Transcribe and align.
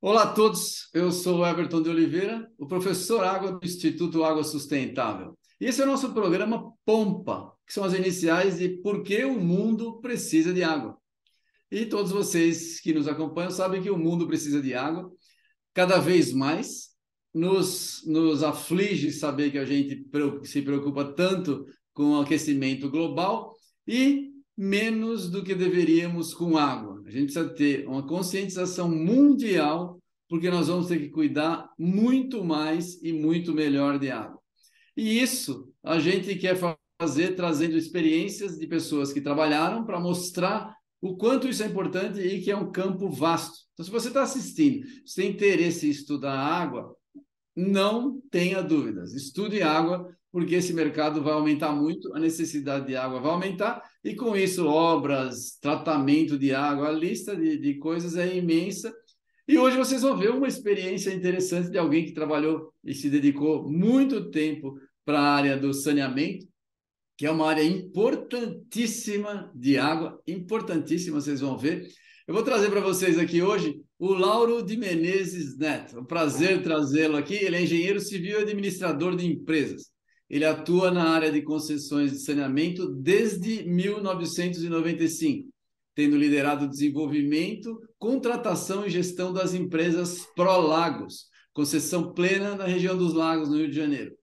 Olá 0.00 0.22
a 0.22 0.32
todos, 0.32 0.88
eu 0.94 1.10
sou 1.10 1.38
o 1.38 1.46
Everton 1.46 1.82
de 1.82 1.90
Oliveira, 1.90 2.48
o 2.56 2.68
professor 2.68 3.24
Água 3.24 3.50
do 3.50 3.66
Instituto 3.66 4.22
Água 4.22 4.44
Sustentável. 4.44 5.36
Esse 5.60 5.82
é 5.82 5.84
o 5.84 5.88
nosso 5.88 6.14
programa 6.14 6.72
POMPA, 6.84 7.52
que 7.66 7.72
são 7.72 7.82
as 7.82 7.94
iniciais 7.94 8.58
de 8.58 8.68
Por 8.80 9.02
que 9.02 9.24
o 9.24 9.40
Mundo 9.40 10.00
Precisa 10.00 10.54
de 10.54 10.62
Água. 10.62 10.96
E 11.68 11.84
todos 11.84 12.12
vocês 12.12 12.78
que 12.78 12.94
nos 12.94 13.08
acompanham 13.08 13.50
sabem 13.50 13.82
que 13.82 13.90
o 13.90 13.98
mundo 13.98 14.24
precisa 14.28 14.62
de 14.62 14.72
água 14.72 15.10
cada 15.74 15.98
vez 15.98 16.32
mais. 16.32 16.94
Nos, 17.34 18.02
nos 18.06 18.42
aflige 18.42 19.10
saber 19.10 19.50
que 19.50 19.58
a 19.58 19.64
gente 19.64 20.08
se 20.44 20.62
preocupa 20.62 21.04
tanto 21.04 21.66
com 21.96 22.10
o 22.10 22.20
aquecimento 22.20 22.90
global 22.90 23.56
e 23.88 24.30
menos 24.54 25.30
do 25.30 25.42
que 25.42 25.54
deveríamos 25.54 26.34
com 26.34 26.58
água. 26.58 27.02
A 27.06 27.10
gente 27.10 27.32
precisa 27.32 27.48
ter 27.48 27.88
uma 27.88 28.06
conscientização 28.06 28.86
mundial, 28.86 29.98
porque 30.28 30.50
nós 30.50 30.68
vamos 30.68 30.88
ter 30.88 30.98
que 30.98 31.08
cuidar 31.08 31.70
muito 31.78 32.44
mais 32.44 33.02
e 33.02 33.14
muito 33.14 33.54
melhor 33.54 33.98
de 33.98 34.10
água. 34.10 34.38
E 34.94 35.18
isso 35.20 35.72
a 35.82 35.98
gente 35.98 36.34
quer 36.36 36.58
fazer 37.00 37.34
trazendo 37.34 37.78
experiências 37.78 38.58
de 38.58 38.66
pessoas 38.66 39.10
que 39.10 39.20
trabalharam 39.20 39.84
para 39.86 39.98
mostrar 39.98 40.76
o 41.00 41.16
quanto 41.16 41.48
isso 41.48 41.62
é 41.62 41.66
importante 41.66 42.20
e 42.20 42.42
que 42.42 42.50
é 42.50 42.56
um 42.56 42.70
campo 42.70 43.08
vasto. 43.08 43.56
Então, 43.72 43.86
se 43.86 43.90
você 43.90 44.08
está 44.08 44.22
assistindo, 44.22 44.86
se 45.06 45.16
tem 45.16 45.30
interesse 45.30 45.86
em 45.86 45.90
estudar 45.90 46.38
água, 46.38 46.94
não 47.56 48.20
tenha 48.30 48.62
dúvidas. 48.62 49.14
Estude 49.14 49.62
água, 49.62 50.14
porque 50.36 50.56
esse 50.56 50.74
mercado 50.74 51.22
vai 51.22 51.32
aumentar 51.32 51.72
muito, 51.72 52.14
a 52.14 52.20
necessidade 52.20 52.88
de 52.88 52.94
água 52.94 53.20
vai 53.20 53.30
aumentar, 53.30 53.82
e 54.04 54.14
com 54.14 54.36
isso, 54.36 54.66
obras, 54.66 55.56
tratamento 55.62 56.38
de 56.38 56.52
água, 56.52 56.88
a 56.88 56.92
lista 56.92 57.34
de, 57.34 57.56
de 57.56 57.78
coisas 57.78 58.18
é 58.18 58.36
imensa. 58.36 58.94
E 59.48 59.56
hoje 59.56 59.78
vocês 59.78 60.02
vão 60.02 60.14
ver 60.14 60.28
uma 60.32 60.46
experiência 60.46 61.10
interessante 61.10 61.70
de 61.70 61.78
alguém 61.78 62.04
que 62.04 62.12
trabalhou 62.12 62.70
e 62.84 62.92
se 62.92 63.08
dedicou 63.08 63.66
muito 63.66 64.30
tempo 64.30 64.78
para 65.06 65.18
a 65.18 65.34
área 65.36 65.56
do 65.56 65.72
saneamento, 65.72 66.46
que 67.16 67.24
é 67.24 67.30
uma 67.30 67.48
área 67.48 67.64
importantíssima 67.64 69.50
de 69.54 69.78
água, 69.78 70.20
importantíssima, 70.26 71.18
vocês 71.18 71.40
vão 71.40 71.56
ver. 71.56 71.88
Eu 72.28 72.34
vou 72.34 72.42
trazer 72.42 72.68
para 72.68 72.82
vocês 72.82 73.18
aqui 73.18 73.40
hoje 73.40 73.80
o 73.98 74.12
Lauro 74.12 74.62
de 74.62 74.76
Menezes 74.76 75.56
Neto. 75.56 75.96
É 75.96 76.00
um 76.00 76.04
prazer 76.04 76.62
trazê-lo 76.62 77.16
aqui. 77.16 77.36
Ele 77.36 77.56
é 77.56 77.62
engenheiro 77.62 78.00
civil 78.00 78.38
e 78.38 78.42
administrador 78.42 79.16
de 79.16 79.24
empresas. 79.24 79.95
Ele 80.28 80.44
atua 80.44 80.90
na 80.90 81.10
área 81.10 81.30
de 81.30 81.42
concessões 81.42 82.12
de 82.12 82.18
saneamento 82.18 82.92
desde 82.94 83.64
1995, 83.64 85.48
tendo 85.94 86.16
liderado 86.16 86.64
o 86.64 86.68
desenvolvimento, 86.68 87.80
contratação 87.98 88.84
e 88.84 88.90
gestão 88.90 89.32
das 89.32 89.54
empresas 89.54 90.26
Prolagos, 90.34 91.26
concessão 91.52 92.12
plena 92.12 92.54
na 92.54 92.66
região 92.66 92.96
dos 92.96 93.14
lagos, 93.14 93.48
no 93.48 93.56
Rio 93.56 93.70
de 93.70 93.76
Janeiro 93.76 94.16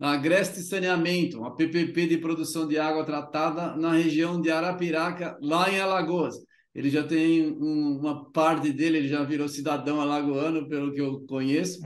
a 0.00 0.12
Agreste 0.12 0.60
Saneamento, 0.60 1.38
uma 1.38 1.56
PPP 1.56 2.06
de 2.06 2.18
produção 2.18 2.68
de 2.68 2.78
água 2.78 3.04
tratada 3.04 3.74
na 3.76 3.92
região 3.92 4.40
de 4.40 4.50
Arapiraca, 4.50 5.36
lá 5.42 5.70
em 5.70 5.80
Alagoas. 5.80 6.36
Ele 6.78 6.90
já 6.90 7.02
tem 7.02 7.50
um, 7.50 7.98
uma 7.98 8.30
parte 8.30 8.72
dele, 8.72 8.98
ele 8.98 9.08
já 9.08 9.24
virou 9.24 9.48
cidadão 9.48 10.00
alagoano, 10.00 10.68
pelo 10.68 10.92
que 10.92 11.00
eu 11.00 11.20
conheço. 11.26 11.80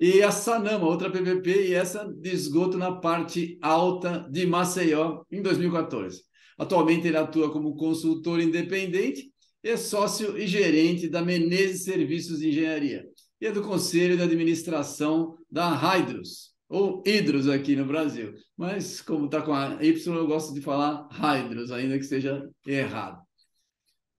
E 0.00 0.20
a 0.20 0.32
Sanama, 0.32 0.84
outra 0.84 1.08
PPP, 1.08 1.68
e 1.68 1.74
essa 1.74 2.04
de 2.04 2.30
esgoto 2.30 2.76
na 2.76 2.90
parte 2.90 3.56
alta 3.62 4.28
de 4.28 4.44
Maceió, 4.44 5.22
em 5.30 5.40
2014. 5.40 6.22
Atualmente 6.58 7.06
ele 7.06 7.16
atua 7.16 7.52
como 7.52 7.76
consultor 7.76 8.40
independente 8.40 9.30
e 9.62 9.76
sócio 9.76 10.36
e 10.36 10.44
gerente 10.44 11.08
da 11.08 11.22
Menezes 11.22 11.84
Serviços 11.84 12.40
de 12.40 12.48
Engenharia 12.48 13.06
e 13.40 13.46
é 13.46 13.52
do 13.52 13.62
Conselho 13.62 14.16
de 14.16 14.24
Administração 14.24 15.36
da 15.48 15.72
Hydros, 15.72 16.52
ou 16.68 17.00
hidros 17.06 17.48
aqui 17.48 17.76
no 17.76 17.86
Brasil. 17.86 18.34
Mas 18.56 19.00
como 19.00 19.26
está 19.26 19.40
com 19.40 19.54
a 19.54 19.78
Y, 19.84 20.16
eu 20.16 20.26
gosto 20.26 20.52
de 20.52 20.60
falar 20.60 21.08
hydros, 21.12 21.70
ainda 21.70 21.96
que 21.96 22.04
seja 22.04 22.44
errado. 22.66 23.21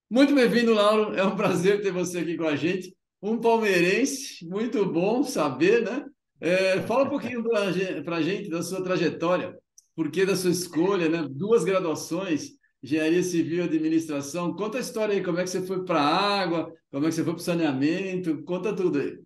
Muito 0.10 0.36
bem-vindo, 0.36 0.74
Lauro. 0.74 1.14
É 1.16 1.24
um 1.24 1.36
prazer 1.36 1.82
ter 1.82 1.92
você 1.92 2.20
aqui 2.20 2.38
com 2.38 2.46
a 2.46 2.56
gente. 2.56 2.96
Um 3.22 3.40
palmeirense, 3.40 4.46
muito 4.48 4.86
bom 4.86 5.24
saber, 5.24 5.84
né? 5.84 6.06
É, 6.40 6.82
fala 6.82 7.06
um 7.06 7.10
pouquinho 7.10 7.44
para 7.44 8.16
a 8.18 8.22
gente 8.22 8.50
da 8.50 8.62
sua 8.62 8.84
trajetória, 8.84 9.58
por 9.96 10.12
que 10.12 10.26
da 10.26 10.36
sua 10.36 10.52
escolha, 10.52 11.08
né? 11.08 11.26
Duas 11.30 11.64
graduações, 11.64 12.50
engenharia 12.84 13.24
civil 13.24 13.60
e 13.60 13.68
administração. 13.68 14.56
Conta 14.56 14.78
a 14.78 14.82
história 14.82 15.16
aí, 15.16 15.24
como 15.24 15.40
é 15.40 15.44
que 15.44 15.50
você 15.50 15.66
foi 15.66 15.86
para 15.86 16.02
a 16.02 16.42
água, 16.42 16.74
como 16.92 17.06
é 17.06 17.10
que 17.10 17.16
você 17.16 17.24
foi 17.24 17.34
para 17.34 17.40
o 17.40 17.44
saneamento, 17.44 18.44
conta 18.44 18.76
tudo 18.76 19.00
aí. 19.00 19.18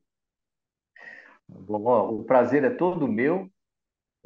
Bom, 1.48 1.84
ó, 1.86 2.12
o 2.12 2.24
prazer 2.24 2.64
é 2.64 2.70
todo 2.70 3.08
meu 3.08 3.50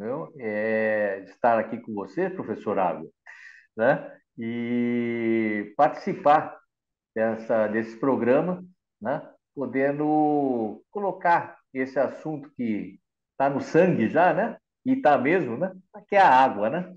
não? 0.01 0.31
É, 0.39 1.23
estar 1.29 1.59
aqui 1.59 1.77
com 1.77 1.93
você, 1.93 2.29
professor 2.29 2.77
Água, 2.79 3.07
né? 3.77 4.19
E 4.43 5.71
participar 5.77 6.59
dessa, 7.13 7.67
desse 7.67 7.95
programa, 7.99 8.65
né? 8.99 9.21
podendo 9.53 10.83
colocar 10.89 11.59
esse 11.71 11.99
assunto 11.99 12.49
que 12.57 12.99
está 13.31 13.49
no 13.51 13.61
sangue 13.61 14.09
já, 14.09 14.33
né? 14.33 14.57
e 14.83 14.93
está 14.93 15.15
mesmo, 15.15 15.57
né? 15.57 15.71
que 16.07 16.15
é 16.15 16.19
a 16.19 16.27
água. 16.27 16.71
Né? 16.71 16.91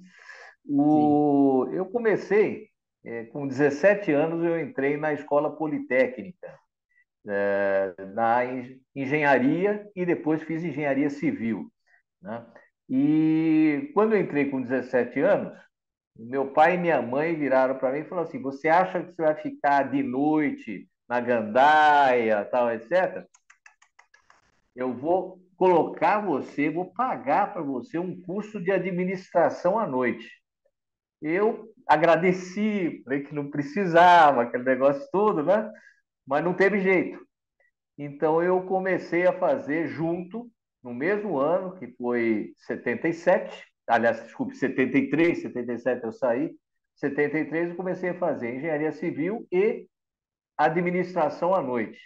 O, 0.66 1.69
eu 1.71 1.84
comecei, 1.87 2.69
é, 3.05 3.25
com 3.25 3.47
17 3.47 4.11
anos, 4.11 4.43
eu 4.43 4.59
entrei 4.59 4.97
na 4.97 5.12
escola 5.12 5.55
politécnica, 5.55 6.59
é, 7.28 7.94
na 8.15 8.41
engenharia 8.97 9.87
e 9.94 10.06
depois 10.06 10.43
fiz 10.43 10.65
engenharia 10.65 11.11
civil. 11.11 11.71
Né? 12.22 12.47
E 12.88 13.91
quando 13.93 14.15
eu 14.15 14.21
entrei 14.21 14.50
com 14.50 14.62
17 14.62 15.21
anos, 15.21 15.63
meu 16.19 16.52
pai 16.52 16.75
e 16.75 16.78
minha 16.78 17.02
mãe 17.02 17.34
viraram 17.34 17.76
para 17.76 17.92
mim 17.92 18.00
e 18.00 18.04
falaram 18.04 18.28
assim: 18.28 18.41
Você 18.41 18.69
acha 18.69 19.02
que 19.02 19.12
você 19.14 19.22
vai 19.22 19.34
ficar 19.34 19.91
de 19.91 20.02
noite 20.02 20.88
na 21.08 21.20
gandaia, 21.20 22.44
tal, 22.44 22.70
etc? 22.72 23.26
Eu 24.75 24.92
vou 24.92 25.41
colocar 25.56 26.20
você, 26.20 26.70
vou 26.70 26.92
pagar 26.92 27.52
para 27.52 27.62
você 27.62 27.98
um 27.98 28.20
curso 28.22 28.60
de 28.60 28.70
administração 28.70 29.78
à 29.78 29.86
noite. 29.86 30.30
Eu 31.20 31.72
agradeci, 31.86 33.02
falei 33.04 33.22
que 33.22 33.34
não 33.34 33.50
precisava, 33.50 34.42
aquele 34.42 34.64
negócio 34.64 35.06
todo, 35.10 35.42
né? 35.42 35.70
mas 36.26 36.42
não 36.42 36.54
teve 36.54 36.81
jeito. 36.81 37.19
Então 37.96 38.42
eu 38.42 38.62
comecei 38.62 39.26
a 39.26 39.38
fazer 39.38 39.88
junto, 39.88 40.50
no 40.82 40.92
mesmo 40.92 41.38
ano, 41.38 41.76
que 41.76 41.88
foi 41.96 42.52
77, 42.58 43.64
aliás, 43.86 44.22
desculpe, 44.22 44.54
73, 44.54 45.42
77 45.42 46.04
eu 46.04 46.12
saí, 46.12 46.54
73 46.96 47.70
eu 47.70 47.76
comecei 47.76 48.10
a 48.10 48.18
fazer 48.18 48.54
engenharia 48.54 48.92
civil 48.92 49.46
e 49.50 49.88
administração 50.56 51.54
à 51.54 51.62
noite. 51.62 52.00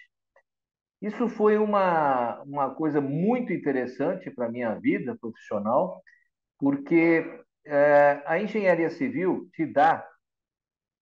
Isso 1.00 1.28
foi 1.28 1.58
uma, 1.58 2.42
uma 2.42 2.74
coisa 2.74 3.00
muito 3.00 3.52
interessante 3.52 4.30
para 4.30 4.46
a 4.46 4.50
minha 4.50 4.74
vida 4.74 5.16
profissional, 5.16 6.02
porque 6.58 7.24
é, 7.64 8.22
a 8.26 8.40
engenharia 8.40 8.90
civil 8.90 9.48
te 9.52 9.64
dá 9.64 10.04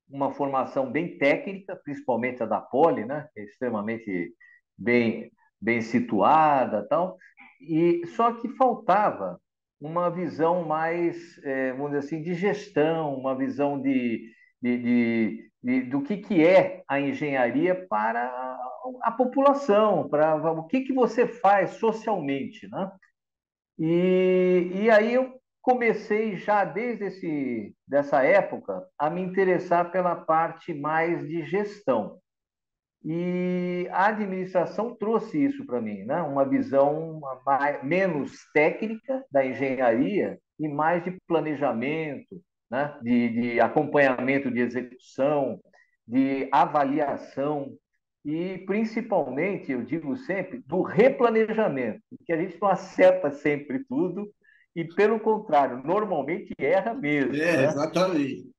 uma 0.08 0.32
formação 0.32 0.90
bem 0.90 1.16
técnica, 1.18 1.76
principalmente 1.76 2.42
a 2.42 2.46
da 2.46 2.60
Poli, 2.60 3.04
né? 3.04 3.28
É 3.36 3.42
extremamente 3.44 4.34
bem, 4.76 5.32
bem 5.60 5.80
situada 5.80 6.86
tal. 6.88 7.16
E 7.60 8.06
só 8.08 8.32
que 8.32 8.48
faltava 8.50 9.40
uma 9.80 10.10
visão 10.10 10.64
mais, 10.64 11.38
é, 11.44 11.72
vamos 11.72 11.92
dizer 11.92 11.98
assim, 12.06 12.22
de 12.22 12.34
gestão, 12.34 13.14
uma 13.14 13.36
visão 13.36 13.80
de, 13.80 14.30
de, 14.60 14.78
de, 14.78 15.50
de, 15.62 15.82
do 15.82 16.02
que, 16.02 16.16
que 16.18 16.44
é 16.44 16.82
a 16.88 17.00
engenharia 17.00 17.86
para 17.88 18.58
a 19.02 19.12
população, 19.12 20.08
para 20.08 20.36
o 20.52 20.66
que, 20.66 20.82
que 20.82 20.92
você 20.92 21.26
faz 21.26 21.70
socialmente, 21.72 22.68
né? 22.68 22.90
E, 23.78 24.70
e 24.74 24.90
aí 24.90 25.14
eu 25.14 25.38
comecei 25.60 26.36
já 26.36 26.64
desde 26.64 27.06
esse, 27.06 27.76
dessa 27.86 28.22
época 28.22 28.86
a 28.98 29.10
me 29.10 29.20
interessar 29.20 29.90
pela 29.90 30.14
parte 30.16 30.72
mais 30.72 31.26
de 31.28 31.44
gestão. 31.44 32.18
E 33.08 33.88
a 33.92 34.08
administração 34.08 34.96
trouxe 34.96 35.38
isso 35.44 35.64
para 35.64 35.80
mim, 35.80 36.02
né? 36.02 36.20
uma 36.22 36.44
visão 36.44 37.20
mais, 37.46 37.80
menos 37.84 38.32
técnica 38.52 39.24
da 39.30 39.46
engenharia 39.46 40.40
e 40.58 40.66
mais 40.66 41.04
de 41.04 41.16
planejamento, 41.24 42.42
né? 42.68 42.98
de, 43.00 43.28
de 43.28 43.60
acompanhamento 43.60 44.50
de 44.50 44.58
execução, 44.58 45.60
de 46.04 46.48
avaliação 46.50 47.76
e, 48.24 48.58
principalmente, 48.66 49.70
eu 49.70 49.84
digo 49.84 50.16
sempre, 50.16 50.60
do 50.66 50.82
replanejamento, 50.82 52.02
que 52.24 52.32
a 52.32 52.36
gente 52.36 52.60
não 52.60 52.68
acerta 52.68 53.30
sempre 53.30 53.84
tudo 53.84 54.28
e, 54.74 54.84
pelo 54.84 55.20
contrário, 55.20 55.80
normalmente 55.84 56.52
erra 56.58 56.92
mesmo. 56.92 57.36
É, 57.36 57.56
né? 57.56 57.64
exatamente. 57.66 58.50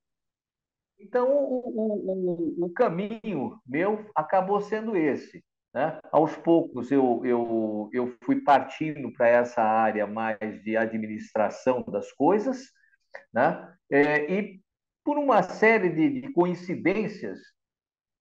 Então, 0.99 1.29
o, 1.29 2.57
o, 2.59 2.65
o, 2.65 2.69
caminho 2.73 3.59
meu 3.65 4.09
acabou 4.15 4.59
sendo 4.61 4.95
esse. 4.95 5.43
Né? 5.73 5.99
Aos 6.11 6.35
poucos, 6.37 6.91
eu, 6.91 7.21
eu, 7.23 7.89
eu 7.93 8.17
fui 8.23 8.41
partindo 8.41 9.11
para 9.13 9.27
essa 9.27 9.61
área 9.61 10.07
mais 10.07 10.61
de 10.63 10.75
administração 10.75 11.83
das 11.83 12.11
coisas, 12.13 12.71
né? 13.33 13.73
É, 13.91 14.31
e 14.31 14.59
por 15.03 15.17
uma 15.17 15.43
série 15.43 15.89
de, 15.89 16.21
de 16.21 16.33
coincidências, 16.33 17.39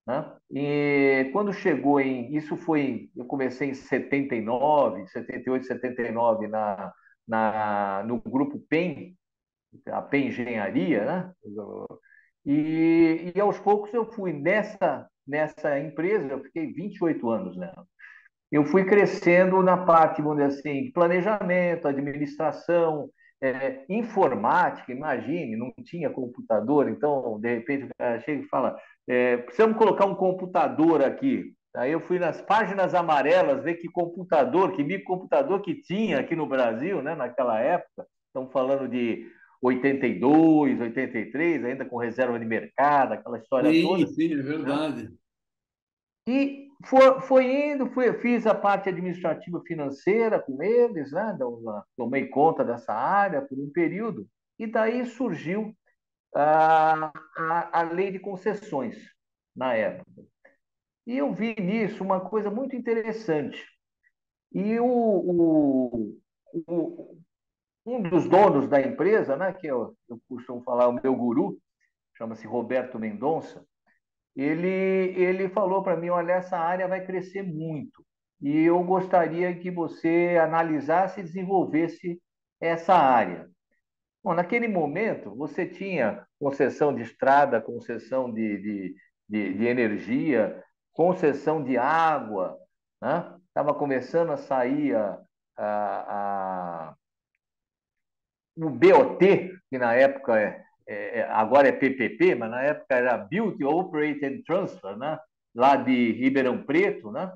né? 0.07 0.33
E 0.49 1.29
quando 1.33 1.51
chegou 1.51 1.99
em. 1.99 2.33
Isso 2.33 2.55
foi. 2.55 3.09
Eu 3.15 3.25
comecei 3.25 3.69
em 3.69 3.73
79, 3.73 5.05
78, 5.07 5.65
79, 5.65 6.47
na, 6.47 6.93
na, 7.27 8.03
no 8.03 8.21
grupo 8.21 8.57
PEN, 8.69 9.17
a 9.87 10.01
PEN 10.01 10.27
Engenharia, 10.27 11.05
né? 11.05 11.33
E, 12.45 13.33
e 13.35 13.39
aos 13.39 13.59
poucos 13.59 13.93
eu 13.93 14.05
fui 14.05 14.33
nessa, 14.33 15.07
nessa 15.27 15.79
empresa, 15.79 16.27
eu 16.27 16.43
fiquei 16.43 16.71
28 16.71 17.29
anos 17.29 17.57
nela. 17.57 17.85
Eu 18.51 18.63
fui 18.65 18.85
crescendo 18.85 19.61
na 19.61 19.77
parte, 19.77 20.21
vamos 20.21 20.37
dizer 20.37 20.59
assim, 20.59 20.91
planejamento, 20.91 21.87
administração, 21.87 23.09
é, 23.41 23.85
informática, 23.89 24.91
imagine, 24.91 25.57
não 25.57 25.73
tinha 25.83 26.09
computador, 26.09 26.89
então, 26.89 27.39
de 27.39 27.55
repente, 27.55 27.89
chega 28.23 28.41
e 28.41 28.47
fala, 28.47 28.77
é, 29.07 29.37
precisamos 29.37 29.77
colocar 29.77 30.05
um 30.05 30.15
computador 30.15 31.03
aqui. 31.03 31.53
Aí 31.75 31.91
eu 31.91 31.99
fui 31.99 32.17
nas 32.17 32.41
páginas 32.41 32.95
amarelas 32.95 33.63
ver 33.63 33.75
que 33.75 33.87
computador, 33.89 34.71
que 34.71 34.83
microcomputador 34.83 35.61
que 35.61 35.75
tinha 35.75 36.19
aqui 36.19 36.35
no 36.35 36.47
Brasil, 36.47 37.01
né, 37.03 37.13
naquela 37.13 37.59
época. 37.59 38.07
Estamos 38.27 38.51
falando 38.51 38.87
de 38.87 39.29
82, 39.67 40.79
83, 40.79 41.65
ainda 41.65 41.85
com 41.85 41.97
reserva 41.97 42.39
de 42.39 42.45
mercado, 42.45 43.13
aquela 43.13 43.37
história 43.37 43.71
sim, 43.71 43.81
toda. 43.81 44.07
Sim, 44.07 44.33
é 44.33 44.41
verdade. 44.41 45.13
E 46.27 46.67
foi, 46.85 47.21
foi 47.21 47.71
indo, 47.71 47.87
fui, 47.91 48.11
fiz 48.19 48.45
a 48.45 48.53
parte 48.53 48.89
administrativa 48.89 49.61
financeira 49.65 50.39
com 50.39 50.61
eles, 50.61 51.11
né? 51.11 51.37
tomei 51.95 52.27
conta 52.27 52.63
dessa 52.63 52.93
área 52.93 53.41
por 53.41 53.57
um 53.57 53.69
período, 53.69 54.27
e 54.59 54.67
daí 54.67 55.05
surgiu 55.05 55.73
a, 56.35 57.11
a, 57.37 57.79
a 57.79 57.81
lei 57.83 58.11
de 58.11 58.19
concessões 58.19 58.97
na 59.55 59.73
época. 59.73 60.23
E 61.05 61.17
eu 61.17 61.33
vi 61.33 61.55
nisso 61.59 62.03
uma 62.03 62.19
coisa 62.19 62.51
muito 62.51 62.75
interessante. 62.75 63.65
E 64.53 64.79
o, 64.79 64.85
o, 64.85 66.19
o, 66.67 67.17
um 67.87 68.01
dos 68.01 68.27
donos 68.27 68.67
da 68.67 68.81
empresa, 68.81 69.37
né, 69.37 69.53
que 69.53 69.65
eu, 69.65 69.95
eu 70.09 70.19
costumo 70.27 70.61
falar, 70.61 70.89
o 70.89 70.99
meu 71.01 71.15
guru, 71.15 71.57
chama-se 72.17 72.45
Roberto 72.45 72.99
Mendonça, 72.99 73.65
ele, 74.35 74.67
ele 74.67 75.47
falou 75.49 75.81
para 75.81 75.95
mim, 75.95 76.09
olha, 76.09 76.33
essa 76.33 76.57
área 76.57 76.87
vai 76.87 77.05
crescer 77.05 77.41
muito 77.41 78.05
e 78.41 78.59
eu 78.59 78.83
gostaria 78.83 79.55
que 79.57 79.71
você 79.71 80.37
analisasse 80.39 81.21
e 81.21 81.23
desenvolvesse 81.23 82.21
essa 82.59 82.93
área. 82.93 83.49
Bom, 84.23 84.33
naquele 84.33 84.67
momento, 84.67 85.33
você 85.35 85.65
tinha 85.65 86.27
concessão 86.39 86.93
de 86.93 87.01
estrada, 87.01 87.61
concessão 87.61 88.31
de, 88.31 88.57
de, 88.61 88.95
de, 89.29 89.53
de 89.53 89.65
energia, 89.65 90.61
concessão 90.91 91.63
de 91.63 91.77
água, 91.77 92.57
estava 93.47 93.71
né? 93.71 93.79
começando 93.79 94.31
a 94.31 94.37
sair 94.37 94.95
a, 94.95 95.19
a, 95.57 96.89
a 96.89 96.95
o 98.57 98.69
BOT, 98.69 99.19
que 99.69 99.77
na 99.77 99.93
época 99.93 100.39
é, 100.39 100.63
é, 100.87 101.19
é 101.19 101.29
agora 101.29 101.67
é 101.67 101.71
PPP, 101.71 102.35
mas 102.35 102.49
na 102.49 102.61
época 102.63 102.95
era 102.95 103.17
Build, 103.17 103.63
Operate 103.63 104.25
and 104.25 104.41
Transfer, 104.45 104.97
né? 104.97 105.17
lá 105.57 105.75
de 105.75 106.11
Ribeirão 106.11 106.63
Preto, 106.63 107.11
né? 107.11 107.31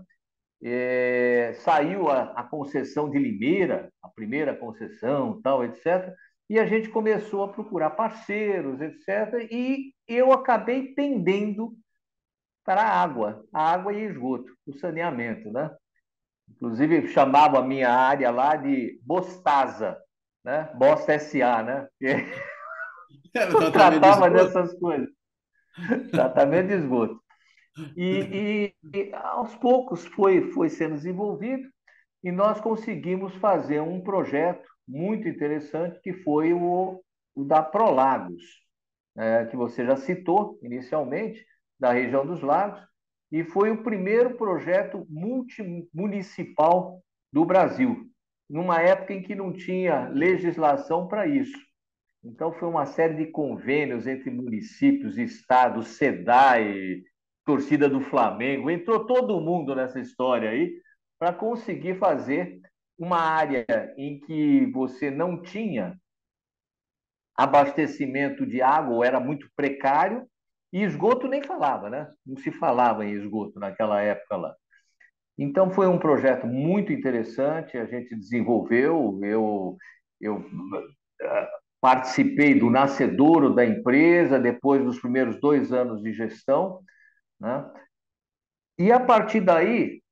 É, 0.64 1.54
saiu 1.62 2.08
a, 2.08 2.34
a, 2.34 2.44
concessão 2.44 3.10
de 3.10 3.18
Limeira, 3.18 3.92
a 4.00 4.08
primeira 4.08 4.56
concessão, 4.56 5.42
tal, 5.42 5.66
etc. 5.66 6.14
E 6.48 6.60
a 6.60 6.68
gente 6.68 6.88
começou 6.90 7.44
a 7.44 7.48
procurar 7.48 7.90
parceiros, 7.92 8.80
etc. 8.80 9.50
E 9.50 9.92
eu 10.08 10.32
acabei 10.32 10.94
pendendo 10.94 11.76
para 12.64 12.84
a 12.84 13.02
água, 13.02 13.44
a 13.52 13.72
água 13.72 13.92
e 13.92 14.04
esgoto, 14.04 14.56
o 14.68 14.74
saneamento, 14.74 15.52
né? 15.52 15.72
Inclusive 16.48 17.08
chamava 17.08 17.58
a 17.58 17.66
minha 17.66 17.90
área 17.90 18.30
lá 18.30 18.56
de 18.56 19.00
Bostaza, 19.04 19.98
né? 20.44 20.72
Bosta 20.76 21.18
SA, 21.20 21.64
né? 21.64 21.88
É, 22.02 22.26
tratava 23.72 24.30
de 24.30 24.36
dessas 24.36 24.78
coisas. 24.80 25.10
Tratamento 26.12 26.68
de 26.68 26.74
esgoto. 26.74 27.22
E, 27.96 28.04
e, 28.04 28.76
e, 28.94 29.14
aos 29.14 29.56
poucos 29.56 30.06
foi, 30.08 30.52
foi 30.52 30.70
sendo 30.70 30.96
desenvolvido 30.96 31.70
e 32.24 32.32
nós 32.32 32.60
conseguimos 32.60 33.34
fazer 33.36 33.80
um 33.80 34.02
projeto 34.02 34.68
muito 34.88 35.28
interessante 35.28 36.00
que 36.02 36.14
foi 36.14 36.54
o, 36.54 37.02
o 37.34 37.44
da 37.46 37.64
Prolagos, 37.64 38.44
é, 39.18 39.46
que 39.46 39.56
você 39.56 39.86
já 39.86 39.96
citou 39.96 40.60
inicialmente, 40.62 41.46
da 41.80 41.94
região 41.94 42.26
dos 42.26 42.42
lagos, 42.42 42.80
e 43.32 43.44
foi 43.44 43.72
o 43.72 43.82
primeiro 43.82 44.36
projeto 44.36 45.08
multimunicipal 45.10 47.02
do 47.32 47.46
Brasil 47.46 48.11
numa 48.52 48.82
época 48.82 49.14
em 49.14 49.22
que 49.22 49.34
não 49.34 49.54
tinha 49.54 50.10
legislação 50.10 51.08
para 51.08 51.26
isso. 51.26 51.58
Então, 52.24 52.52
foi 52.54 52.68
uma 52.68 52.86
série 52.86 53.16
de 53.16 53.32
convênios 53.32 54.06
entre 54.06 54.30
municípios, 54.30 55.18
estados, 55.18 55.88
SEDAI, 55.96 57.02
torcida 57.46 57.90
do 57.90 58.02
Flamengo, 58.02 58.70
entrou 58.70 59.06
todo 59.06 59.42
mundo 59.42 59.74
nessa 59.74 60.00
história 60.00 60.50
aí 60.50 60.72
para 61.18 61.34
conseguir 61.34 61.98
fazer 61.98 62.60
uma 62.98 63.20
área 63.20 63.66
em 63.98 64.20
que 64.20 64.66
você 64.68 65.10
não 65.10 65.42
tinha 65.42 65.98
abastecimento 67.36 68.46
de 68.46 68.62
água, 68.62 68.96
ou 68.96 69.04
era 69.04 69.20
muito 69.20 69.50
precário, 69.56 70.28
e 70.72 70.84
esgoto 70.84 71.28
nem 71.28 71.42
falava, 71.42 71.90
né? 71.90 72.08
Não 72.26 72.38
se 72.38 72.52
falava 72.52 73.06
em 73.06 73.14
esgoto 73.14 73.60
naquela 73.60 74.02
época 74.02 74.36
lá. 74.36 74.56
Então, 75.44 75.72
foi 75.72 75.88
um 75.88 75.98
projeto 75.98 76.46
muito 76.46 76.94
interessante, 76.94 77.76
a 77.76 77.86
gente 77.86 78.16
desenvolveu, 78.16 79.20
eu, 79.24 79.76
eu 80.22 80.46
eh, 81.20 81.50
participei 81.82 82.54
do 82.54 82.70
nascedouro 82.70 83.52
da 83.52 83.66
empresa, 83.66 84.40
depois 84.40 84.84
dos 84.84 85.00
primeiros 85.00 85.40
dois 85.42 85.74
anos 85.74 86.00
de 86.04 86.14
gestão, 86.14 86.82
né? 87.40 87.68
e 88.78 88.92
a 88.92 89.00
partir 89.00 89.42
daí 89.42 90.04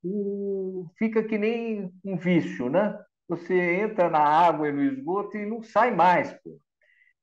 fica 0.98 1.22
que 1.22 1.38
nem 1.38 1.92
um 2.04 2.16
vício, 2.16 2.68
né? 2.68 2.98
Você 3.28 3.54
entra 3.54 4.10
na 4.10 4.18
água 4.18 4.68
e 4.68 4.72
no 4.72 4.82
esgoto 4.82 5.36
e 5.36 5.46
não 5.46 5.62
sai 5.62 5.94
mais. 5.94 6.32
Pô. 6.42 6.58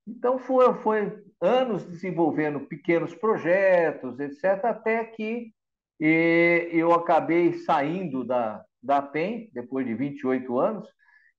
Então, 0.08 0.40
foi, 0.40 0.74
foi 0.76 1.14
anos 1.42 1.84
desenvolvendo 1.84 2.62
pequenos 2.62 3.14
projetos, 3.14 4.18
etc., 4.18 4.64
até 4.64 5.04
que 5.04 5.52
e 6.00 6.70
eu 6.72 6.94
acabei 6.94 7.54
saindo 7.60 8.24
da, 8.24 8.64
da 8.82 9.02
PEN, 9.02 9.50
depois 9.54 9.86
de 9.86 9.94
28 9.96 10.60
anos, 10.60 10.88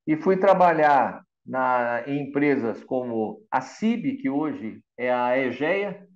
e 0.07 0.17
fui 0.17 0.37
trabalhar 0.37 1.23
na, 1.45 2.03
em 2.07 2.29
empresas 2.29 2.83
como 2.85 3.43
a 3.51 3.61
CIB, 3.61 4.17
que 4.17 4.29
hoje 4.29 4.83
é 4.97 5.13
a 5.13 5.39
EGEA, 5.39 6.07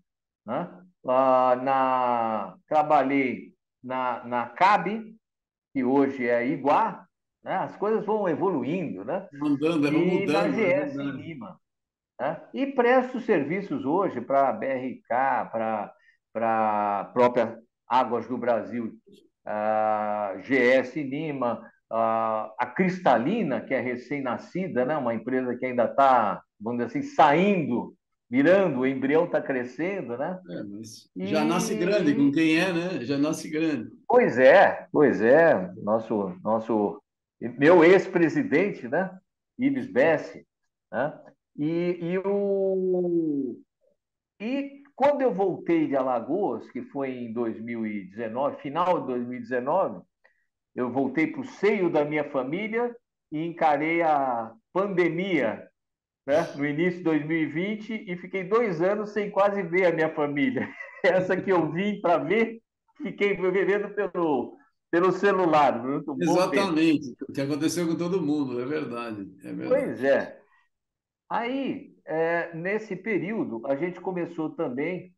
né? 0.46 0.78
Ah, 1.06 1.56
na, 1.62 2.56
trabalhei 2.68 3.52
na, 3.82 4.24
na 4.24 4.46
CAB, 4.46 5.16
que 5.72 5.82
hoje 5.82 6.28
é 6.28 6.36
a 6.36 6.44
Iguá, 6.44 7.06
né? 7.42 7.56
as 7.56 7.76
coisas 7.76 8.04
vão 8.04 8.28
evoluindo, 8.28 9.04
né? 9.04 9.26
Mudando, 9.32 9.88
é 9.88 9.90
e 9.90 10.20
mudando. 10.20 10.32
na 10.32 10.48
GS 10.48 10.96
em 10.96 11.10
Lima. 11.10 11.60
Né? 12.20 12.40
E 12.54 12.66
presto 12.66 13.20
serviços 13.20 13.84
hoje 13.84 14.20
para 14.20 14.48
a 14.48 14.52
BRK, 14.52 15.08
para 15.50 15.92
a 16.34 17.04
própria 17.12 17.58
Águas 17.92 18.26
do 18.26 18.38
Brasil, 18.38 18.94
a 19.44 20.34
GS 20.38 20.96
Lima, 20.96 21.60
a 21.90 22.72
Cristalina, 22.74 23.60
que 23.60 23.74
é 23.74 23.80
recém-nascida, 23.80 24.86
né? 24.86 24.96
uma 24.96 25.14
empresa 25.14 25.54
que 25.54 25.66
ainda 25.66 25.84
está, 25.84 26.42
vamos 26.58 26.78
dizer 26.78 26.98
assim, 26.98 27.06
saindo, 27.14 27.94
virando, 28.30 28.80
o 28.80 28.86
embrião 28.86 29.26
está 29.26 29.42
crescendo, 29.42 30.16
né? 30.16 30.40
É, 31.18 31.26
já 31.26 31.44
e... 31.44 31.46
nasce 31.46 31.74
grande, 31.74 32.14
com 32.14 32.32
quem 32.32 32.58
é, 32.58 32.72
né? 32.72 33.04
Já 33.04 33.18
nasce 33.18 33.50
grande. 33.50 33.90
Pois 34.08 34.38
é, 34.38 34.86
pois 34.90 35.20
é. 35.20 35.70
Nosso, 35.82 36.34
nosso 36.42 36.98
meu 37.58 37.84
ex-presidente, 37.84 38.88
né? 38.88 39.10
Ives 39.58 39.86
Bessi, 39.86 40.46
né? 40.90 41.12
E, 41.58 41.98
e, 42.00 42.18
o, 42.24 43.60
e 44.40 44.81
quando 44.94 45.22
eu 45.22 45.32
voltei 45.32 45.86
de 45.86 45.96
Alagoas, 45.96 46.70
que 46.70 46.82
foi 46.82 47.10
em 47.10 47.32
2019, 47.32 48.60
final 48.60 49.00
de 49.00 49.06
2019, 49.06 50.02
eu 50.74 50.90
voltei 50.90 51.26
para 51.26 51.40
o 51.40 51.46
seio 51.46 51.90
da 51.90 52.04
minha 52.04 52.30
família 52.30 52.94
e 53.30 53.44
encarei 53.44 54.02
a 54.02 54.52
pandemia 54.72 55.68
né, 56.26 56.42
no 56.56 56.66
início 56.66 56.98
de 56.98 57.04
2020 57.04 58.04
e 58.06 58.16
fiquei 58.16 58.44
dois 58.44 58.80
anos 58.80 59.10
sem 59.10 59.30
quase 59.30 59.62
ver 59.62 59.86
a 59.86 59.92
minha 59.92 60.14
família. 60.14 60.68
Essa 61.02 61.36
que 61.36 61.50
eu 61.50 61.70
vim 61.72 62.00
para 62.00 62.18
ver, 62.18 62.62
fiquei 63.02 63.34
vivendo 63.34 63.92
pelo, 63.94 64.56
pelo 64.90 65.12
celular. 65.12 65.82
Exatamente, 66.20 67.16
o 67.28 67.32
que 67.32 67.40
aconteceu 67.40 67.86
com 67.88 67.96
todo 67.96 68.22
mundo, 68.22 68.60
é 68.60 68.64
verdade, 68.64 69.28
é 69.42 69.52
verdade. 69.52 69.68
Pois 69.68 70.04
é. 70.04 70.40
Aí, 71.28 71.91
é, 72.04 72.54
nesse 72.54 72.96
período, 72.96 73.66
a 73.66 73.76
gente 73.76 74.00
começou 74.00 74.50
também 74.50 75.14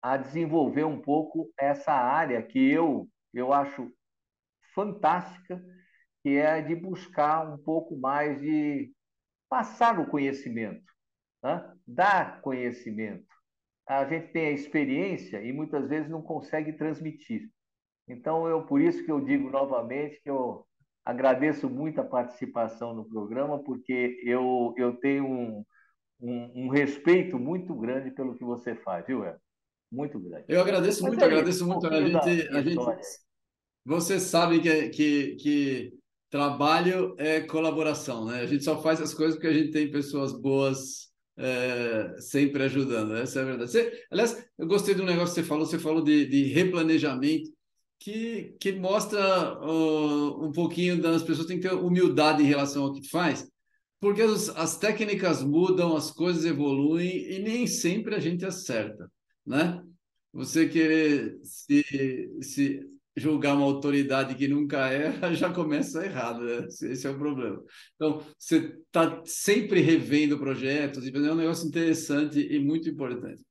a 0.00 0.16
desenvolver 0.16 0.84
um 0.84 1.00
pouco 1.00 1.52
essa 1.58 1.92
área 1.92 2.42
que 2.42 2.58
eu, 2.58 3.08
eu 3.32 3.52
acho 3.52 3.90
fantástica, 4.74 5.62
que 6.22 6.36
é 6.36 6.60
de 6.60 6.74
buscar 6.74 7.52
um 7.52 7.58
pouco 7.58 7.96
mais 7.96 8.40
de 8.40 8.92
passar 9.48 9.98
o 10.00 10.08
conhecimento, 10.08 10.84
né? 11.42 11.72
dar 11.86 12.40
conhecimento. 12.40 13.26
A 13.86 14.04
gente 14.04 14.32
tem 14.32 14.46
a 14.46 14.52
experiência 14.52 15.42
e 15.42 15.52
muitas 15.52 15.88
vezes 15.88 16.10
não 16.10 16.22
consegue 16.22 16.72
transmitir. 16.72 17.50
Então, 18.08 18.46
eu 18.48 18.64
por 18.66 18.80
isso 18.80 19.04
que 19.04 19.10
eu 19.10 19.20
digo 19.20 19.50
novamente 19.50 20.20
que 20.22 20.30
eu 20.30 20.66
agradeço 21.04 21.68
muito 21.68 22.00
a 22.00 22.04
participação 22.04 22.94
no 22.94 23.04
programa, 23.04 23.58
porque 23.58 24.20
eu, 24.24 24.74
eu 24.76 24.94
tenho 24.96 25.24
um, 25.24 25.64
um, 26.20 26.64
um 26.64 26.68
respeito 26.68 27.38
muito 27.38 27.74
grande 27.74 28.10
pelo 28.10 28.36
que 28.36 28.44
você 28.44 28.74
faz, 28.76 29.06
viu, 29.06 29.24
Eva? 29.24 29.40
Muito 29.90 30.18
grande. 30.18 30.44
Eu 30.48 30.60
agradeço 30.60 31.02
Mas 31.02 31.10
muito, 31.10 31.22
é 31.22 31.26
agradeço 31.26 31.66
muito. 31.66 31.86
A 31.86 32.00
gente, 32.00 32.48
a 32.48 32.62
gente, 32.62 32.80
você 33.84 34.18
sabe 34.18 34.60
que, 34.60 34.88
que, 34.88 35.36
que 35.36 35.92
trabalho 36.30 37.14
é 37.18 37.40
colaboração, 37.42 38.24
né? 38.24 38.40
A 38.40 38.46
gente 38.46 38.64
só 38.64 38.80
faz 38.80 39.02
as 39.02 39.12
coisas 39.12 39.34
porque 39.34 39.48
a 39.48 39.52
gente 39.52 39.70
tem 39.70 39.90
pessoas 39.90 40.32
boas 40.32 41.12
é, 41.36 42.14
sempre 42.18 42.62
ajudando, 42.62 43.16
essa 43.16 43.40
é 43.40 43.42
a 43.42 43.44
verdade. 43.44 43.70
Você, 43.70 44.04
aliás, 44.10 44.46
eu 44.58 44.66
gostei 44.66 44.94
do 44.94 45.04
negócio 45.04 45.34
que 45.34 45.40
você 45.40 45.46
falou, 45.46 45.66
você 45.66 45.78
falou 45.78 46.02
de, 46.02 46.26
de 46.26 46.44
replanejamento, 46.44 47.50
que, 48.02 48.56
que 48.58 48.72
mostra 48.72 49.60
uh, 49.60 50.44
um 50.44 50.50
pouquinho 50.50 51.00
das 51.00 51.22
pessoas 51.22 51.46
têm 51.46 51.60
que 51.60 51.68
ter 51.68 51.74
humildade 51.74 52.42
em 52.42 52.46
relação 52.46 52.82
ao 52.82 52.92
que 52.92 53.08
faz, 53.08 53.48
porque 54.00 54.20
as, 54.20 54.48
as 54.50 54.76
técnicas 54.76 55.40
mudam, 55.44 55.96
as 55.96 56.10
coisas 56.10 56.44
evoluem 56.44 57.30
e 57.30 57.38
nem 57.38 57.64
sempre 57.64 58.16
a 58.16 58.18
gente 58.18 58.44
acerta, 58.44 59.08
né? 59.46 59.80
Você 60.32 60.68
querer 60.68 61.38
se, 61.44 61.84
se 62.42 62.80
julgar 63.16 63.54
uma 63.54 63.66
autoridade 63.66 64.34
que 64.34 64.48
nunca 64.48 64.88
erra, 64.88 65.32
já 65.34 65.52
começa 65.52 66.04
errado, 66.04 66.42
né? 66.42 66.66
Esse 66.66 67.06
é 67.06 67.10
o 67.10 67.18
problema. 67.18 67.62
Então, 67.94 68.20
você 68.36 68.80
está 68.84 69.22
sempre 69.24 69.80
revendo 69.80 70.38
projetos, 70.38 71.06
e 71.06 71.14
é 71.14 71.32
um 71.32 71.36
negócio 71.36 71.68
interessante 71.68 72.40
e 72.40 72.58
muito 72.58 72.88
importante. 72.88 73.44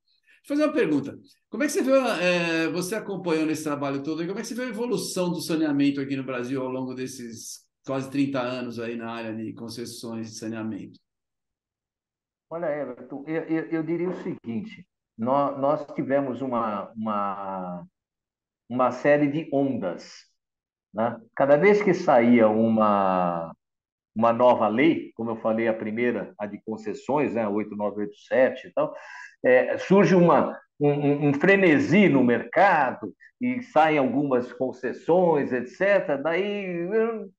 Fazer 0.47 0.63
uma 0.63 0.73
pergunta. 0.73 1.17
Como 1.49 1.63
é 1.63 1.67
que 1.67 1.73
você 1.73 1.83
viu, 1.83 1.95
é, 1.95 2.67
você 2.69 2.95
acompanhando 2.95 3.51
esse 3.51 3.63
trabalho 3.63 4.03
todo, 4.03 4.25
como 4.25 4.39
é 4.39 4.41
que 4.41 4.47
você 4.47 4.55
viu 4.55 4.63
a 4.63 4.69
evolução 4.69 5.29
do 5.29 5.41
saneamento 5.41 6.01
aqui 6.01 6.15
no 6.15 6.23
Brasil 6.23 6.61
ao 6.61 6.69
longo 6.69 6.93
desses 6.93 7.67
quase 7.85 8.09
30 8.09 8.39
anos 8.39 8.79
aí 8.79 8.95
na 8.95 9.11
área 9.11 9.35
de 9.35 9.53
concessões 9.53 10.31
de 10.31 10.37
saneamento? 10.37 10.99
Olha, 12.49 12.65
Everton, 12.65 13.23
eu, 13.27 13.43
eu, 13.43 13.65
eu 13.65 13.83
diria 13.83 14.09
o 14.09 14.23
seguinte, 14.23 14.85
nós, 15.17 15.57
nós 15.59 15.85
tivemos 15.93 16.41
uma, 16.41 16.91
uma 16.91 17.85
uma 18.71 18.89
série 18.89 19.27
de 19.27 19.49
ondas. 19.51 20.25
Né? 20.93 21.19
Cada 21.35 21.57
vez 21.57 21.83
que 21.83 21.93
saía 21.93 22.47
uma, 22.47 23.53
uma 24.15 24.31
nova 24.31 24.69
lei, 24.69 25.11
como 25.13 25.31
eu 25.31 25.35
falei, 25.35 25.67
a 25.67 25.73
primeira, 25.73 26.33
a 26.39 26.45
de 26.45 26.57
concessões, 26.63 27.33
né, 27.33 27.45
8987 27.45 28.69
e 28.69 28.71
tal, 28.71 28.95
é, 29.43 29.77
surge 29.77 30.15
uma, 30.15 30.59
um, 30.79 31.29
um, 31.29 31.33
frenesi 31.33 32.09
no 32.09 32.23
mercado 32.23 33.13
e 33.39 33.61
saem 33.63 33.97
algumas 33.97 34.51
concessões, 34.53 35.51
etc. 35.51 36.21
Daí 36.21 36.87
hum, 36.87 37.29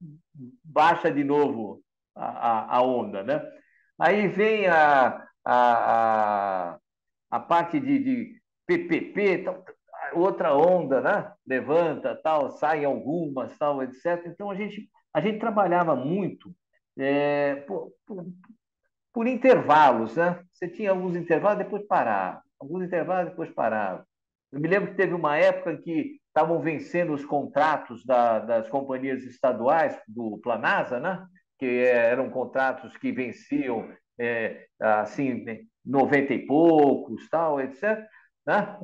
baixa 0.64 1.10
de 1.10 1.22
novo 1.24 1.80
a, 2.14 2.76
a, 2.76 2.82
onda. 2.82 3.22
Né? 3.22 3.42
Aí 3.98 4.28
vem 4.28 4.66
a, 4.66 5.24
a, 5.44 6.78
a, 7.30 7.40
parte 7.40 7.78
de, 7.78 7.98
de 7.98 8.42
PPP, 8.66 9.40
então, 9.40 9.62
outra 10.14 10.56
onda, 10.56 11.00
né? 11.00 11.32
Levanta, 11.46 12.14
tal, 12.22 12.50
saem 12.50 12.84
algumas, 12.84 13.56
tal, 13.58 13.82
etc. 13.82 14.24
Então 14.26 14.50
a 14.50 14.54
gente 14.54 14.90
a 15.14 15.20
gente 15.20 15.38
trabalhava 15.38 15.94
muito 15.94 16.54
é, 16.98 17.66
por, 19.12 19.26
intervalos, 19.26 20.16
né? 20.16 20.42
Você 20.52 20.68
tinha 20.68 20.90
alguns 20.90 21.16
intervalos, 21.16 21.58
depois 21.58 21.86
parava, 21.86 22.42
alguns 22.58 22.84
intervalos, 22.84 23.30
depois 23.30 23.50
parava. 23.50 24.06
Eu 24.50 24.60
me 24.60 24.68
lembro 24.68 24.90
que 24.90 24.96
teve 24.96 25.14
uma 25.14 25.36
época 25.36 25.76
que 25.78 26.18
estavam 26.28 26.60
vencendo 26.60 27.12
os 27.12 27.24
contratos 27.24 28.04
da, 28.04 28.38
das 28.38 28.68
companhias 28.68 29.24
estaduais 29.24 29.98
do 30.06 30.38
Planasa, 30.38 31.00
né? 31.00 31.26
Que 31.58 31.84
eram 31.84 32.30
contratos 32.30 32.96
que 32.96 33.12
venciam 33.12 33.88
é, 34.18 34.66
assim 34.80 35.44
90 35.84 36.34
e 36.34 36.46
poucos, 36.46 37.28
tal, 37.28 37.60
etc. 37.60 38.06
Né? 38.46 38.78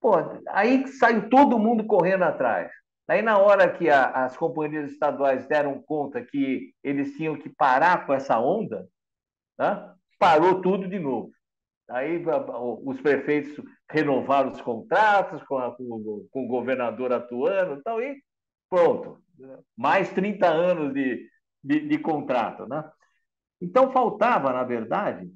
Pô, 0.00 0.12
aí 0.48 0.86
saiu 0.88 1.28
todo 1.28 1.58
mundo 1.58 1.84
correndo 1.86 2.24
atrás. 2.24 2.70
Aí, 3.06 3.20
na 3.20 3.38
hora 3.38 3.70
que 3.70 3.90
a, 3.90 4.24
as 4.24 4.36
companhias 4.36 4.90
estaduais 4.90 5.46
deram 5.46 5.82
conta 5.82 6.22
que 6.24 6.72
eles 6.82 7.14
tinham 7.16 7.36
que 7.36 7.50
parar 7.50 8.06
com 8.06 8.14
essa 8.14 8.38
onda, 8.40 8.88
né? 9.58 9.94
parou 10.18 10.60
tudo 10.60 10.88
de 10.88 10.98
novo. 10.98 11.30
Aí 11.88 12.22
os 12.84 13.00
prefeitos 13.00 13.62
renovaram 13.90 14.50
os 14.50 14.60
contratos 14.60 15.42
com, 15.44 15.58
a, 15.58 15.76
com, 15.76 16.26
o 16.32 16.46
governador 16.48 17.12
atuando 17.12 17.82
tal, 17.82 18.00
e 18.00 18.16
pronto. 18.70 19.22
Mais 19.76 20.10
30 20.12 20.46
anos 20.46 20.94
de, 20.94 21.28
de, 21.62 21.86
de 21.86 21.98
contrato. 21.98 22.66
Né? 22.66 22.90
Então, 23.60 23.92
faltava, 23.92 24.52
na 24.52 24.64
verdade, 24.64 25.30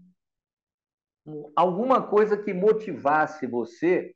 alguma 1.55 2.07
coisa 2.07 2.37
que 2.37 2.55
motivasse 2.55 3.47
você 3.47 4.15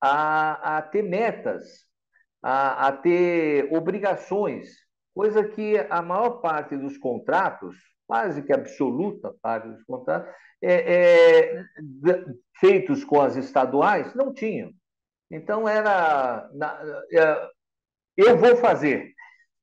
a, 0.00 0.78
a 0.78 0.82
ter 0.82 1.02
metas, 1.02 1.86
a, 2.42 2.88
a 2.88 2.92
ter 2.92 3.72
obrigações, 3.72 4.68
coisa 5.14 5.44
que 5.44 5.78
a 5.90 6.02
maior 6.02 6.40
parte 6.40 6.76
dos 6.76 6.96
contratos, 6.98 7.76
quase 8.06 8.42
que 8.42 8.52
absoluta 8.52 9.34
parte 9.42 9.68
dos 9.68 9.82
contratos, 9.84 10.32
é, 10.62 11.54
é, 11.54 11.64
feitos 12.58 13.04
com 13.04 13.20
as 13.20 13.36
estaduais, 13.36 14.14
não 14.14 14.32
tinham. 14.32 14.72
Então, 15.30 15.68
era. 15.68 16.50
Na, 16.52 16.78
é, 17.12 17.48
eu 18.16 18.36
vou 18.36 18.56
fazer. 18.56 19.14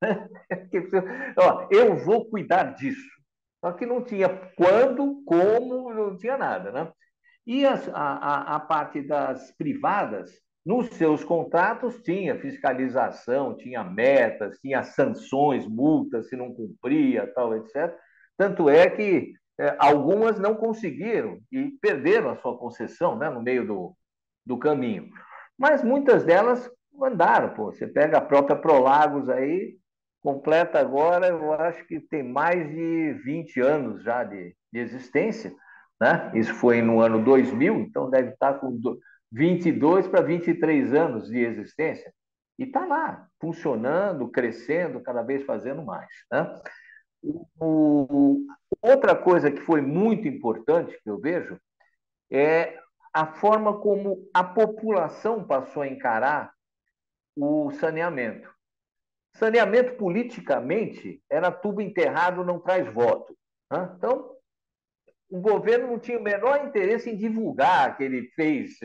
eu 1.72 1.98
vou 1.98 2.30
cuidar 2.30 2.76
disso. 2.76 3.18
Só 3.60 3.74
que 3.74 3.86
não 3.86 4.04
tinha 4.04 4.30
quando, 4.56 5.24
como, 5.26 5.94
não 5.94 6.18
tinha 6.18 6.38
nada. 6.38 6.72
Né? 6.72 6.92
E 7.46 7.66
as, 7.66 7.88
a, 7.90 8.56
a 8.56 8.60
parte 8.60 9.02
das 9.02 9.52
privadas, 9.58 10.32
nos 10.68 10.90
seus 10.90 11.24
contratos 11.24 12.02
tinha 12.02 12.38
fiscalização, 12.38 13.56
tinha 13.56 13.86
metas, 13.86 14.60
tinha 14.60 14.84
sanções, 14.84 15.66
multas 15.66 16.28
se 16.28 16.36
não 16.36 16.54
cumpria, 16.54 17.32
tal, 17.34 17.56
etc. 17.56 17.96
Tanto 18.38 18.70
é 18.70 18.90
que 18.90 19.32
é, 19.58 19.78
algumas 19.80 20.38
não 20.38 20.56
conseguiram 20.56 21.40
e 21.50 21.72
perderam 21.82 22.32
a 22.32 22.36
sua 22.36 22.58
concessão 22.58 23.18
né, 23.18 23.30
no 23.30 23.42
meio 23.42 23.66
do, 23.66 23.96
do 24.46 24.58
caminho. 24.58 25.10
Mas 25.58 25.82
muitas 25.82 26.26
delas 26.26 26.70
mandaram. 26.94 27.54
Pô. 27.54 27.72
Você 27.72 27.88
pega 27.88 28.18
a 28.18 28.22
própria 28.22 28.58
Prolagos 28.58 29.30
aí, 29.30 29.78
completa 30.22 30.82
agora, 30.82 31.28
eu 31.28 31.54
acho 31.54 31.88
que 31.88 32.02
tem 32.02 32.24
mais 32.24 32.70
de 32.70 33.14
20 33.24 33.62
anos 33.62 34.04
já 34.04 34.26
de, 34.26 34.54
de 34.74 34.80
existência 34.82 35.56
né? 36.00 36.32
Isso 36.36 36.54
foi 36.54 36.82
no 36.82 37.00
ano 37.02 37.24
2000, 37.24 37.76
então 37.80 38.10
deve 38.10 38.30
estar 38.30 38.56
com 38.56 38.80
22 39.32 40.08
para 40.08 40.22
23 40.22 40.94
anos 40.94 41.28
de 41.28 41.40
existência. 41.40 42.14
E 42.58 42.64
está 42.64 42.86
lá, 42.86 43.28
funcionando, 43.40 44.30
crescendo, 44.30 45.02
cada 45.02 45.22
vez 45.22 45.44
fazendo 45.44 45.84
mais. 45.84 46.08
Né? 46.32 46.62
O, 47.60 48.46
outra 48.82 49.16
coisa 49.16 49.52
que 49.52 49.62
foi 49.62 49.82
muito 49.82 50.28
importante 50.28 51.00
que 51.04 51.10
eu 51.10 51.20
vejo 51.20 51.60
é 52.32 52.80
a 53.14 53.26
forma 53.26 53.80
como 53.80 54.28
a 54.34 54.44
população 54.44 55.44
passou 55.44 55.84
a 55.84 55.88
encarar 55.88 56.52
o 57.36 57.72
saneamento. 57.72 58.50
Saneamento 59.36 59.96
politicamente 59.96 61.22
era 61.30 61.52
tubo 61.52 61.82
enterrado, 61.82 62.44
não 62.44 62.60
traz 62.60 62.92
voto. 62.92 63.38
Né? 63.72 63.94
Então, 63.98 64.36
o 65.30 65.40
governo 65.40 65.88
não 65.88 66.00
tinha 66.00 66.18
o 66.18 66.24
menor 66.24 66.66
interesse 66.66 67.10
em 67.10 67.18
divulgar 67.18 67.98
que 67.98 68.04
ele 68.04 68.30
fez 68.36 68.80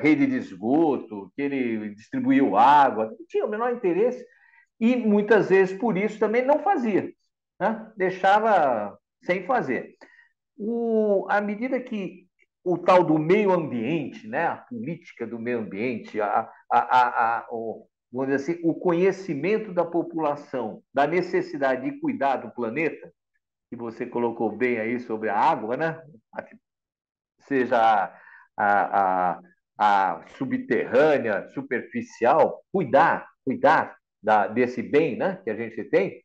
rede 0.00 0.26
de 0.26 0.36
esgoto, 0.36 1.32
que 1.34 1.42
ele 1.42 1.94
distribuiu 1.94 2.56
água, 2.56 3.06
não 3.06 3.26
tinha 3.28 3.46
o 3.46 3.48
menor 3.48 3.72
interesse. 3.72 4.24
e 4.80 4.96
muitas 4.96 5.48
vezes 5.48 5.78
por 5.78 5.96
isso 5.96 6.18
também 6.18 6.44
não 6.44 6.60
fazia, 6.60 7.12
né? 7.60 7.92
deixava 7.96 8.96
sem 9.22 9.46
fazer. 9.46 9.94
O, 10.56 11.26
à 11.30 11.40
medida 11.40 11.80
que 11.80 12.26
o 12.64 12.76
tal 12.76 13.04
do 13.04 13.18
meio 13.18 13.52
ambiente, 13.52 14.26
né? 14.28 14.46
a 14.46 14.56
política 14.56 15.26
do 15.26 15.38
meio 15.38 15.60
ambiente, 15.60 16.20
a, 16.20 16.50
a, 16.70 17.38
a 17.38 17.46
o, 17.50 17.88
vamos 18.12 18.28
dizer 18.28 18.52
assim, 18.52 18.60
o 18.64 18.74
conhecimento 18.74 19.72
da 19.72 19.84
população 19.84 20.82
da 20.92 21.06
necessidade 21.06 21.88
de 21.90 22.00
cuidar 22.00 22.36
do 22.36 22.50
planeta, 22.50 23.12
que 23.70 23.76
você 23.76 24.06
colocou 24.06 24.50
bem 24.56 24.78
aí 24.78 24.98
sobre 25.00 25.28
a 25.28 25.36
água, 25.36 25.76
né? 25.76 26.02
seja 27.40 28.12
a, 28.56 29.30
a, 29.36 29.40
a 29.78 30.24
subterrânea, 30.36 31.48
superficial, 31.50 32.62
cuidar, 32.72 33.28
cuidar 33.44 33.96
da, 34.20 34.48
desse 34.48 34.82
bem 34.82 35.16
né, 35.16 35.40
que 35.44 35.50
a 35.50 35.54
gente 35.54 35.84
tem, 35.84 36.20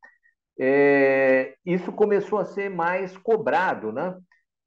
é, 0.60 1.56
isso 1.66 1.92
começou 1.92 2.40
a 2.40 2.46
ser 2.46 2.70
mais 2.70 3.16
cobrado. 3.18 3.92
Né? 3.92 4.18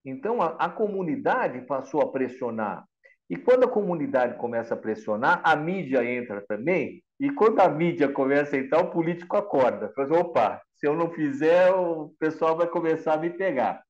Então, 0.04 0.40
a, 0.40 0.50
a 0.58 0.68
comunidade 0.68 1.60
passou 1.62 2.00
a 2.00 2.12
pressionar. 2.12 2.84
E 3.28 3.36
quando 3.36 3.64
a 3.64 3.70
comunidade 3.70 4.38
começa 4.38 4.74
a 4.74 4.76
pressionar, 4.76 5.40
a 5.42 5.56
mídia 5.56 6.04
entra 6.04 6.44
também. 6.46 7.02
E 7.18 7.30
quando 7.30 7.60
a 7.60 7.68
mídia 7.68 8.08
começa 8.08 8.54
a 8.54 8.58
entrar, 8.58 8.80
o 8.80 8.90
político 8.90 9.36
acorda. 9.36 9.90
Fala, 9.94 10.06
assim, 10.06 10.16
opa, 10.16 10.62
se 10.76 10.86
eu 10.86 10.94
não 10.94 11.10
fizer, 11.10 11.72
o 11.72 12.14
pessoal 12.20 12.56
vai 12.56 12.68
começar 12.68 13.14
a 13.14 13.18
me 13.18 13.30
pegar. 13.30 13.82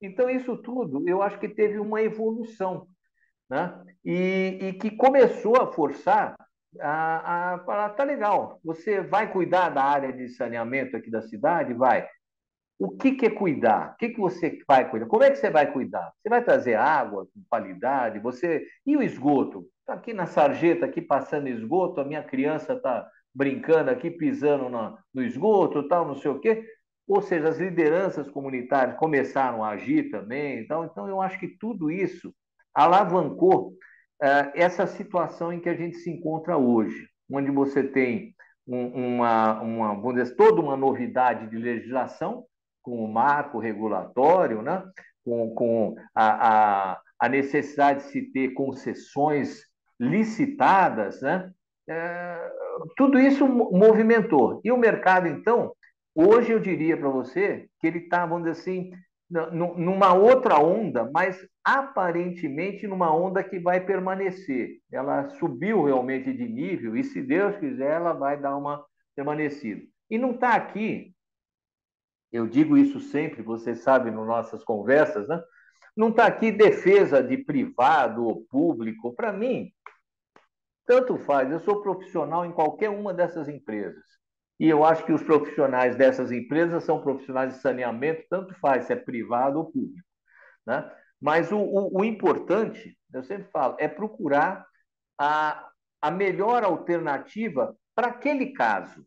Então, 0.00 0.30
isso 0.30 0.56
tudo, 0.58 1.02
eu 1.08 1.22
acho 1.22 1.38
que 1.40 1.48
teve 1.48 1.78
uma 1.78 2.02
evolução, 2.02 2.86
né? 3.48 3.82
e, 4.04 4.58
e 4.60 4.72
que 4.74 4.90
começou 4.90 5.60
a 5.60 5.72
forçar 5.72 6.36
a, 6.80 7.54
a 7.54 7.58
falar, 7.60 7.90
tá 7.90 8.04
legal, 8.04 8.60
você 8.64 9.00
vai 9.00 9.32
cuidar 9.32 9.70
da 9.70 9.82
área 9.82 10.12
de 10.12 10.28
saneamento 10.28 10.96
aqui 10.96 11.10
da 11.10 11.22
cidade? 11.22 11.72
Vai. 11.74 12.06
O 12.78 12.90
que, 12.90 13.12
que 13.12 13.26
é 13.26 13.30
cuidar? 13.30 13.92
O 13.92 13.96
que, 13.96 14.10
que 14.10 14.20
você 14.20 14.58
vai 14.68 14.88
cuidar? 14.90 15.06
Como 15.06 15.22
é 15.22 15.30
que 15.30 15.36
você 15.36 15.50
vai 15.50 15.72
cuidar? 15.72 16.12
Você 16.20 16.28
vai 16.28 16.44
trazer 16.44 16.74
água 16.74 17.26
com 17.26 17.42
qualidade? 17.48 18.18
Você 18.18 18.66
E 18.84 18.96
o 18.96 19.02
esgoto? 19.02 19.66
Está 19.80 19.94
aqui 19.94 20.12
na 20.12 20.26
sarjeta, 20.26 20.84
aqui 20.84 21.00
passando 21.00 21.48
esgoto, 21.48 22.00
a 22.00 22.04
minha 22.04 22.22
criança 22.22 22.74
está 22.74 23.08
brincando 23.34 23.90
aqui, 23.90 24.10
pisando 24.10 24.68
no, 24.68 24.98
no 25.14 25.22
esgoto, 25.22 25.88
tal, 25.88 26.06
não 26.06 26.16
sei 26.16 26.30
o 26.30 26.40
quê. 26.40 26.66
Ou 27.08 27.22
seja, 27.22 27.48
as 27.48 27.58
lideranças 27.58 28.28
comunitárias 28.28 28.98
começaram 28.98 29.64
a 29.64 29.70
agir 29.70 30.10
também. 30.10 30.58
Então, 30.58 30.84
então 30.84 31.08
eu 31.08 31.22
acho 31.22 31.38
que 31.38 31.48
tudo 31.48 31.90
isso 31.90 32.34
alavancou 32.76 33.70
uh, 33.70 34.50
essa 34.54 34.86
situação 34.86 35.52
em 35.52 35.60
que 35.60 35.68
a 35.68 35.74
gente 35.74 35.96
se 35.96 36.10
encontra 36.10 36.56
hoje, 36.56 37.08
onde 37.30 37.50
você 37.50 37.82
tem 37.82 38.34
um, 38.66 39.16
uma, 39.16 39.60
uma, 39.62 40.12
dizer, 40.12 40.36
toda 40.36 40.60
uma 40.60 40.76
novidade 40.76 41.48
de 41.48 41.56
legislação, 41.56 42.44
com 42.82 43.04
o 43.04 43.12
marco 43.12 43.58
regulatório, 43.58 44.62
né? 44.62 44.82
com, 45.24 45.54
com 45.54 45.96
a, 46.14 46.92
a, 46.92 47.00
a 47.18 47.28
necessidade 47.28 48.04
de 48.04 48.10
se 48.10 48.22
ter 48.30 48.50
concessões 48.50 49.62
licitadas, 49.98 51.20
né? 51.20 51.50
É, 51.88 52.50
tudo 52.96 53.18
isso 53.18 53.46
movimentou. 53.46 54.60
E 54.62 54.70
o 54.70 54.76
mercado, 54.76 55.26
então, 55.26 55.72
Hoje 56.18 56.50
eu 56.50 56.58
diria 56.58 56.96
para 56.96 57.10
você 57.10 57.68
que 57.78 57.86
ele 57.86 57.98
está, 57.98 58.24
vamos 58.24 58.48
dizer 58.48 58.58
assim, 58.58 58.90
numa 59.30 60.14
outra 60.14 60.58
onda, 60.58 61.10
mas 61.12 61.36
aparentemente 61.64 62.86
numa 62.86 63.14
onda 63.14 63.42
que 63.42 63.58
vai 63.58 63.80
permanecer. 63.84 64.78
Ela 64.92 65.28
subiu 65.30 65.84
realmente 65.84 66.32
de 66.32 66.48
nível 66.48 66.96
e, 66.96 67.02
se 67.02 67.20
Deus 67.22 67.56
quiser, 67.56 67.92
ela 67.92 68.12
vai 68.12 68.40
dar 68.40 68.56
uma 68.56 68.84
permanecida. 69.14 69.82
E 70.08 70.16
não 70.16 70.30
está 70.30 70.54
aqui, 70.54 71.12
eu 72.32 72.46
digo 72.46 72.76
isso 72.76 73.00
sempre, 73.00 73.42
você 73.42 73.74
sabe, 73.74 74.10
nas 74.10 74.26
nossas 74.26 74.62
conversas, 74.62 75.26
né? 75.26 75.42
não 75.96 76.10
está 76.10 76.26
aqui 76.26 76.52
defesa 76.52 77.22
de 77.22 77.38
privado 77.38 78.26
ou 78.26 78.44
público. 78.46 79.14
Para 79.14 79.32
mim, 79.32 79.72
tanto 80.84 81.16
faz, 81.18 81.50
eu 81.50 81.58
sou 81.60 81.82
profissional 81.82 82.44
em 82.44 82.52
qualquer 82.52 82.90
uma 82.90 83.14
dessas 83.14 83.48
empresas. 83.48 84.04
E 84.58 84.68
eu 84.68 84.84
acho 84.84 85.04
que 85.04 85.12
os 85.12 85.22
profissionais 85.22 85.96
dessas 85.96 86.32
empresas 86.32 86.84
são 86.84 87.02
profissionais 87.02 87.54
de 87.54 87.60
saneamento, 87.60 88.24
tanto 88.30 88.54
faz 88.58 88.86
se 88.86 88.92
é 88.92 88.96
privado 88.96 89.58
ou 89.58 89.66
público. 89.66 90.06
Né? 90.66 90.90
Mas 91.20 91.52
o, 91.52 91.58
o, 91.58 92.00
o 92.00 92.04
importante, 92.04 92.96
eu 93.12 93.22
sempre 93.22 93.48
falo, 93.50 93.76
é 93.78 93.86
procurar 93.86 94.66
a, 95.18 95.68
a 96.00 96.10
melhor 96.10 96.64
alternativa 96.64 97.76
para 97.94 98.08
aquele 98.08 98.52
caso. 98.52 99.06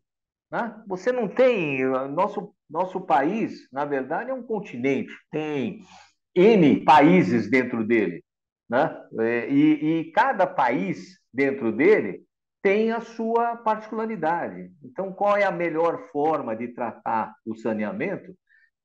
Né? 0.51 0.83
Você 0.87 1.11
não 1.11 1.27
tem. 1.27 1.83
Nosso, 2.09 2.53
nosso 2.69 3.01
país, 3.01 3.67
na 3.71 3.85
verdade, 3.85 4.29
é 4.29 4.33
um 4.33 4.43
continente, 4.43 5.11
tem 5.31 5.81
N 6.35 6.83
países 6.83 7.49
dentro 7.49 7.83
dele. 7.85 8.23
Né? 8.69 9.03
E, 9.49 9.99
e 9.99 10.11
cada 10.11 10.45
país 10.45 11.19
dentro 11.33 11.71
dele 11.71 12.23
tem 12.61 12.91
a 12.91 13.01
sua 13.01 13.55
particularidade. 13.57 14.71
Então, 14.83 15.11
qual 15.13 15.37
é 15.37 15.43
a 15.43 15.51
melhor 15.51 16.03
forma 16.11 16.55
de 16.55 16.69
tratar 16.69 17.33
o 17.45 17.55
saneamento? 17.55 18.33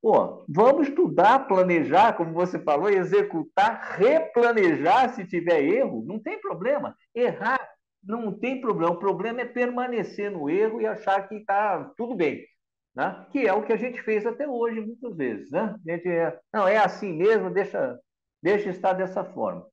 Pô, 0.01 0.45
vamos 0.49 0.89
estudar, 0.89 1.49
planejar, 1.49 2.13
como 2.13 2.33
você 2.33 2.59
falou, 2.59 2.91
executar, 2.91 3.97
replanejar 3.97 5.15
se 5.15 5.25
tiver 5.27 5.63
erro, 5.63 6.05
não 6.07 6.21
tem 6.21 6.39
problema. 6.41 6.95
Errar 7.15 7.59
não 8.03 8.39
tem 8.39 8.61
problema. 8.61 8.93
O 8.93 8.99
problema 8.99 9.41
é 9.41 9.47
permanecer 9.47 10.31
no 10.31 10.51
erro 10.51 10.81
e 10.81 10.87
achar 10.87 11.27
que 11.27 11.37
está 11.37 11.91
tudo 11.97 12.15
bem. 12.15 12.45
Né? 12.95 13.27
Que 13.33 13.47
é 13.47 13.53
o 13.53 13.63
que 13.63 13.73
a 13.73 13.77
gente 13.77 14.01
fez 14.03 14.27
até 14.27 14.47
hoje, 14.47 14.81
muitas 14.81 15.17
vezes. 15.17 15.51
Né? 15.51 15.75
A 15.75 15.91
gente 15.91 16.09
é, 16.09 16.39
não, 16.53 16.69
é 16.69 16.77
assim 16.77 17.13
mesmo, 17.13 17.51
deixa, 17.51 17.99
deixa 18.43 18.71
estar 18.71 18.93
dessa 18.93 19.25
forma. 19.25 19.67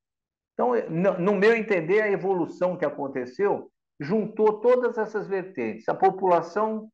Então, 0.54 0.72
no 1.18 1.34
meu 1.34 1.54
entender, 1.54 2.02
a 2.02 2.10
evolução 2.10 2.76
que 2.76 2.84
aconteceu 2.84 3.70
juntou 4.00 4.60
todas 4.60 4.98
essas 4.98 5.28
vertentes. 5.28 5.88
A 5.88 5.94
população 5.94 6.90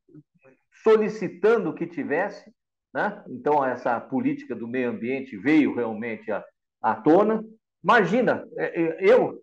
solicitando 0.83 1.75
que 1.75 1.87
tivesse, 1.87 2.53
né? 2.95 3.23
então 3.29 3.65
essa 3.65 4.01
política 4.01 4.55
do 4.55 4.69
meio 4.69 4.91
ambiente 4.91 5.37
veio 5.37 5.75
realmente 5.75 6.31
à, 6.31 6.45
à 6.83 6.95
tona. 6.95 7.45
Imagina, 7.83 8.47
é, 8.57 8.83
é, 8.83 8.99
eu, 9.01 9.43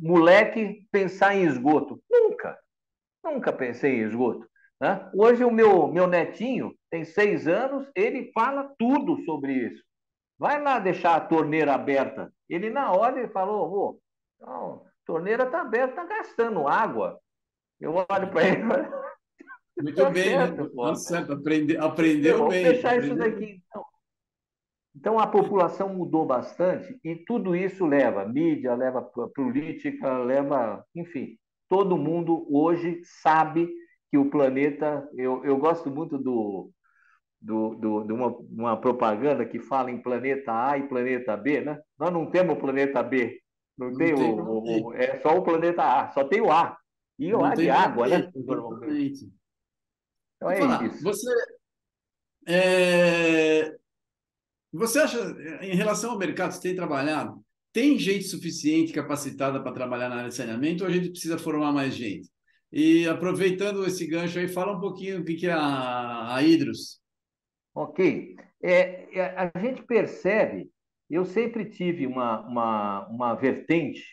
moleque, 0.00 0.86
pensar 0.90 1.34
em 1.34 1.44
esgoto. 1.44 2.00
Nunca, 2.10 2.58
nunca 3.24 3.52
pensei 3.52 3.96
em 3.96 4.04
esgoto. 4.04 4.46
Né? 4.80 5.10
Hoje 5.14 5.44
o 5.44 5.50
meu, 5.50 5.88
meu 5.88 6.06
netinho 6.06 6.74
tem 6.90 7.04
seis 7.04 7.48
anos, 7.48 7.88
ele 7.94 8.30
fala 8.32 8.72
tudo 8.78 9.22
sobre 9.24 9.52
isso. 9.52 9.82
Vai 10.38 10.62
lá 10.62 10.78
deixar 10.78 11.16
a 11.16 11.20
torneira 11.20 11.74
aberta. 11.74 12.30
Ele, 12.48 12.70
na 12.70 12.92
hora, 12.92 13.18
ele 13.18 13.28
falou, 13.28 14.00
oh, 14.40 14.86
torneira 15.06 15.44
está 15.44 15.62
aberta, 15.62 16.02
está 16.02 16.04
gastando 16.04 16.66
água. 16.66 17.18
Eu 17.80 17.94
olho 17.94 18.30
para 18.30 18.48
ele. 18.48 18.62
Muito 19.80 19.96
tá 19.96 20.10
bem, 20.10 20.24
certo, 20.24 20.62
né? 20.62 20.70
Tá 20.74 20.94
certo, 20.94 21.32
Aprende, 21.32 21.76
aprendeu 21.76 22.48
bem. 22.48 22.64
Vamos 22.64 22.76
fechar 22.76 22.94
aprendeu. 22.94 23.06
isso 23.06 23.16
daqui. 23.16 23.62
Então. 23.68 23.84
então, 24.96 25.18
a 25.18 25.26
população 25.26 25.90
mudou 25.90 26.24
bastante 26.24 26.98
e 27.04 27.14
tudo 27.14 27.54
isso 27.54 27.84
leva 27.84 28.26
mídia, 28.26 28.74
leva 28.74 29.02
política, 29.34 30.18
leva, 30.18 30.82
enfim, 30.94 31.38
todo 31.68 31.98
mundo 31.98 32.46
hoje 32.50 33.00
sabe 33.04 33.70
que 34.10 34.16
o 34.16 34.30
planeta. 34.30 35.06
Eu, 35.14 35.44
eu 35.44 35.58
gosto 35.58 35.90
muito 35.90 36.16
do, 36.16 36.70
do, 37.38 37.74
do, 37.74 38.04
de 38.04 38.12
uma, 38.14 38.28
uma 38.50 38.80
propaganda 38.80 39.44
que 39.44 39.60
fala 39.60 39.90
em 39.90 40.00
planeta 40.00 40.70
A 40.70 40.78
e 40.78 40.88
planeta 40.88 41.36
B, 41.36 41.60
né? 41.60 41.78
Nós 41.98 42.10
não 42.10 42.30
temos 42.30 42.58
planeta 42.58 43.02
B, 43.02 43.38
não, 43.76 43.90
não 43.90 43.96
tem, 43.96 44.14
tem 44.14 44.32
o, 44.32 44.86
o, 44.86 44.94
É 44.94 45.20
só 45.20 45.36
o 45.36 45.42
planeta 45.42 45.82
A, 45.82 46.08
só 46.12 46.24
tem 46.24 46.40
o 46.40 46.50
A. 46.50 46.76
E 47.18 47.32
o 47.32 47.44
A 47.44 47.54
de 47.54 47.70
água, 47.70 48.08
né? 48.08 48.30
Normalmente. 48.34 49.30
Então 50.36 50.50
é 50.50 50.58
falar, 50.58 50.86
isso. 50.86 51.02
Você, 51.02 51.30
é, 52.46 53.76
você 54.72 54.98
acha, 55.00 55.18
em 55.62 55.74
relação 55.74 56.12
ao 56.12 56.18
mercado, 56.18 56.52
você 56.52 56.60
tem 56.60 56.76
trabalhado, 56.76 57.42
tem 57.72 57.98
gente 57.98 58.24
suficiente 58.24 58.92
capacitada 58.92 59.62
para 59.62 59.72
trabalhar 59.72 60.08
na 60.08 60.16
área 60.16 60.28
de 60.28 60.34
saneamento 60.34 60.84
ou 60.84 60.90
a 60.90 60.92
gente 60.92 61.10
precisa 61.10 61.38
formar 61.38 61.72
mais 61.72 61.94
gente? 61.94 62.30
E 62.72 63.06
aproveitando 63.08 63.86
esse 63.86 64.06
gancho 64.06 64.38
aí, 64.38 64.48
fala 64.48 64.76
um 64.76 64.80
pouquinho 64.80 65.20
o 65.20 65.24
que 65.24 65.46
é 65.46 65.52
a, 65.52 66.34
a 66.34 66.42
Hidros. 66.42 67.00
Ok. 67.74 68.36
É, 68.62 69.18
é, 69.18 69.34
a 69.36 69.58
gente 69.60 69.82
percebe 69.82 70.70
eu 71.08 71.24
sempre 71.24 71.64
tive 71.64 72.06
uma, 72.06 72.40
uma, 72.46 73.06
uma 73.08 73.34
vertente 73.34 74.04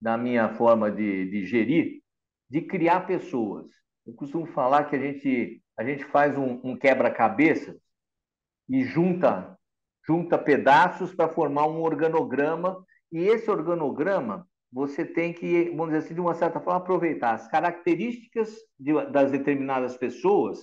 na 0.00 0.16
minha 0.16 0.50
forma 0.54 0.90
de, 0.90 1.30
de 1.30 1.46
gerir, 1.46 2.02
de 2.48 2.62
criar 2.62 3.06
pessoas. 3.06 3.66
Eu 4.06 4.14
costumo 4.14 4.46
falar 4.46 4.84
que 4.84 4.96
a 4.96 4.98
gente, 4.98 5.62
a 5.76 5.84
gente 5.84 6.04
faz 6.04 6.36
um, 6.36 6.60
um 6.62 6.76
quebra-cabeça 6.76 7.76
e 8.68 8.84
junta, 8.84 9.58
junta 10.06 10.38
pedaços 10.38 11.14
para 11.14 11.28
formar 11.28 11.66
um 11.66 11.82
organograma, 11.82 12.84
e 13.10 13.20
esse 13.20 13.50
organograma 13.50 14.46
você 14.70 15.04
tem 15.04 15.32
que, 15.32 15.70
vamos 15.70 15.86
dizer 15.86 15.98
assim, 15.98 16.14
de 16.14 16.20
uma 16.20 16.34
certa 16.34 16.60
forma, 16.60 16.78
aproveitar 16.78 17.34
as 17.34 17.48
características 17.48 18.54
de, 18.78 18.92
das 19.10 19.32
determinadas 19.32 19.96
pessoas 19.96 20.58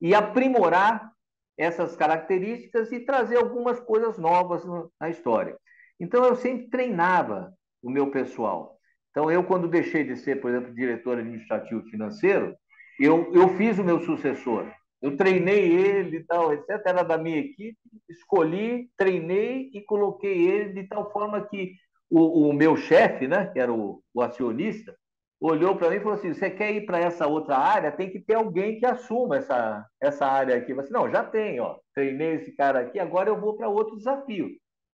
e 0.00 0.14
aprimorar 0.14 1.10
essas 1.56 1.96
características 1.96 2.92
e 2.92 3.00
trazer 3.00 3.36
algumas 3.36 3.80
coisas 3.80 4.18
novas 4.18 4.62
na 5.00 5.08
história. 5.08 5.56
Então, 5.98 6.24
eu 6.24 6.36
sempre 6.36 6.68
treinava 6.68 7.52
o 7.82 7.90
meu 7.90 8.10
pessoal. 8.10 8.78
Então, 9.10 9.30
eu, 9.30 9.42
quando 9.44 9.68
deixei 9.68 10.04
de 10.04 10.16
ser, 10.16 10.40
por 10.40 10.50
exemplo, 10.50 10.74
diretor 10.74 11.18
administrativo 11.18 11.82
financeiro, 11.84 12.54
eu, 13.00 13.32
eu 13.32 13.48
fiz 13.56 13.78
o 13.78 13.84
meu 13.84 14.00
sucessor. 14.00 14.70
Eu 15.00 15.16
treinei 15.16 15.72
ele 15.72 16.18
e 16.18 16.24
tal, 16.24 16.52
etc. 16.52 16.68
Era 16.84 17.02
da 17.02 17.16
minha 17.16 17.38
equipe, 17.38 17.78
escolhi, 18.08 18.90
treinei 18.96 19.70
e 19.72 19.82
coloquei 19.82 20.48
ele 20.48 20.82
de 20.82 20.88
tal 20.88 21.10
forma 21.12 21.46
que 21.46 21.74
o, 22.10 22.48
o 22.48 22.52
meu 22.52 22.76
chefe, 22.76 23.26
né, 23.26 23.46
que 23.46 23.58
era 23.58 23.72
o, 23.72 24.02
o 24.14 24.22
acionista, 24.22 24.96
olhou 25.40 25.76
para 25.76 25.90
mim 25.90 25.96
e 25.96 26.00
falou 26.00 26.14
assim: 26.14 26.32
você 26.32 26.50
quer 26.50 26.72
ir 26.72 26.86
para 26.86 26.98
essa 26.98 27.26
outra 27.26 27.56
área? 27.56 27.92
Tem 27.92 28.10
que 28.10 28.20
ter 28.20 28.34
alguém 28.34 28.78
que 28.78 28.86
assuma 28.86 29.36
essa, 29.36 29.86
essa 30.00 30.26
área 30.26 30.56
aqui. 30.56 30.72
Eu 30.72 30.76
falei 30.76 30.90
assim, 30.90 30.94
não, 30.94 31.10
já 31.10 31.24
tem, 31.24 31.60
ó, 31.60 31.78
treinei 31.94 32.34
esse 32.34 32.52
cara 32.52 32.80
aqui, 32.80 32.98
agora 32.98 33.28
eu 33.28 33.40
vou 33.40 33.56
para 33.56 33.68
outro 33.68 33.96
desafio. 33.96 34.48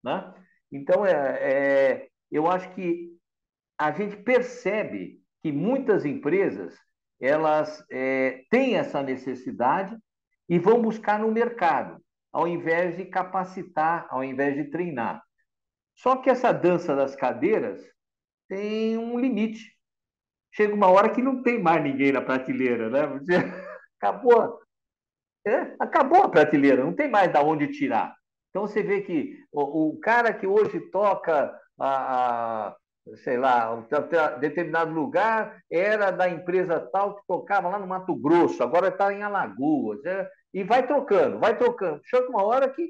Né? 0.05 0.35
Então, 0.71 1.07
é, 1.07 1.13
é, 1.13 2.09
eu 2.31 2.51
acho 2.51 2.71
que 2.75 3.11
a 3.79 3.93
gente 3.93 4.17
percebe 4.17 5.21
que 5.43 5.53
muitas 5.53 6.05
empresas 6.05 6.75
elas 7.21 7.85
é, 7.91 8.43
têm 8.51 8.77
essa 8.77 9.03
necessidade 9.03 9.97
e 10.49 10.59
vão 10.59 10.83
buscar 10.83 11.21
no 11.21 11.31
mercado, 11.31 12.03
ao 12.33 12.49
invés 12.49 12.97
de 12.97 13.05
capacitar, 13.05 14.07
ao 14.11 14.25
invés 14.25 14.57
de 14.57 14.65
treinar. 14.71 15.23
Só 15.95 16.17
que 16.17 16.31
essa 16.31 16.53
dança 16.53 16.97
das 16.97 17.15
cadeiras 17.15 17.81
tem 18.49 18.99
um 18.99 19.19
limite. 19.19 19.72
Chega 20.55 20.75
uma 20.75 20.89
hora 20.89 21.11
que 21.11 21.23
não 21.23 21.43
tem 21.43 21.61
mais 21.61 21.83
ninguém 21.83 22.13
na 22.13 22.21
prateleira, 22.21 22.91
né? 22.91 23.01
Acabou, 24.01 24.59
é, 25.47 25.77
acabou 25.79 26.25
a 26.25 26.29
prateleira, 26.29 26.85
não 26.85 26.93
tem 26.93 27.09
mais 27.09 27.33
da 27.33 27.41
onde 27.41 27.69
tirar. 27.69 28.17
Então 28.51 28.67
você 28.67 28.83
vê 28.83 29.01
que 29.03 29.39
o, 29.53 29.91
o 29.91 30.01
cara 30.01 30.35
que 30.35 30.45
hoje 30.45 30.81
toca 30.91 31.57
a, 31.79 32.67
a 32.69 32.77
sei 33.17 33.37
lá, 33.37 33.75
um 33.75 33.85
determinado 34.39 34.93
lugar 34.93 35.61
era 35.71 36.11
da 36.11 36.29
empresa 36.29 36.81
tal 36.93 37.17
que 37.17 37.27
tocava 37.27 37.69
lá 37.69 37.79
no 37.79 37.87
Mato 37.87 38.15
Grosso, 38.15 38.63
agora 38.63 38.89
está 38.89 39.13
em 39.13 39.23
Alagoas, 39.23 40.05
é, 40.05 40.29
e 40.55 40.63
vai 40.63 40.87
trocando, 40.87 41.39
vai 41.39 41.57
trocando. 41.57 42.01
Chega 42.05 42.29
uma 42.29 42.45
hora 42.45 42.69
que 42.69 42.89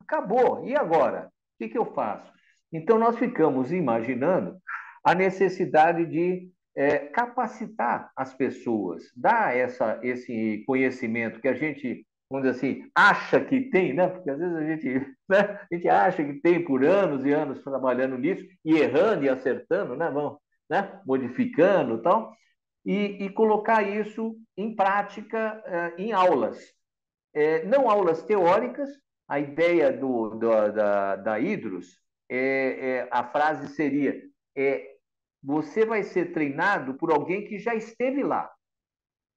acabou, 0.00 0.64
e 0.64 0.76
agora? 0.76 1.26
O 1.26 1.30
que, 1.58 1.68
que 1.68 1.78
eu 1.78 1.86
faço? 1.92 2.30
Então, 2.72 2.98
nós 2.98 3.18
ficamos 3.18 3.72
imaginando 3.72 4.56
a 5.04 5.14
necessidade 5.14 6.06
de 6.06 6.48
é, 6.76 6.98
capacitar 6.98 8.10
as 8.16 8.34
pessoas, 8.34 9.04
dar 9.16 9.56
essa, 9.56 9.98
esse 10.02 10.62
conhecimento 10.66 11.40
que 11.40 11.48
a 11.48 11.54
gente 11.54 12.06
vamos 12.30 12.46
dizer 12.46 12.56
assim, 12.58 12.90
acha 12.94 13.44
que 13.44 13.62
tem, 13.70 13.92
né? 13.92 14.06
Porque 14.06 14.30
às 14.30 14.38
vezes 14.38 14.56
a 14.56 14.64
gente, 14.64 14.88
né? 15.28 15.38
a 15.38 15.74
gente 15.74 15.88
acha 15.88 16.24
que 16.24 16.34
tem 16.34 16.64
por 16.64 16.84
anos 16.84 17.24
e 17.26 17.32
anos 17.32 17.62
trabalhando 17.62 18.16
nisso, 18.16 18.46
e 18.64 18.76
errando 18.76 19.24
e 19.24 19.28
acertando, 19.28 19.96
né? 19.96 20.08
Vão, 20.10 20.38
né? 20.68 21.00
Modificando 21.04 21.96
e 21.96 22.02
tal, 22.02 22.32
e, 22.86 23.28
colocar 23.30 23.82
isso 23.82 24.36
em 24.56 24.74
prática 24.74 25.60
eh, 25.66 25.94
em 25.98 26.12
aulas. 26.12 26.58
É, 27.34 27.64
não 27.64 27.90
aulas 27.90 28.22
teóricas, 28.22 28.88
a 29.28 29.38
ideia 29.38 29.92
do, 29.92 30.30
do 30.30 30.72
da, 30.72 31.16
da 31.16 31.38
Hidros, 31.38 31.98
é, 32.28 32.38
é, 32.38 33.08
a 33.10 33.24
frase 33.24 33.68
seria: 33.74 34.20
é, 34.56 34.89
você 35.42 35.84
vai 35.84 36.02
ser 36.02 36.32
treinado 36.32 36.94
por 36.94 37.10
alguém 37.10 37.44
que 37.46 37.58
já 37.58 37.74
esteve 37.74 38.22
lá. 38.22 38.50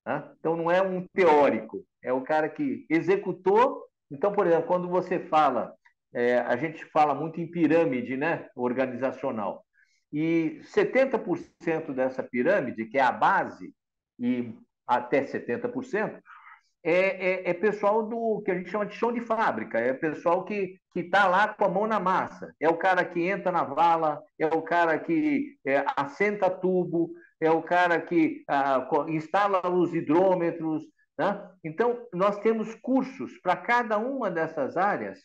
Né? 0.06 0.32
Então, 0.39 0.56
não 0.56 0.70
é 0.70 0.82
um 0.82 1.06
teórico, 1.13 1.86
é 2.02 2.12
o 2.12 2.22
cara 2.22 2.50
que 2.50 2.86
executou. 2.89 3.86
Então, 4.12 4.32
por 4.34 4.46
exemplo, 4.46 4.68
quando 4.68 4.89
você 4.89 5.20
fala, 5.20 5.74
é, 6.13 6.39
a 6.39 6.56
gente 6.56 6.86
fala 6.86 7.16
muito 7.16 7.39
em 7.39 7.50
pirâmide 7.50 8.18
né, 8.18 8.48
organizacional, 8.56 9.66
e 10.12 10.62
70% 10.63 11.92
dessa 11.94 12.22
pirâmide, 12.22 12.86
que 12.86 13.00
é 13.00 13.02
a 13.02 13.12
base, 13.12 13.74
e 14.20 14.54
até 14.86 15.24
70%, 15.24 16.22
é, 16.84 16.91
é, 16.91 17.50
é, 17.50 17.54
pessoal 17.54 18.04
do 18.04 18.41
que 18.43 18.52
a 18.52 18.56
gente 18.56 18.69
chama 18.69 18.86
de 18.86 18.96
chão 18.96 19.12
de 19.12 19.22
fábrica, 19.22 19.80
é 19.80 19.93
pessoal 19.93 20.43
que 20.43 20.78
está 20.93 21.28
lá 21.28 21.48
com 21.48 21.63
a 21.63 21.69
mão 21.69 21.88
na 21.88 22.00
massa, 22.00 22.54
é 22.60 22.67
o 22.67 22.78
cara 22.78 23.06
que 23.06 23.22
entra 23.22 23.52
na 23.54 23.63
vala, 23.63 24.22
é 24.38 24.48
o 24.48 24.62
cara 24.62 25.00
que 25.00 25.58
é, 25.65 25.86
assenta 25.96 26.50
tubo, 26.50 27.12
é 27.39 27.50
o 27.50 27.62
cara 27.62 28.02
que 28.02 28.43
ah, 28.48 28.86
instala 29.08 29.69
os 29.69 29.93
hidrômetros. 29.93 30.84
Né? 31.17 31.50
Então, 31.63 32.06
nós 32.13 32.38
temos 32.39 32.76
cursos 32.76 33.38
para 33.39 33.56
cada 33.56 33.98
uma 33.98 34.30
dessas 34.30 34.76
áreas, 34.76 35.19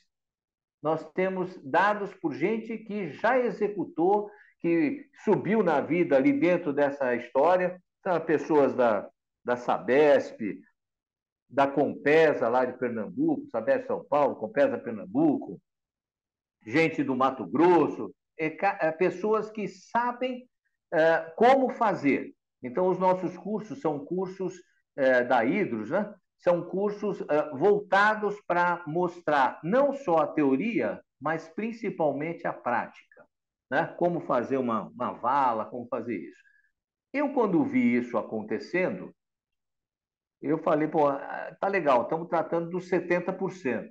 nós 0.81 1.05
temos 1.13 1.61
dados 1.65 2.15
por 2.15 2.35
gente 2.35 2.79
que 2.79 3.11
já 3.11 3.37
executou, 3.37 4.31
que 4.61 5.07
subiu 5.25 5.63
na 5.63 5.81
vida 5.81 6.17
ali 6.17 6.33
dentro 6.33 6.73
dessa 6.73 7.17
história, 7.17 7.81
então, 8.01 8.21
pessoas 8.21 8.75
da, 8.75 9.09
da 9.45 9.57
Sabesp, 9.57 10.61
da 11.49 11.67
Compesa 11.67 12.49
lá 12.49 12.65
de 12.65 12.77
Pernambuco, 12.79 13.47
Sabesp 13.49 13.87
São 13.87 14.05
Paulo, 14.05 14.37
Compesa 14.37 14.77
Pernambuco, 14.77 15.61
gente 16.67 17.03
do 17.03 17.17
Mato 17.17 17.47
Grosso, 17.47 18.15
é, 18.39 18.57
é, 18.87 18.93
pessoas 18.93 19.51
que 19.51 19.67
sabem 19.67 20.49
é, 20.93 21.21
como 21.37 21.71
fazer. 21.71 22.35
Então, 22.63 22.89
os 22.89 22.99
nossos 22.99 23.37
cursos 23.37 23.81
são 23.81 24.05
cursos 24.05 24.55
é, 24.97 25.25
da 25.25 25.45
Hidros, 25.45 25.91
né? 25.91 26.13
são 26.39 26.63
cursos 26.63 27.21
é, 27.29 27.51
voltados 27.51 28.41
para 28.47 28.83
mostrar 28.87 29.61
não 29.65 29.93
só 29.93 30.19
a 30.19 30.27
teoria, 30.27 31.01
mas 31.21 31.49
principalmente 31.49 32.47
a 32.47 32.53
prática. 32.53 33.27
Né? 33.71 33.87
Como 33.99 34.21
fazer 34.21 34.57
uma, 34.57 34.89
uma 34.89 35.13
vala, 35.13 35.67
como 35.67 35.89
fazer 35.89 36.17
isso. 36.17 36.43
Eu, 37.13 37.33
quando 37.33 37.65
vi 37.65 37.97
isso 37.97 38.19
acontecendo, 38.19 39.15
eu 40.41 40.59
falei, 40.59 40.89
pô, 40.89 41.11
tá 41.61 41.69
legal, 41.69 42.03
estamos 42.03 42.29
tratando 42.29 42.71
dos 42.71 42.89
70%. 42.89 43.91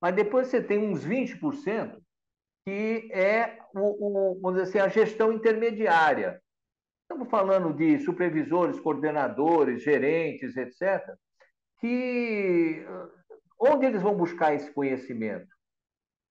Mas 0.00 0.14
depois 0.14 0.48
você 0.48 0.62
tem 0.62 0.78
uns 0.78 1.06
20% 1.06 2.00
que 2.66 3.10
é 3.12 3.58
o, 3.74 4.32
o, 4.32 4.40
vamos 4.40 4.58
dizer 4.58 4.78
assim, 4.78 4.78
a 4.78 4.88
gestão 4.88 5.32
intermediária. 5.32 6.40
Estamos 7.02 7.28
falando 7.28 7.74
de 7.74 7.98
supervisores, 7.98 8.80
coordenadores, 8.80 9.82
gerentes, 9.82 10.56
etc., 10.56 11.14
que 11.78 12.82
onde 13.60 13.84
eles 13.84 14.00
vão 14.00 14.16
buscar 14.16 14.54
esse 14.54 14.72
conhecimento? 14.72 15.48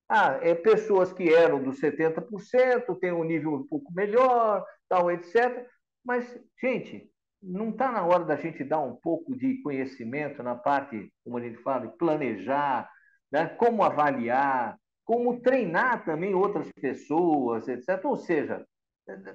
Ah, 0.10 0.40
é 0.42 0.56
pessoas 0.56 1.14
que 1.14 1.32
eram 1.32 1.62
dos 1.64 1.80
70%, 1.80 3.00
têm 3.00 3.12
um 3.12 3.24
nível 3.24 3.54
um 3.54 3.68
pouco 3.68 3.94
melhor, 3.94 4.66
tal, 4.90 5.12
etc. 5.12 5.68
Mas, 6.04 6.40
gente, 6.60 7.10
não 7.44 7.70
está 7.70 7.92
na 7.92 8.06
hora 8.06 8.24
da 8.24 8.36
gente 8.36 8.64
dar 8.64 8.80
um 8.80 8.96
pouco 8.96 9.36
de 9.36 9.62
conhecimento 9.62 10.42
na 10.42 10.56
parte, 10.56 11.12
como 11.24 11.38
a 11.38 11.42
gente 11.42 11.58
fala, 11.58 11.88
de 11.88 11.98
planejar, 11.98 12.90
né? 13.32 13.48
como 13.48 13.84
avaliar, 13.84 14.78
como 15.04 15.42
treinar 15.42 16.06
também 16.06 16.34
outras 16.34 16.72
pessoas, 16.72 17.68
etc. 17.68 18.04
Ou 18.06 18.18
seja, 18.18 18.66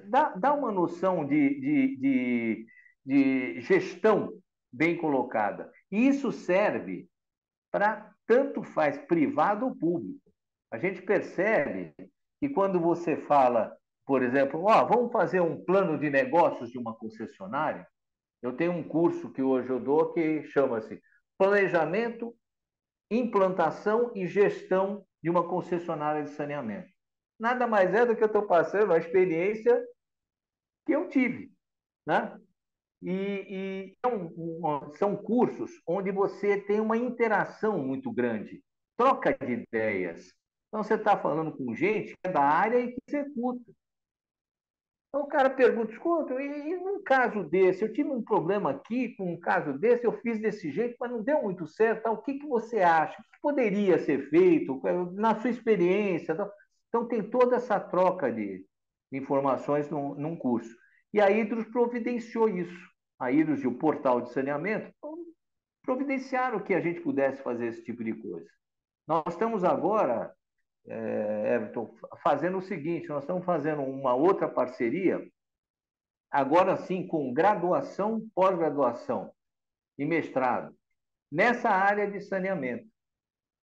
dá, 0.09 0.29
dá 0.29 0.53
uma 0.53 0.71
noção 0.71 1.25
de, 1.25 1.59
de, 1.59 1.97
de, 1.97 2.65
de 3.05 3.61
gestão 3.61 4.33
bem 4.71 4.97
colocada. 4.97 5.71
E 5.91 6.07
isso 6.07 6.31
serve 6.31 7.07
para 7.71 8.11
tanto 8.25 8.63
faz 8.63 8.97
privado 8.97 9.65
ou 9.65 9.75
público. 9.75 10.21
A 10.71 10.77
gente 10.77 11.01
percebe 11.01 11.93
que 12.39 12.49
quando 12.49 12.79
você 12.79 13.17
fala, 13.17 13.75
por 14.05 14.23
exemplo, 14.23 14.63
oh, 14.63 14.87
vamos 14.87 15.11
fazer 15.11 15.41
um 15.41 15.63
plano 15.63 15.97
de 15.97 16.09
negócios 16.09 16.69
de 16.69 16.77
uma 16.77 16.95
concessionária, 16.95 17.87
eu 18.41 18.55
tenho 18.55 18.71
um 18.71 18.83
curso 18.87 19.31
que 19.31 19.41
hoje 19.41 19.69
eu 19.69 19.79
dou 19.79 20.13
que 20.13 20.43
chama-se 20.43 21.01
Planejamento, 21.37 22.35
Implantação 23.11 24.11
e 24.15 24.27
Gestão 24.27 25.05
de 25.21 25.29
uma 25.29 25.47
concessionária 25.47 26.23
de 26.23 26.29
saneamento. 26.31 26.89
Nada 27.39 27.67
mais 27.67 27.93
é 27.93 28.05
do 28.05 28.15
que 28.15 28.23
eu 28.23 28.27
estou 28.27 28.45
passando 28.45 28.93
a 28.93 28.97
experiência 28.97 29.81
que 30.85 30.93
eu 30.93 31.07
tive. 31.09 31.51
Né? 32.05 32.37
E, 33.01 33.13
e 33.13 33.97
são, 34.05 34.91
são 34.93 35.15
cursos 35.15 35.71
onde 35.87 36.11
você 36.11 36.59
tem 36.61 36.79
uma 36.79 36.97
interação 36.97 37.77
muito 37.77 38.11
grande, 38.11 38.61
troca 38.97 39.33
de 39.33 39.53
ideias. 39.53 40.33
Então, 40.67 40.83
você 40.83 40.95
está 40.95 41.17
falando 41.17 41.55
com 41.55 41.73
gente 41.73 42.13
que 42.13 42.27
é 42.27 42.31
da 42.31 42.43
área 42.43 42.79
e 42.79 42.91
que 42.91 42.99
executa. 43.07 43.71
Então 45.09 45.21
o 45.21 45.27
cara 45.27 45.49
pergunta, 45.49 45.91
escuta, 45.91 46.33
e, 46.39 46.69
e 46.69 46.75
num 46.77 47.01
caso 47.03 47.43
desse, 47.43 47.83
eu 47.83 47.91
tive 47.91 48.09
um 48.09 48.21
problema 48.21 48.71
aqui 48.71 49.15
com 49.15 49.33
um 49.33 49.39
caso 49.39 49.73
desse, 49.73 50.05
eu 50.05 50.13
fiz 50.21 50.39
desse 50.39 50.71
jeito, 50.71 50.95
mas 50.99 51.11
não 51.11 51.23
deu 51.23 51.41
muito 51.41 51.65
certo, 51.67 52.03
tá? 52.03 52.11
o 52.11 52.21
que, 52.21 52.35
que 52.35 52.47
você 52.47 52.79
acha? 52.79 53.19
O 53.19 53.23
que 53.23 53.41
poderia 53.41 53.97
ser 53.97 54.29
feito 54.29 54.79
na 55.13 55.39
sua 55.39 55.49
experiência? 55.49 56.37
Então 56.87 57.07
tem 57.07 57.23
toda 57.23 57.55
essa 57.55 57.79
troca 57.79 58.31
de, 58.31 58.63
informações 59.11 59.89
num, 59.89 60.15
num 60.15 60.35
curso. 60.35 60.75
E 61.13 61.19
a 61.19 61.29
Hidros 61.29 61.65
providenciou 61.65 62.47
isso. 62.49 62.89
A 63.19 63.31
Hidros 63.31 63.63
e 63.63 63.67
o 63.67 63.77
portal 63.77 64.21
de 64.21 64.31
saneamento 64.31 64.93
providenciaram 65.83 66.59
que 66.59 66.73
a 66.73 66.81
gente 66.81 67.01
pudesse 67.01 67.41
fazer 67.41 67.67
esse 67.67 67.83
tipo 67.83 68.03
de 68.03 68.13
coisa. 68.13 68.47
Nós 69.07 69.23
estamos 69.29 69.63
agora, 69.63 70.33
é, 70.87 71.55
Everton, 71.55 71.93
fazendo 72.23 72.57
o 72.57 72.61
seguinte: 72.61 73.09
nós 73.09 73.23
estamos 73.23 73.45
fazendo 73.45 73.81
uma 73.81 74.13
outra 74.13 74.47
parceria, 74.47 75.21
agora 76.31 76.77
sim, 76.77 77.07
com 77.07 77.33
graduação, 77.33 78.27
pós-graduação 78.33 79.31
e 79.97 80.05
mestrado, 80.05 80.75
nessa 81.31 81.69
área 81.69 82.09
de 82.09 82.21
saneamento, 82.21 82.87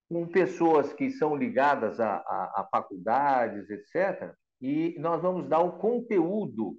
com 0.09 0.27
pessoas 0.27 0.93
que 0.93 1.11
são 1.11 1.35
ligadas 1.35 1.99
a, 1.99 2.17
a, 2.17 2.61
a 2.61 2.69
faculdades, 2.71 3.69
etc. 3.71 4.35
E 4.61 4.97
nós 4.99 5.21
vamos 5.21 5.49
dar 5.49 5.61
o 5.61 5.79
conteúdo 5.79 6.79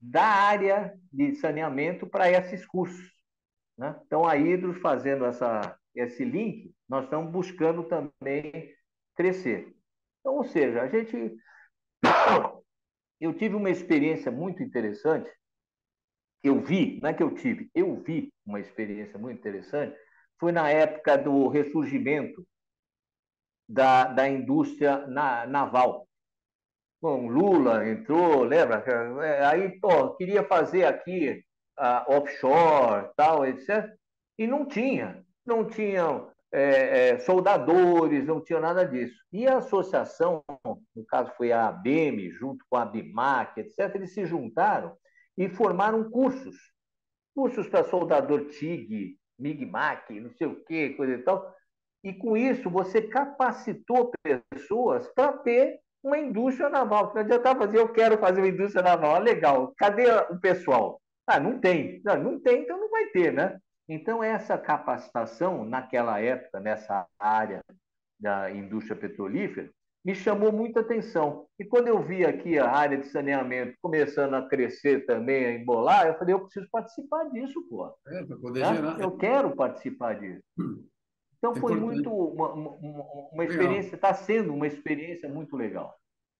da 0.00 0.24
área 0.24 0.98
de 1.12 1.34
saneamento 1.34 2.06
para 2.06 2.30
esses 2.30 2.66
cursos. 2.66 3.12
Né? 3.76 3.98
Então, 4.06 4.26
a 4.26 4.36
Hidros 4.36 4.78
fazendo 4.78 5.24
essa, 5.24 5.78
esse 5.94 6.24
link, 6.24 6.74
nós 6.88 7.04
estamos 7.04 7.30
buscando 7.30 7.84
também 7.84 8.72
crescer. 9.14 9.74
Então, 10.20 10.36
ou 10.36 10.44
seja, 10.44 10.82
a 10.82 10.88
gente. 10.88 11.36
Eu 13.20 13.32
tive 13.32 13.54
uma 13.54 13.70
experiência 13.70 14.30
muito 14.30 14.62
interessante. 14.62 15.30
Eu 16.42 16.60
vi, 16.60 17.00
não 17.00 17.08
é 17.08 17.14
que 17.14 17.22
eu 17.22 17.34
tive, 17.34 17.70
eu 17.74 17.96
vi 18.02 18.30
uma 18.44 18.60
experiência 18.60 19.18
muito 19.18 19.38
interessante. 19.38 19.96
Foi 20.38 20.52
na 20.52 20.68
época 20.68 21.16
do 21.16 21.48
ressurgimento 21.48 22.46
da, 23.68 24.04
da 24.04 24.28
indústria 24.28 25.06
na, 25.06 25.46
naval. 25.46 26.06
Bom, 27.00 27.28
Lula 27.28 27.88
entrou, 27.88 28.42
lembra? 28.42 28.84
É, 29.24 29.44
aí, 29.44 29.78
pô, 29.80 30.14
queria 30.16 30.42
fazer 30.42 30.84
aqui 30.84 31.44
uh, 31.78 32.12
offshore, 32.12 33.10
tal, 33.16 33.46
etc. 33.46 33.90
E 34.38 34.46
não 34.46 34.66
tinha. 34.66 35.24
Não 35.46 35.66
tinham 35.66 36.33
é, 36.56 37.08
é, 37.08 37.18
soldadores, 37.18 38.24
não 38.24 38.40
tinha 38.40 38.60
nada 38.60 38.86
disso. 38.86 39.20
E 39.32 39.44
a 39.44 39.56
associação, 39.56 40.44
no 40.94 41.04
caso 41.04 41.32
foi 41.36 41.50
a 41.50 41.66
ABM, 41.66 42.30
junto 42.30 42.64
com 42.70 42.76
a 42.76 42.84
BIMAC, 42.84 43.58
etc., 43.58 43.92
eles 43.96 44.14
se 44.14 44.24
juntaram 44.24 44.96
e 45.36 45.48
formaram 45.48 46.08
cursos. 46.08 46.56
Cursos 47.34 47.68
para 47.68 47.82
soldador 47.82 48.46
TIG, 48.46 49.18
MIG-MAC, 49.36 50.20
não 50.20 50.30
sei 50.30 50.46
o 50.46 50.64
quê, 50.64 50.90
coisa 50.90 51.14
e 51.14 51.18
tal. 51.18 51.52
E 52.04 52.12
com 52.12 52.36
isso 52.36 52.70
você 52.70 53.02
capacitou 53.02 54.12
pessoas 54.52 55.08
para 55.08 55.32
ter 55.38 55.80
uma 56.04 56.18
indústria 56.18 56.68
naval. 56.68 57.12
Não 57.12 57.22
adianta 57.22 57.56
fazer, 57.56 57.78
eu 57.78 57.88
quero 57.88 58.16
fazer 58.18 58.40
uma 58.40 58.48
indústria 58.48 58.82
naval. 58.82 59.20
Legal, 59.20 59.74
cadê 59.76 60.06
o 60.30 60.38
pessoal? 60.38 61.00
Ah, 61.26 61.40
não 61.40 61.58
tem. 61.58 62.00
Não, 62.04 62.22
não 62.22 62.40
tem, 62.40 62.62
então 62.62 62.78
não 62.78 62.90
vai 62.90 63.06
ter, 63.06 63.32
né? 63.32 63.58
Então, 63.88 64.22
essa 64.22 64.56
capacitação, 64.56 65.64
naquela 65.64 66.18
época, 66.20 66.58
nessa 66.58 67.06
área 67.18 67.62
da 68.18 68.50
indústria 68.50 68.96
petrolífera, 68.96 69.70
me 70.04 70.14
chamou 70.14 70.52
muita 70.52 70.80
atenção. 70.80 71.46
E 71.58 71.64
quando 71.64 71.88
eu 71.88 72.02
vi 72.02 72.24
aqui 72.24 72.58
a 72.58 72.70
área 72.70 72.98
de 72.98 73.06
saneamento 73.06 73.74
começando 73.80 74.34
a 74.34 74.46
crescer 74.46 75.06
também, 75.06 75.46
a 75.46 75.52
embolar, 75.52 76.06
eu 76.06 76.18
falei, 76.18 76.34
eu 76.34 76.40
preciso 76.40 76.68
participar 76.70 77.24
disso, 77.30 77.62
pô. 77.68 77.94
É, 78.06 78.24
para 78.24 78.36
poder 78.36 78.60
né? 78.60 78.74
gerar. 78.74 79.00
Eu 79.00 79.16
quero 79.16 79.56
participar 79.56 80.20
disso. 80.20 80.42
Então, 81.38 81.52
é 81.52 81.60
foi 81.60 81.74
muito 81.74 82.10
uma, 82.10 82.52
uma, 82.52 82.70
uma 83.32 83.44
experiência, 83.44 83.94
está 83.96 84.14
sendo 84.14 84.54
uma 84.54 84.66
experiência 84.66 85.28
muito 85.28 85.56
legal. 85.56 85.94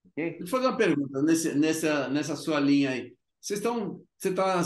Okay? 0.06 0.30
Deixa 0.30 0.44
eu 0.44 0.48
fazer 0.48 0.66
uma 0.66 0.76
pergunta 0.76 1.22
nesse, 1.22 1.54
nessa, 1.54 2.08
nessa 2.08 2.36
sua 2.36 2.60
linha 2.60 2.90
aí. 2.90 3.14
Vocês 3.44 3.60
estão, 3.60 4.00
você 4.16 4.30
está 4.30 4.62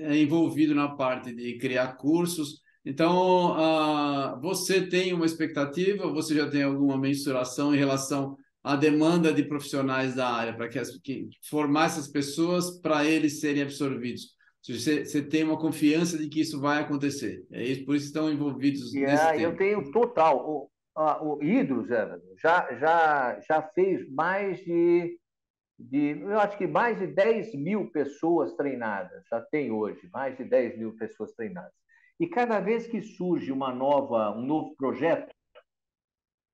é, 0.00 0.16
envolvido 0.16 0.74
na 0.74 0.88
parte 0.88 1.34
de 1.34 1.58
criar 1.58 1.98
cursos. 1.98 2.62
Então, 2.82 3.52
uh, 3.52 4.40
você 4.40 4.86
tem 4.88 5.12
uma 5.12 5.26
expectativa? 5.26 6.10
Você 6.10 6.34
já 6.34 6.48
tem 6.48 6.62
alguma 6.62 6.96
mensuração 6.96 7.74
em 7.74 7.78
relação 7.78 8.34
à 8.64 8.74
demanda 8.74 9.34
de 9.34 9.42
profissionais 9.42 10.14
da 10.14 10.30
área 10.30 10.56
para 10.56 10.66
que, 10.66 10.80
que 11.02 11.28
formar 11.46 11.86
essas 11.86 12.08
pessoas 12.08 12.80
para 12.80 13.04
eles 13.04 13.38
serem 13.38 13.64
absorvidos? 13.64 14.30
Você, 14.66 15.04
você 15.04 15.20
tem 15.20 15.44
uma 15.44 15.58
confiança 15.58 16.16
de 16.16 16.26
que 16.30 16.40
isso 16.40 16.58
vai 16.58 16.80
acontecer. 16.80 17.44
É 17.52 17.62
isso, 17.62 17.84
por 17.84 17.96
isso 17.96 18.06
estão 18.06 18.32
envolvidos 18.32 18.94
yeah, 18.94 19.32
nesse 19.32 19.44
Eu 19.44 19.54
tenho 19.58 19.90
total. 19.90 20.38
O, 20.38 20.70
a, 20.96 21.22
o 21.22 21.42
Hidros 21.42 21.86
já, 21.86 22.18
já, 22.78 23.40
já 23.46 23.62
fez 23.74 24.08
mais 24.10 24.58
de 24.64 25.18
de, 25.90 26.20
eu 26.20 26.38
acho 26.40 26.56
que 26.56 26.66
mais 26.66 26.98
de 26.98 27.06
10 27.06 27.54
mil 27.54 27.90
pessoas 27.90 28.54
treinadas, 28.54 29.24
já 29.28 29.40
tem 29.40 29.70
hoje, 29.70 30.08
mais 30.12 30.36
de 30.36 30.44
10 30.44 30.78
mil 30.78 30.96
pessoas 30.96 31.32
treinadas. 31.32 31.72
E 32.20 32.26
cada 32.26 32.60
vez 32.60 32.86
que 32.86 33.00
surge 33.02 33.50
uma 33.50 33.74
nova, 33.74 34.30
um 34.36 34.42
novo 34.42 34.76
projeto, 34.76 35.34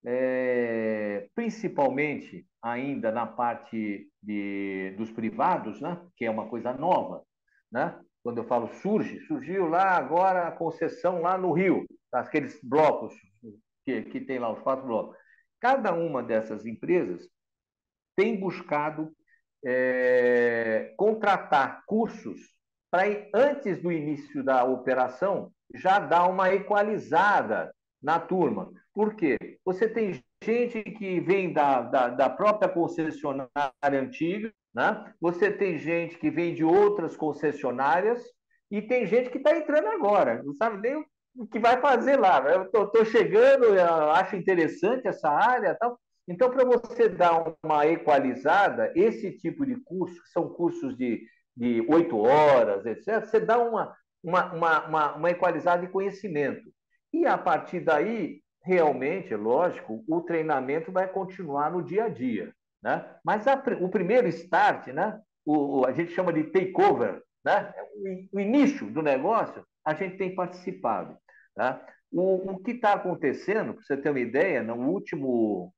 é, 0.04 1.28
principalmente 1.34 2.46
ainda 2.62 3.10
na 3.12 3.26
parte 3.26 4.10
de, 4.22 4.94
dos 4.96 5.10
privados, 5.10 5.80
né, 5.80 6.00
que 6.16 6.24
é 6.24 6.30
uma 6.30 6.48
coisa 6.48 6.72
nova, 6.72 7.22
né? 7.70 7.98
quando 8.22 8.38
eu 8.38 8.44
falo 8.44 8.68
surge, 8.74 9.20
surgiu 9.20 9.68
lá 9.68 9.96
agora 9.96 10.48
a 10.48 10.52
concessão 10.52 11.22
lá 11.22 11.38
no 11.38 11.52
Rio, 11.52 11.86
aqueles 12.12 12.60
blocos 12.62 13.14
que, 13.84 14.02
que 14.02 14.20
tem 14.20 14.38
lá, 14.38 14.52
os 14.52 14.60
quatro 14.60 14.86
blocos. 14.86 15.16
Cada 15.60 15.94
uma 15.94 16.22
dessas 16.22 16.66
empresas 16.66 17.28
tem 18.16 18.38
buscado 18.38 19.14
é, 19.64 20.94
contratar 20.96 21.82
cursos 21.86 22.38
para, 22.90 23.04
antes 23.34 23.80
do 23.82 23.92
início 23.92 24.42
da 24.42 24.64
operação, 24.64 25.50
já 25.74 25.98
dar 25.98 26.26
uma 26.26 26.52
equalizada 26.52 27.72
na 28.02 28.18
turma. 28.18 28.70
Por 28.94 29.14
quê? 29.14 29.36
Você 29.64 29.88
tem 29.88 30.22
gente 30.42 30.82
que 30.82 31.20
vem 31.20 31.52
da, 31.52 31.82
da, 31.82 32.08
da 32.08 32.30
própria 32.30 32.68
concessionária 32.68 33.50
antiga, 33.84 34.52
né? 34.74 35.12
você 35.20 35.50
tem 35.50 35.78
gente 35.78 36.16
que 36.18 36.30
vem 36.30 36.54
de 36.54 36.64
outras 36.64 37.16
concessionárias 37.16 38.22
e 38.70 38.80
tem 38.80 39.06
gente 39.06 39.30
que 39.30 39.38
está 39.38 39.56
entrando 39.56 39.88
agora, 39.88 40.42
não 40.42 40.54
sabe 40.54 40.80
nem 40.80 41.04
o 41.36 41.46
que 41.46 41.58
vai 41.58 41.80
fazer 41.80 42.18
lá. 42.18 42.40
Eu 42.50 42.64
estou 42.64 43.04
chegando, 43.04 43.66
acho 44.12 44.36
interessante 44.36 45.06
essa 45.06 45.30
área 45.30 45.74
tal. 45.74 45.98
Então, 46.28 46.50
para 46.50 46.64
você 46.64 47.08
dar 47.08 47.54
uma 47.64 47.86
equalizada, 47.86 48.92
esse 48.94 49.32
tipo 49.32 49.64
de 49.64 49.76
curso, 49.76 50.22
que 50.22 50.28
são 50.28 50.48
cursos 50.50 50.94
de 50.94 51.26
oito 51.88 52.18
horas, 52.18 52.84
etc., 52.84 53.24
você 53.24 53.40
dá 53.40 53.58
uma, 53.58 53.96
uma, 54.22 54.52
uma, 54.52 55.14
uma, 55.16 55.30
equalizada 55.30 55.84
de 55.84 55.90
conhecimento. 55.90 56.70
E 57.12 57.26
a 57.26 57.38
partir 57.38 57.80
daí, 57.80 58.42
realmente, 58.62 59.32
é 59.32 59.36
lógico, 59.36 60.04
o 60.06 60.20
treinamento 60.20 60.92
vai 60.92 61.08
continuar 61.08 61.70
no 61.70 61.82
dia 61.82 62.04
a 62.04 62.08
dia. 62.08 62.52
Né? 62.82 63.04
Mas 63.24 63.46
a, 63.46 63.54
o 63.80 63.88
primeiro 63.88 64.28
start, 64.28 64.88
né? 64.88 65.18
o, 65.46 65.86
a 65.86 65.92
gente 65.92 66.12
chama 66.12 66.32
de 66.32 66.44
takeover, 66.44 67.22
né? 67.42 67.72
o, 68.32 68.36
o 68.36 68.40
início 68.40 68.90
do 68.90 69.00
negócio, 69.00 69.64
a 69.82 69.94
gente 69.94 70.18
tem 70.18 70.34
participado. 70.34 71.16
Tá? 71.54 71.84
O, 72.12 72.52
o 72.52 72.58
que 72.58 72.72
está 72.72 72.92
acontecendo, 72.92 73.72
para 73.72 73.82
você 73.82 73.96
ter 73.96 74.10
uma 74.10 74.20
ideia, 74.20 74.62
no 74.62 74.76
último 74.90 75.72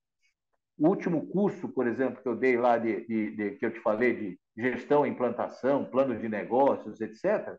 o 0.80 0.88
último 0.88 1.26
curso, 1.26 1.68
por 1.68 1.86
exemplo, 1.86 2.22
que 2.22 2.28
eu 2.28 2.34
dei 2.34 2.56
lá, 2.56 2.78
de, 2.78 3.06
de, 3.06 3.36
de, 3.36 3.50
que 3.56 3.66
eu 3.66 3.70
te 3.70 3.78
falei, 3.80 4.16
de 4.16 4.40
gestão, 4.56 5.06
implantação, 5.06 5.84
plano 5.84 6.18
de 6.18 6.26
negócios, 6.26 7.02
etc., 7.02 7.54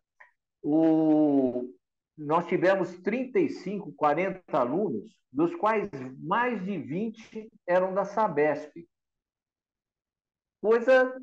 o, 0.64 1.72
nós 2.18 2.48
tivemos 2.48 2.98
35, 3.00 3.94
40 3.94 4.42
alunos, 4.58 5.08
dos 5.32 5.56
quais 5.56 5.88
mais 6.18 6.64
de 6.66 6.80
20 6.80 7.48
eram 7.68 7.94
da 7.94 8.06
Sabesp. 8.06 8.72
Coisa 10.60 11.16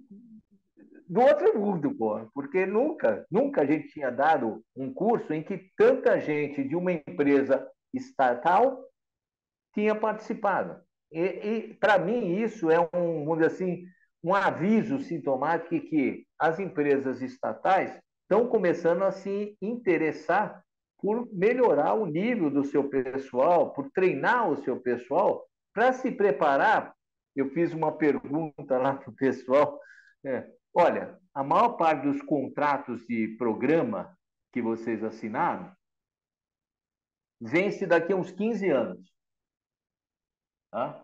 do 1.08 1.20
outro 1.20 1.58
mundo, 1.58 1.94
pô, 1.96 2.28
porque 2.32 2.64
nunca, 2.64 3.26
nunca 3.28 3.62
a 3.62 3.66
gente 3.66 3.88
tinha 3.88 4.10
dado 4.10 4.64
um 4.76 4.92
curso 4.94 5.32
em 5.32 5.42
que 5.42 5.72
tanta 5.76 6.20
gente 6.20 6.62
de 6.62 6.76
uma 6.76 6.92
empresa 6.92 7.68
estatal 7.92 8.84
tinha 9.74 9.96
participado. 9.96 10.80
E, 11.10 11.20
e 11.20 11.74
para 11.74 11.98
mim, 11.98 12.36
isso 12.36 12.70
é 12.70 12.78
um, 12.80 13.24
vamos 13.24 13.44
assim, 13.44 13.84
um 14.22 14.34
aviso 14.34 14.98
sintomático 15.00 15.70
que, 15.70 15.80
que 15.80 16.26
as 16.38 16.58
empresas 16.58 17.22
estatais 17.22 17.98
estão 18.22 18.46
começando 18.46 19.02
a 19.02 19.10
se 19.10 19.56
interessar 19.62 20.62
por 20.98 21.28
melhorar 21.32 21.94
o 21.94 22.06
nível 22.06 22.50
do 22.50 22.64
seu 22.64 22.88
pessoal, 22.88 23.72
por 23.72 23.90
treinar 23.90 24.50
o 24.50 24.56
seu 24.56 24.80
pessoal 24.80 25.46
para 25.72 25.92
se 25.92 26.10
preparar. 26.10 26.92
Eu 27.34 27.50
fiz 27.50 27.72
uma 27.72 27.96
pergunta 27.96 28.76
lá 28.76 28.94
para 28.94 29.10
o 29.10 29.14
pessoal. 29.14 29.80
É, 30.24 30.44
olha, 30.74 31.16
a 31.32 31.44
maior 31.44 31.76
parte 31.76 32.02
dos 32.02 32.20
contratos 32.22 33.06
de 33.06 33.36
programa 33.38 34.12
que 34.52 34.60
vocês 34.60 35.04
assinaram 35.04 35.72
vence 37.40 37.86
daqui 37.86 38.12
a 38.12 38.16
uns 38.16 38.32
15 38.32 38.68
anos. 38.68 39.17
Tá? 40.70 41.02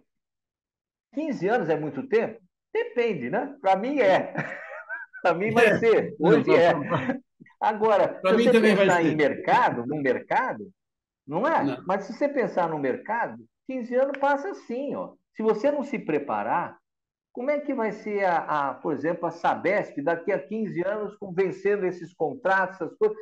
15 1.15 1.49
anos 1.49 1.69
é 1.69 1.79
muito 1.79 2.07
tempo? 2.09 2.41
Depende, 2.73 3.31
né? 3.31 3.57
Para 3.61 3.77
mim 3.77 4.01
é. 4.01 4.35
Para 5.23 5.35
mim 5.35 5.53
vai 5.53 5.67
é. 5.67 5.79
ser. 5.79 6.17
Hoje 6.21 6.49
não, 6.49 6.57
é. 6.57 7.19
Agora, 7.61 8.21
se 8.23 8.45
você 8.45 8.61
pensar 8.61 9.03
em 9.03 9.17
mercado, 9.17 9.87
no 9.87 9.97
mercado, 9.97 10.71
não 11.27 11.47
é? 11.47 11.65
Não. 11.65 11.83
Mas 11.87 12.05
se 12.05 12.13
você 12.13 12.29
pensar 12.29 12.69
no 12.69 12.79
mercado, 12.79 13.43
15 13.67 13.95
anos 13.95 14.19
passa 14.19 14.51
assim, 14.51 14.95
ó. 14.95 15.15
Se 15.35 15.43
você 15.43 15.71
não 15.71 15.83
se 15.83 15.99
preparar, 15.99 16.77
como 17.33 17.51
é 17.51 17.59
que 17.59 17.75
vai 17.75 17.91
ser, 17.93 18.25
a, 18.25 18.71
a, 18.71 18.75
por 18.75 18.93
exemplo, 18.93 19.27
a 19.27 19.31
Sabesp 19.31 20.01
daqui 20.03 20.31
a 20.31 20.39
15 20.39 20.87
anos 20.87 21.17
vencendo 21.35 21.87
esses 21.87 22.13
contratos, 22.13 22.77
essas 22.77 22.95
coisas? 22.97 23.17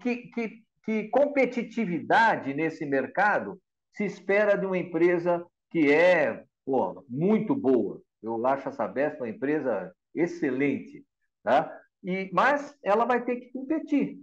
Que, 0.00 0.16
que, 0.28 0.62
que 0.84 1.08
competitividade 1.08 2.54
nesse 2.54 2.86
mercado 2.86 3.60
se 3.92 4.04
espera 4.04 4.56
de 4.56 4.66
uma 4.66 4.78
empresa 4.78 5.44
que 5.74 5.90
é 5.92 6.44
pô, 6.64 7.04
muito 7.08 7.52
boa? 7.52 8.00
Eu 8.22 8.46
acho 8.46 8.68
a 8.68 8.72
Sabesp 8.72 9.20
uma 9.20 9.28
empresa 9.28 9.92
excelente, 10.14 11.04
tá? 11.42 11.76
E, 12.00 12.30
mas 12.32 12.78
ela 12.80 13.04
vai 13.04 13.24
ter 13.24 13.36
que 13.36 13.50
competir. 13.50 14.20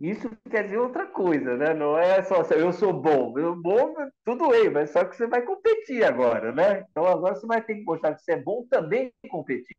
Isso 0.00 0.28
quer 0.50 0.64
dizer 0.64 0.78
outra 0.78 1.06
coisa, 1.06 1.56
né? 1.56 1.72
Não 1.72 1.96
é 1.96 2.20
só 2.24 2.40
assim, 2.40 2.54
eu 2.54 2.72
sou 2.72 2.92
bom. 2.92 3.38
Eu 3.38 3.54
bom, 3.54 3.94
tudo 4.24 4.48
bem, 4.48 4.68
mas 4.70 4.90
só 4.90 5.04
que 5.04 5.14
você 5.14 5.28
vai 5.28 5.42
competir 5.42 6.02
agora, 6.02 6.50
né? 6.50 6.84
Então 6.90 7.06
agora 7.06 7.36
você 7.36 7.46
vai 7.46 7.62
ter 7.62 7.76
que 7.76 7.84
mostrar 7.84 8.12
que 8.16 8.22
você 8.22 8.32
é 8.32 8.42
bom 8.42 8.66
também 8.68 9.12
competir. 9.30 9.76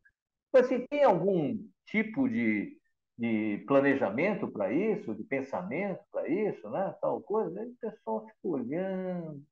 Então, 0.48 0.62
assim, 0.62 0.88
tem 0.88 1.04
algum 1.04 1.58
tipo 1.86 2.30
de, 2.30 2.78
de 3.18 3.62
planejamento 3.68 4.48
para 4.48 4.72
isso, 4.72 5.14
de 5.14 5.24
pensamento 5.26 6.00
para 6.10 6.30
isso, 6.30 6.70
né? 6.70 6.96
Tal 7.02 7.22
coisa. 7.22 7.60
Aí 7.60 7.68
o 7.68 7.76
pessoal 7.82 8.26
fica 8.26 8.38
olhando. 8.48 9.44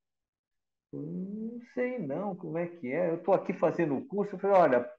Não 0.97 1.59
sei 1.73 1.99
não 1.99 2.35
como 2.35 2.57
é 2.57 2.67
que 2.67 2.91
é. 2.91 3.09
Eu 3.09 3.15
estou 3.15 3.33
aqui 3.33 3.53
fazendo 3.53 3.95
o 3.95 4.05
curso, 4.05 4.35
eu 4.35 4.39
falei, 4.39 4.57
olha, 4.57 4.89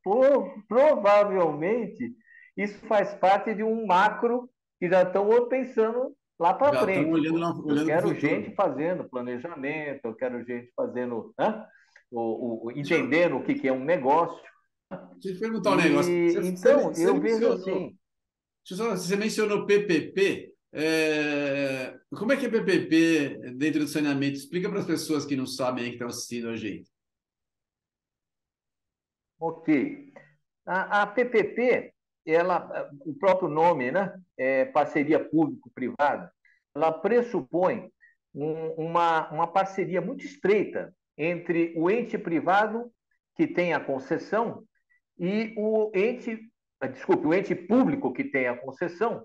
provavelmente 0.68 2.14
isso 2.56 2.78
faz 2.86 3.14
parte 3.14 3.54
de 3.54 3.62
um 3.62 3.86
macro 3.86 4.48
que 4.78 4.88
já 4.88 5.02
estão 5.02 5.28
pensando 5.48 6.14
lá 6.38 6.54
para 6.54 6.82
frente. 6.82 7.10
Olhando, 7.10 7.66
olhando 7.66 7.80
eu 7.80 7.86
quero 7.86 8.14
gente 8.14 8.54
fazendo 8.54 9.08
planejamento, 9.08 10.00
eu 10.04 10.14
quero 10.14 10.44
gente 10.44 10.70
fazendo, 10.76 11.32
né? 11.38 11.64
o, 12.14 12.66
o, 12.66 12.70
entendendo 12.72 13.36
o 13.36 13.44
que, 13.44 13.54
que 13.54 13.68
é 13.68 13.72
um 13.72 13.84
negócio. 13.84 14.40
Deixa 15.20 15.36
eu 15.36 15.40
perguntar 15.40 15.70
um 15.72 15.76
negócio. 15.76 16.12
Você, 16.12 16.48
então, 16.48 16.82
você, 16.84 17.08
eu 17.08 17.20
vejo 17.20 17.52
assim. 17.52 17.96
Você 18.66 19.16
mencionou 19.16 19.66
PPP. 19.66 20.53
É... 20.74 21.96
Como 22.10 22.32
é 22.32 22.36
que 22.36 22.46
é 22.46 22.48
PPP 22.48 23.52
dentro 23.54 23.80
do 23.80 23.88
saneamento? 23.88 24.36
Explica 24.36 24.68
para 24.68 24.80
as 24.80 24.86
pessoas 24.86 25.24
que 25.24 25.36
não 25.36 25.46
sabem, 25.46 25.84
que 25.86 25.92
estão 25.92 26.08
assistindo 26.08 26.48
a 26.48 26.56
gente. 26.56 26.90
Ok. 29.38 30.12
A, 30.66 31.02
a 31.02 31.06
PPP 31.06 31.94
ela, 32.26 32.90
o 33.00 33.14
próprio 33.14 33.48
nome, 33.48 33.90
né, 33.90 34.18
é 34.36 34.64
parceria 34.64 35.22
público-privada, 35.22 36.32
ela 36.74 36.90
pressupõe 36.90 37.90
um, 38.34 38.68
uma, 38.70 39.30
uma 39.30 39.46
parceria 39.46 40.00
muito 40.00 40.24
estreita 40.24 40.94
entre 41.16 41.72
o 41.76 41.90
ente 41.90 42.18
privado 42.18 42.90
que 43.36 43.46
tem 43.46 43.74
a 43.74 43.80
concessão 43.80 44.64
e 45.18 45.54
o 45.56 45.92
ente, 45.94 46.50
desculpe, 46.92 47.26
o 47.26 47.34
ente 47.34 47.54
público 47.54 48.12
que 48.12 48.24
tem 48.24 48.48
a 48.48 48.56
concessão 48.56 49.24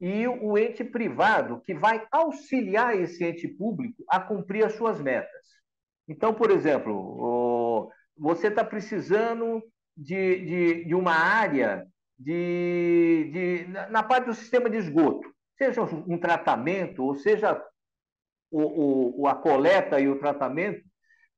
e 0.00 0.28
o 0.28 0.56
ente 0.56 0.84
privado 0.84 1.60
que 1.60 1.74
vai 1.74 2.06
auxiliar 2.10 2.96
esse 2.96 3.24
ente 3.24 3.48
público 3.48 4.04
a 4.08 4.20
cumprir 4.20 4.64
as 4.64 4.74
suas 4.74 5.00
metas. 5.00 5.46
Então, 6.06 6.32
por 6.32 6.50
exemplo, 6.50 7.90
você 8.16 8.48
está 8.48 8.64
precisando 8.64 9.62
de, 9.96 10.44
de, 10.44 10.84
de 10.84 10.94
uma 10.94 11.12
área 11.12 11.86
de, 12.18 13.30
de, 13.32 13.66
na 13.90 14.02
parte 14.02 14.26
do 14.26 14.34
sistema 14.34 14.70
de 14.70 14.76
esgoto, 14.76 15.28
seja 15.56 15.82
um 15.82 16.18
tratamento, 16.18 17.04
ou 17.04 17.14
seja 17.14 17.62
o, 18.50 19.22
o, 19.22 19.26
a 19.26 19.34
coleta 19.34 20.00
e 20.00 20.08
o 20.08 20.18
tratamento, 20.18 20.82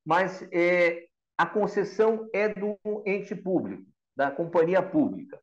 mas 0.05 0.47
é, 0.53 1.07
a 1.37 1.47
concessão 1.47 2.29
é 2.33 2.49
do 2.49 2.79
ente 3.07 3.35
público, 3.35 3.85
da 4.17 4.31
companhia 4.31 4.83
pública. 4.83 5.41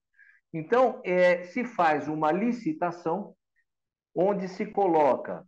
Então, 0.54 1.02
é, 1.04 1.44
se 1.46 1.66
faz 1.66 2.08
uma 2.08 2.32
licitação 2.32 3.36
onde 4.16 4.48
se 4.48 4.66
coloca 4.66 5.46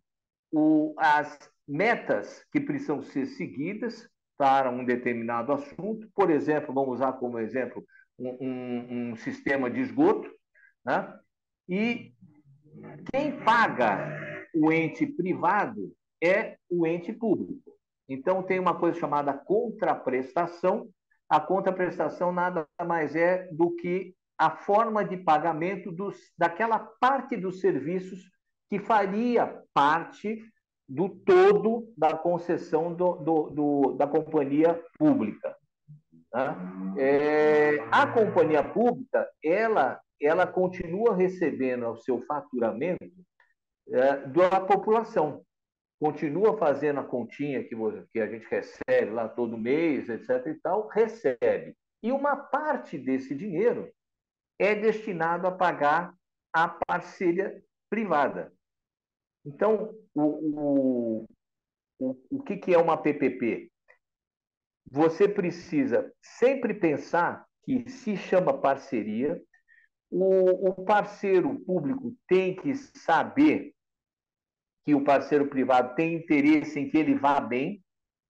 o, 0.52 0.94
as 0.98 1.38
metas 1.68 2.46
que 2.52 2.60
precisam 2.60 3.02
ser 3.02 3.26
seguidas 3.26 4.10
para 4.38 4.70
um 4.70 4.86
determinado 4.86 5.52
assunto. 5.52 6.10
Por 6.16 6.30
exemplo, 6.30 6.74
vamos 6.74 6.96
usar 6.96 7.14
como 7.14 7.40
exemplo 7.40 7.84
um, 8.18 9.12
um, 9.12 9.16
sistema 9.16 9.70
de 9.70 9.82
esgoto, 9.82 10.30
né? 10.86 11.14
e 11.68 12.14
quem 13.12 13.44
paga 13.44 14.18
o 14.54 14.72
ente 14.72 15.06
privado 15.06 15.94
é 16.24 16.58
o 16.70 16.86
ente 16.88 17.14
público. 17.14 17.72
Então, 18.08 18.42
tem 18.42 18.60
uma 18.60 18.78
coisa 18.78 19.00
chamada 19.00 19.34
contraprestação. 19.34 20.90
A 21.30 21.40
contraprestação 21.40 22.32
nada 22.32 22.68
mais 22.86 23.16
é 23.16 23.48
do 23.52 23.76
que 23.76 24.16
a 24.40 24.50
forma 24.50 25.04
de 25.04 25.18
pagamento 25.18 25.92
dos, 25.92 26.16
daquela 26.38 26.80
parte 26.80 27.36
dos 27.36 27.60
serviços 27.60 28.32
que 28.70 28.80
faria 28.80 29.62
parte 29.74 30.42
do 30.88 31.10
todo 31.10 31.92
da 31.98 32.16
concessão 32.16 32.94
do, 32.96 33.16
do, 33.16 33.50
do 33.50 33.94
da 33.98 34.08
companhia 34.08 34.82
pública. 34.98 35.56
Né? 36.34 36.56
É, 36.98 37.80
a 37.92 38.08
companhia 38.08 38.64
pública, 38.64 39.30
ela, 39.44 40.00
ela 40.22 40.48
continua 40.48 41.16
recebendo 41.16 41.88
o 41.90 41.98
seu 41.98 42.22
faturamento 42.22 43.04
é, 43.90 44.26
da 44.28 44.62
população. 44.62 45.44
Continua 46.00 46.58
fazendo 46.58 47.02
a 47.02 47.04
continha 47.04 47.62
que, 47.62 47.76
que 48.14 48.22
a 48.22 48.28
gente 48.28 48.48
recebe 48.50 49.12
lá 49.12 49.28
todo 49.28 49.58
mês, 49.58 50.08
etc. 50.08 50.48
e 50.48 50.54
tal, 50.54 50.88
recebe. 50.88 51.76
E 52.02 52.10
uma 52.14 52.38
parte 52.38 52.98
desse 52.98 53.36
dinheiro 53.36 53.92
é 54.60 54.76
destinado 54.76 55.48
a 55.48 55.52
pagar 55.52 56.14
a 56.54 56.68
parceria 56.68 57.64
privada. 57.90 58.54
Então, 59.46 59.96
o, 60.14 61.26
o, 62.00 62.18
o, 62.30 62.44
que, 62.44 62.58
que 62.58 62.74
é 62.74 62.78
uma 62.78 62.98
PPP? 62.98 63.72
você 64.92 65.28
precisa 65.28 66.12
sempre 66.22 66.74
pensar 66.74 67.46
que 67.64 67.88
se 67.90 68.18
chama 68.18 68.60
parceria, 68.60 69.40
o, 70.10 70.70
o 70.70 70.86
parceiro 70.86 71.60
público 71.60 72.16
tem 72.28 72.56
que 72.56 72.74
saber 72.76 73.74
que 74.84 74.96
o 74.96 75.04
parceiro 75.04 75.48
privado 75.48 75.94
tem 75.94 76.16
interesse 76.16 76.80
em 76.80 76.90
que 76.90 76.98
ele 76.98 77.14
vá 77.14 77.40
bem. 77.40 77.84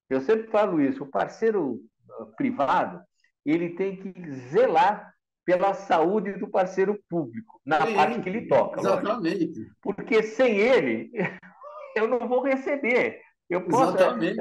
Eu 0.10 0.20
sempre 0.20 0.48
falo 0.50 0.82
isso, 0.82 1.04
o 1.04 1.10
parceiro 1.10 1.82
ah, 2.12 2.26
privado 2.36 3.02
ele 3.46 3.76
tem 3.76 3.96
que 3.96 4.32
zelar 4.50 5.14
pela 5.50 5.74
saúde 5.74 6.34
do 6.34 6.48
parceiro 6.48 7.00
público, 7.10 7.60
na 7.66 7.84
Sim, 7.84 7.96
parte 7.96 8.22
que 8.22 8.30
ele 8.30 8.48
toca. 8.48 8.80
Exatamente. 8.80 9.46
Lógico. 9.48 9.76
Porque 9.82 10.22
sem 10.22 10.58
ele, 10.58 11.12
eu 11.98 12.08
não 12.08 12.28
vou 12.28 12.44
receber. 12.44 13.20
Eu 13.50 13.66
posso, 13.66 13.96
exatamente. 13.96 14.38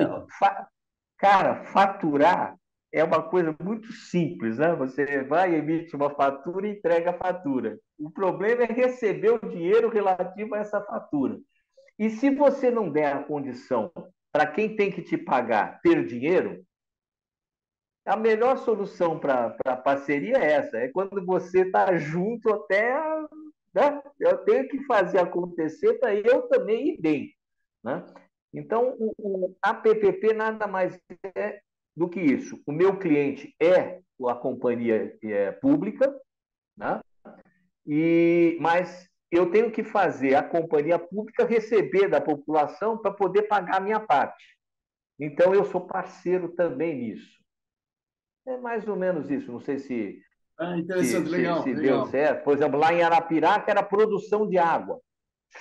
Cara, 1.16 1.64
faturar 1.64 2.54
é 2.92 3.02
uma 3.02 3.22
coisa 3.22 3.56
muito 3.62 3.90
simples, 3.90 4.58
né? 4.58 4.74
Você 4.76 5.24
vai, 5.24 5.54
emite 5.54 5.96
uma 5.96 6.10
fatura 6.10 6.68
e 6.68 6.72
entrega 6.72 7.10
a 7.10 7.14
fatura. 7.14 7.78
O 7.98 8.10
problema 8.10 8.64
é 8.64 8.66
receber 8.66 9.30
o 9.30 9.48
dinheiro 9.48 9.88
relativo 9.88 10.54
a 10.54 10.58
essa 10.58 10.78
fatura. 10.82 11.38
E 11.98 12.10
se 12.10 12.28
você 12.28 12.70
não 12.70 12.90
der 12.90 13.14
a 13.14 13.22
condição 13.22 13.90
para 14.30 14.46
quem 14.46 14.76
tem 14.76 14.92
que 14.92 15.00
te 15.00 15.16
pagar 15.16 15.80
ter 15.80 16.04
dinheiro, 16.04 16.62
a 18.08 18.16
melhor 18.16 18.56
solução 18.58 19.18
para 19.18 19.54
a 19.66 19.76
parceria 19.76 20.38
é 20.38 20.52
essa: 20.52 20.78
é 20.78 20.88
quando 20.88 21.24
você 21.24 21.62
está 21.62 21.96
junto 21.96 22.52
até. 22.52 22.98
Né? 23.74 24.02
Eu 24.18 24.38
tenho 24.38 24.66
que 24.66 24.82
fazer 24.84 25.18
acontecer 25.18 25.94
para 25.94 26.14
eu 26.14 26.42
também 26.48 26.94
ir 26.94 27.00
bem. 27.00 27.34
Né? 27.84 28.04
Então, 28.52 28.96
o, 28.98 29.14
o 29.18 29.56
APPP 29.62 30.32
nada 30.32 30.66
mais 30.66 30.98
é 31.34 31.60
do 31.94 32.08
que 32.08 32.18
isso. 32.18 32.58
O 32.66 32.72
meu 32.72 32.98
cliente 32.98 33.54
é 33.60 34.00
a 34.26 34.34
companhia 34.34 35.16
é, 35.22 35.52
pública, 35.52 36.12
né? 36.76 37.00
e, 37.86 38.56
mas 38.60 39.06
eu 39.30 39.50
tenho 39.50 39.70
que 39.70 39.84
fazer 39.84 40.34
a 40.34 40.42
companhia 40.42 40.98
pública 40.98 41.44
receber 41.44 42.08
da 42.08 42.20
população 42.20 42.96
para 42.96 43.12
poder 43.12 43.42
pagar 43.42 43.76
a 43.76 43.80
minha 43.80 44.00
parte. 44.00 44.56
Então, 45.20 45.54
eu 45.54 45.64
sou 45.66 45.82
parceiro 45.82 46.48
também 46.50 46.96
nisso. 46.96 47.37
É 48.48 48.56
mais 48.56 48.86
ou 48.88 48.96
menos 48.96 49.30
isso. 49.30 49.52
Não 49.52 49.60
sei 49.60 49.78
se, 49.78 50.20
ah, 50.58 50.76
interessante, 50.76 51.26
se, 51.26 51.32
legal, 51.32 51.62
se, 51.62 51.70
se 51.70 51.74
legal. 51.74 52.02
deu 52.02 52.10
certo. 52.10 52.44
Por 52.44 52.54
exemplo, 52.54 52.78
lá 52.78 52.92
em 52.92 53.02
Arapiraca 53.02 53.70
era 53.70 53.82
produção 53.82 54.48
de 54.48 54.58
água 54.58 55.00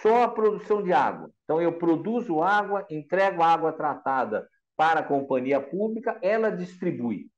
só 0.02 0.24
a 0.24 0.28
produção 0.28 0.84
de 0.84 0.94
água. 0.94 1.32
Então, 1.44 1.62
eu 1.62 1.78
produzo 1.78 2.42
água, 2.42 2.86
entrego 2.90 3.42
água 3.42 3.72
tratada 3.72 4.48
para 4.76 5.00
a 5.00 5.04
companhia 5.04 5.62
pública, 5.62 6.20
ela 6.22 6.50
distribui. 6.50 7.32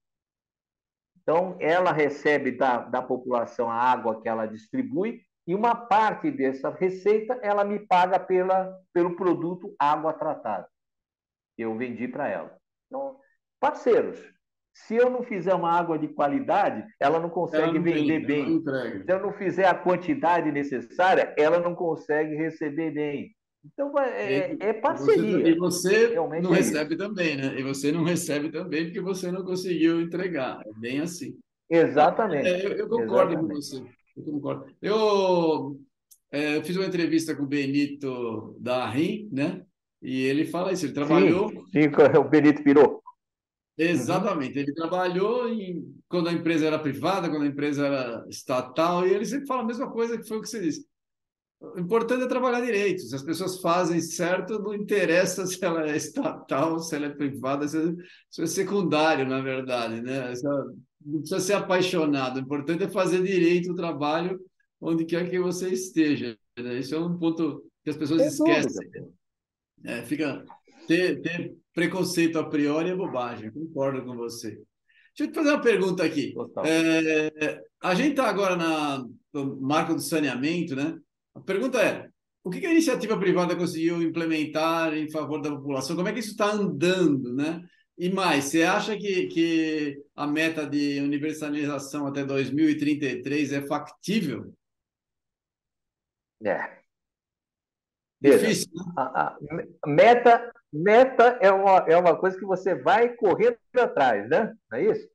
Então, 1.22 1.56
ela 1.60 1.91
recebe 1.91 2.52
da, 2.52 2.80
da 2.80 3.02
população 3.02 3.70
a 3.70 3.76
água 3.76 4.20
que 4.22 4.28
ela 4.28 4.47
distribui 4.47 5.22
e 5.45 5.54
uma 5.54 5.76
parte 5.76 6.32
dessa 6.32 6.70
receita 6.70 7.39
ela 7.41 7.64
me 7.64 7.80
paga 7.80 8.20
pela, 8.20 8.76
pelo 8.93 9.16
produto 9.16 9.76
água 9.80 10.14
tratada 10.14 10.68
que 11.56 11.64
eu 11.64 11.78
vendi 11.78 12.08
para 12.08 12.28
ela. 12.28 12.58
Então, 12.88 13.20
parceiros, 13.60 14.20
se 14.86 14.95
eu 14.95 15.09
não 15.09 15.23
fizer 15.23 15.53
uma 15.53 15.71
água 15.71 15.97
de 15.97 16.07
qualidade, 16.07 16.86
ela 16.99 17.19
não 17.19 17.30
consegue 17.30 17.63
ela 17.63 17.73
não 17.73 17.82
vender 17.82 18.25
tem, 18.25 18.61
bem. 18.61 18.63
Se 19.03 19.11
eu 19.11 19.21
não 19.21 19.34
fizer 19.34 19.67
a 19.67 19.75
quantidade 19.75 20.51
necessária, 20.51 21.34
ela 21.38 21.59
não 21.59 21.75
consegue 21.75 22.36
receber 22.36 22.91
bem. 22.91 23.36
Então 23.65 23.91
é, 23.99 24.55
é 24.59 24.73
parceria. 24.73 25.47
E 25.47 25.57
você 25.57 26.07
Realmente 26.07 26.43
não 26.43 26.53
é 26.53 26.57
recebe 26.57 26.95
isso. 26.95 27.03
também, 27.03 27.36
né? 27.36 27.59
E 27.59 27.63
você 27.63 27.91
não 27.91 28.03
recebe 28.03 28.49
também 28.49 28.86
porque 28.86 29.01
você 29.01 29.32
não 29.32 29.43
conseguiu 29.43 29.99
entregar. 30.01 30.61
É 30.65 30.80
bem 30.80 31.01
assim. 31.01 31.38
Exatamente. 31.69 32.47
É, 32.47 32.65
eu, 32.65 32.71
eu, 32.71 32.88
concordo 32.88 33.34
Exatamente. 33.34 33.47
com 33.47 33.55
você. 33.55 33.84
Eu 34.15 34.23
concordo. 34.23 34.65
Eu 34.82 35.77
é, 36.32 36.63
fiz 36.63 36.75
uma 36.77 36.86
entrevista 36.86 37.36
com 37.36 37.43
o 37.43 37.47
Benito 37.47 38.55
da 38.59 38.89
RIM, 38.89 39.30
né? 39.32 39.61
E 40.01 40.23
ele 40.23 40.45
fala 40.45 40.71
isso, 40.71 40.86
ele 40.86 40.93
trabalhou. 40.93 41.49
Sim, 41.49 41.84
sim 41.84 41.89
o 42.17 42.23
Benito 42.23 42.63
virou. 42.63 42.99
Exatamente, 43.82 44.59
ele 44.59 44.73
trabalhou 44.73 45.47
em, 45.47 45.95
quando 46.09 46.27
a 46.27 46.34
empresa 46.34 46.67
era 46.67 46.77
privada, 46.77 47.30
quando 47.30 47.43
a 47.43 47.47
empresa 47.47 47.88
era 47.88 48.25
estatal, 48.27 49.07
e 49.07 49.13
ele 49.13 49.25
sempre 49.25 49.47
fala 49.47 49.61
a 49.61 49.65
mesma 49.65 49.89
coisa 49.89 50.17
que 50.17 50.27
foi 50.27 50.38
o 50.38 50.41
que 50.41 50.49
você 50.49 50.59
disse. 50.59 50.86
O 51.61 51.80
importante 51.80 52.23
é 52.23 52.27
trabalhar 52.27 52.61
direito. 52.61 53.01
Se 53.01 53.15
as 53.15 53.23
pessoas 53.23 53.61
fazem 53.61 54.01
certo, 54.01 54.59
não 54.59 54.73
interessa 54.73 55.45
se 55.47 55.63
ela 55.63 55.89
é 55.89 55.95
estatal, 55.95 56.80
se 56.80 56.95
ela 56.95 57.07
é 57.07 57.09
privada, 57.09 57.67
se 57.67 58.41
é 58.41 58.45
secundário, 58.45 59.27
na 59.27 59.41
verdade. 59.41 60.01
Né? 60.01 60.34
Não 61.05 61.19
precisa 61.19 61.39
ser 61.39 61.53
apaixonado. 61.53 62.38
O 62.38 62.41
importante 62.41 62.84
é 62.84 62.89
fazer 62.89 63.23
direito 63.23 63.71
o 63.71 63.75
trabalho 63.75 64.39
onde 64.80 65.05
quer 65.05 65.30
que 65.30 65.39
você 65.39 65.69
esteja. 65.69 66.38
Né? 66.57 66.80
Isso 66.80 66.95
é 66.95 66.99
um 66.99 67.17
ponto 67.17 67.65
que 67.84 67.89
as 67.89 67.97
pessoas 67.97 68.21
esquecem. 68.21 68.89
É, 69.84 70.01
fica 70.03 70.45
ter, 70.88 71.21
ter, 71.21 71.55
preconceito 71.80 72.38
a 72.38 72.43
priori 72.43 72.89
é 72.89 72.95
bobagem, 72.95 73.51
concordo 73.51 74.03
com 74.03 74.17
você. 74.17 74.49
Deixa 74.49 75.21
eu 75.21 75.27
te 75.32 75.34
fazer 75.34 75.49
uma 75.51 75.61
pergunta 75.61 76.03
aqui. 76.03 76.34
É, 76.65 77.63
a 77.82 77.95
gente 77.95 78.11
está 78.11 78.27
agora 78.27 78.57
na, 78.57 79.05
no 79.34 79.61
marco 79.61 79.93
do 79.93 80.01
saneamento, 80.01 80.75
né? 80.75 80.97
A 81.34 81.39
pergunta 81.39 81.82
é: 81.82 82.09
o 82.43 82.49
que 82.49 82.65
a 82.65 82.71
iniciativa 82.71 83.17
privada 83.17 83.55
conseguiu 83.55 84.01
implementar 84.01 84.93
em 84.93 85.09
favor 85.09 85.41
da 85.41 85.49
população? 85.49 85.95
Como 85.95 86.07
é 86.09 86.11
que 86.11 86.19
isso 86.19 86.32
está 86.32 86.51
andando, 86.51 87.34
né? 87.34 87.61
E 87.97 88.09
mais, 88.09 88.45
você 88.45 88.63
acha 88.63 88.97
que, 88.97 89.27
que 89.27 90.03
a 90.15 90.27
meta 90.27 90.65
de 90.65 90.99
universalização 91.01 92.07
até 92.07 92.25
2033 92.25 93.53
é 93.53 93.65
factível? 93.65 94.53
É. 96.43 96.80
Difícil, 98.21 98.69
né? 98.75 98.84
a, 98.97 99.27
a, 99.27 99.38
meta, 99.88 100.51
meta 100.72 101.38
é 101.41 101.51
uma, 101.51 101.78
é 101.88 101.97
uma 101.97 102.17
coisa 102.17 102.38
que 102.38 102.45
você 102.45 102.76
vai 102.76 103.09
correndo 103.15 103.57
atrás, 103.78 104.30
né? 104.30 104.53
Não 104.72 104.78
é 104.78 104.84
isso? 104.84 105.07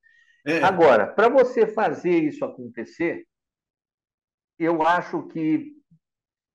É. 0.46 0.62
Agora, 0.62 1.06
para 1.06 1.28
você 1.28 1.66
fazer 1.66 2.18
isso 2.22 2.44
acontecer, 2.44 3.26
eu 4.58 4.82
acho 4.82 5.26
que 5.28 5.72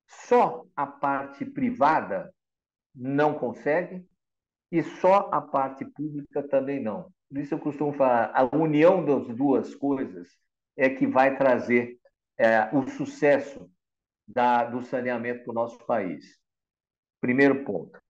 só 0.06 0.64
a 0.76 0.86
parte 0.86 1.44
privada 1.44 2.32
não 2.94 3.34
consegue 3.34 4.06
e 4.70 4.82
só 4.82 5.28
a 5.32 5.40
parte 5.40 5.84
pública 5.84 6.46
também 6.48 6.80
não. 6.80 7.12
Por 7.28 7.38
isso 7.38 7.54
eu 7.54 7.58
costumo 7.58 7.92
falar, 7.92 8.32
a 8.34 8.56
união 8.56 9.04
das 9.04 9.28
duas 9.36 9.74
coisas 9.74 10.28
é 10.76 10.88
que 10.88 11.06
vai 11.06 11.36
trazer 11.36 11.98
é, 12.38 12.70
o 12.72 12.88
sucesso 12.88 13.70
da, 14.26 14.64
do 14.64 14.82
saneamento 14.82 15.44
para 15.44 15.50
o 15.50 15.54
nosso 15.54 15.78
país. 15.86 16.24
Primeiro 17.20 17.64
ponto. 17.64 18.00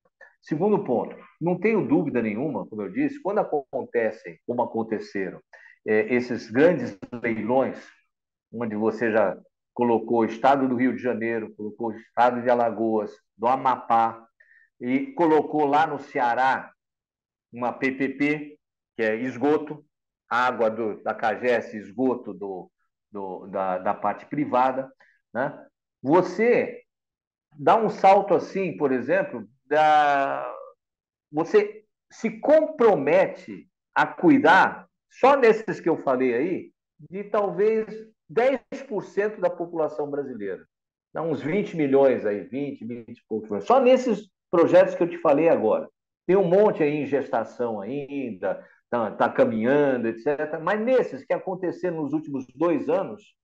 Segundo 0.41 0.83
ponto, 0.85 1.15
não 1.41 1.59
tenho 1.59 1.87
dúvida 1.87 2.23
nenhuma, 2.23 2.67
como 2.67 2.83
eu 2.83 2.91
disse, 2.91 3.21
quando 3.21 3.39
acontecem, 3.39 4.39
como 4.47 4.63
aconteceram, 4.63 5.41
é, 5.87 6.15
esses 6.15 6.51
grandes 6.51 6.99
leilões, 7.23 7.79
onde 8.53 8.75
você 8.75 9.13
já 9.13 9.37
colocou 9.75 10.21
o 10.21 10.25
estado 10.25 10.67
do 10.69 10.77
Rio 10.77 10.95
de 10.95 11.03
Janeiro, 11.03 11.55
colocou 11.55 11.89
o 11.89 11.97
estado 11.97 12.43
de 12.43 12.51
Alagoas, 12.51 13.13
do 13.37 13.47
Amapá, 13.47 14.27
e 14.81 15.13
colocou 15.13 15.67
lá 15.67 15.87
no 15.87 15.99
Ceará 15.99 16.73
uma 17.53 17.73
PPP, 17.73 18.59
que 18.97 19.03
é 19.03 19.17
esgoto, 19.17 19.85
água 20.29 20.71
do, 20.71 21.03
da 21.03 21.15
CAGES, 21.15 21.75
esgoto 21.75 22.33
do, 22.33 22.71
do, 23.11 23.47
da, 23.49 23.79
da 23.79 23.95
parte 23.95 24.25
privada. 24.27 24.91
Né? 25.35 25.67
Você 26.03 26.83
dá 27.59 27.77
um 27.77 27.91
salto 27.91 28.35
assim, 28.35 28.77
por 28.77 28.93
exemplo, 28.93 29.47
da... 29.71 30.55
você 31.31 31.85
se 32.11 32.41
compromete 32.41 33.69
a 33.95 34.07
cuidar, 34.07 34.89
só 35.11 35.37
nesses 35.37 35.81
que 35.81 35.89
eu 35.89 36.03
falei 36.03 36.35
aí, 36.35 36.73
de 37.09 37.25
talvez 37.25 37.87
10% 38.31 39.41
da 39.41 39.49
população 39.49 40.11
brasileira. 40.11 40.67
Dá 41.13 41.23
uns 41.23 41.41
20 41.41 41.77
milhões 41.77 42.27
aí, 42.27 42.43
20, 42.43 42.85
20 42.85 43.19
e 43.19 43.23
poucos. 43.29 43.65
Só 43.65 43.81
nesses 43.81 44.29
projetos 44.51 44.95
que 44.95 45.03
eu 45.03 45.09
te 45.09 45.19
falei 45.19 45.49
agora. 45.49 45.89
Tem 46.27 46.37
um 46.37 46.45
monte 46.45 46.83
aí 46.83 46.97
em 46.97 47.07
gestação 47.07 47.81
ainda, 47.81 48.65
está 48.85 49.11
tá 49.13 49.29
caminhando, 49.29 50.09
etc. 50.09 50.61
Mas 50.63 50.81
nesses 50.81 51.25
que 51.25 51.33
aconteceram 51.33 52.03
nos 52.03 52.13
últimos 52.13 52.47
dois 52.55 52.89
anos, 52.89 53.35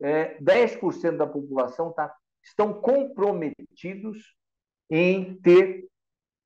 é, 0.00 0.36
10% 0.40 1.16
da 1.16 1.26
população 1.26 1.92
tá, 1.92 2.12
estão 2.42 2.72
comprometidos 2.74 4.36
em 4.90 5.34
ter 5.40 5.86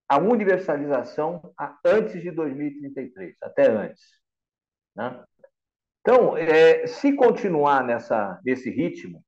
a 0.08 0.18
universalização 0.18 1.54
antes 1.84 2.20
de 2.20 2.30
2033, 2.30 3.36
até 3.42 3.70
antes. 3.70 4.02
Né? 4.94 5.24
Então, 6.00 6.36
é, 6.36 6.86
se 6.86 7.14
continuar 7.14 7.84
nessa, 7.84 8.38
nesse 8.44 8.68
ritmo, 8.70 9.24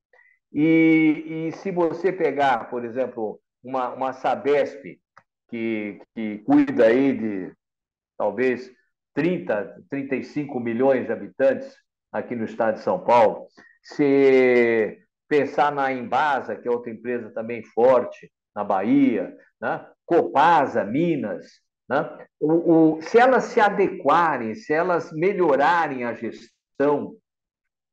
e, 0.52 1.48
e, 1.48 1.52
se 1.52 1.70
você 1.70 2.12
pegar, 2.12 2.70
por 2.70 2.84
exemplo, 2.84 3.40
uma, 3.62 3.94
uma 3.94 4.12
Sabesp, 4.12 5.00
que, 5.48 6.00
que 6.14 6.38
cuida 6.38 6.86
aí 6.86 7.16
de 7.16 7.52
talvez 8.16 8.70
30, 9.14 9.84
35 9.90 10.60
milhões 10.60 11.06
de 11.06 11.12
habitantes 11.12 11.74
aqui 12.12 12.36
no 12.36 12.44
estado 12.44 12.74
de 12.74 12.80
São 12.80 13.02
Paulo, 13.02 13.48
se 13.82 14.98
pensar 15.28 15.72
na 15.72 15.92
Embasa, 15.92 16.56
que 16.56 16.68
é 16.68 16.70
outra 16.70 16.92
empresa 16.92 17.30
também 17.30 17.62
forte 17.64 18.30
na 18.54 18.64
Bahia, 18.64 19.36
né? 19.60 19.86
Copasa, 20.06 20.84
Minas, 20.84 21.60
né? 21.88 22.26
o, 22.38 22.96
o, 22.96 23.02
se 23.02 23.18
elas 23.18 23.44
se 23.44 23.60
adequarem, 23.60 24.54
se 24.54 24.72
elas 24.72 25.10
melhorarem 25.12 26.04
a 26.04 26.12
gestão, 26.12 27.16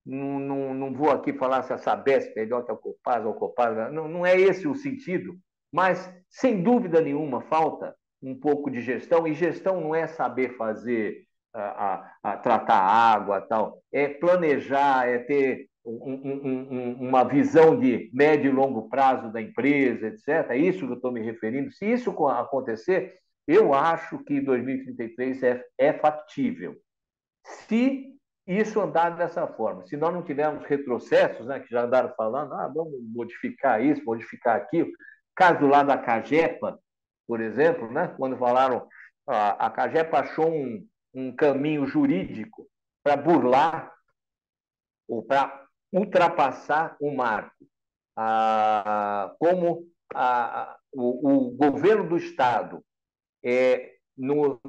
não, 0.06 0.40
não, 0.40 0.74
não 0.74 0.94
vou 0.94 1.12
aqui 1.12 1.34
falar 1.34 1.64
se 1.64 1.74
a 1.74 1.78
Sabesp 1.78 2.32
é 2.36 2.42
melhor 2.42 2.66
que 2.66 2.72
a 2.72 2.76
Copasa 2.76 3.28
ou 3.28 3.34
Copasa, 3.34 3.90
não, 3.90 4.08
não 4.08 4.26
é 4.26 4.40
esse 4.40 4.68
o 4.68 4.76
sentido, 4.76 5.38
mas 5.72 6.14
sem 6.30 6.62
dúvida 6.62 7.00
nenhuma 7.02 7.42
falta 7.42 7.96
um 8.22 8.38
pouco 8.38 8.70
de 8.70 8.82
gestão, 8.82 9.26
e 9.28 9.34
gestão 9.34 9.82
não 9.82 9.96
é 9.96 10.06
saber 10.06 10.56
fazer, 10.56 11.26
a, 11.54 11.62
a, 11.62 12.32
a 12.32 12.38
tratar 12.38 12.80
água, 12.80 13.42
tal, 13.42 13.82
é 13.92 14.08
planejar, 14.08 15.08
é 15.08 15.20
ter 15.20 15.68
um, 15.84 16.14
um, 16.14 16.94
uma 17.10 17.24
visão 17.24 17.80
de 17.80 18.10
médio 18.14 18.52
e 18.52 18.54
longo 18.54 18.90
prazo 18.90 19.32
da 19.32 19.42
empresa, 19.42 20.08
etc. 20.08 20.50
É 20.50 20.58
isso 20.58 20.86
que 20.86 20.92
eu 20.92 20.96
estou 20.96 21.12
me 21.12 21.22
referindo. 21.22 21.72
Se 21.72 21.86
isso 21.86 22.12
acontecer, 22.28 23.20
eu 23.48 23.74
acho 23.74 24.20
que 24.24 24.40
2033 24.40 25.44
é, 25.44 25.66
é 25.78 25.94
factível. 25.94 26.76
Se 27.44 28.16
isso 28.46 28.80
andar 28.80 29.12
dessa 29.12 29.48
forma, 29.48 29.86
se 29.86 29.96
nós 29.98 30.14
não 30.14 30.24
tivermos 30.24 30.66
retrocessos, 30.66 31.48
né, 31.48 31.60
que 31.60 31.70
já 31.70 31.84
andaram 31.84 32.14
falando, 32.16 32.54
ah, 32.54 32.68
vamos 32.68 32.94
modificar 33.14 33.84
isso, 33.84 34.04
modificar 34.04 34.56
aquilo. 34.56 34.92
Caso 35.36 35.66
lá 35.66 35.84
da 35.84 35.98
Cagepa, 35.98 36.80
por 37.28 37.40
exemplo, 37.40 37.90
né, 37.92 38.14
quando 38.18 38.38
falaram, 38.38 38.88
a, 39.28 39.68
a 39.68 39.70
Cagepa 39.70 40.20
achou 40.20 40.52
um, 40.52 40.86
um 41.14 41.36
caminho 41.36 41.86
jurídico 41.86 42.68
para 43.04 43.16
burlar 43.16 43.92
ou 45.08 45.24
para 45.24 45.61
ultrapassar 45.92 46.96
o 47.00 47.14
marco. 47.14 47.66
Ah, 48.16 49.34
como 49.40 49.88
a, 50.14 50.78
o, 50.92 51.48
o, 51.48 51.52
governo 51.52 52.08
do 52.08 52.18
Estado, 52.18 52.84
é, 53.44 53.96
no, 54.18 54.60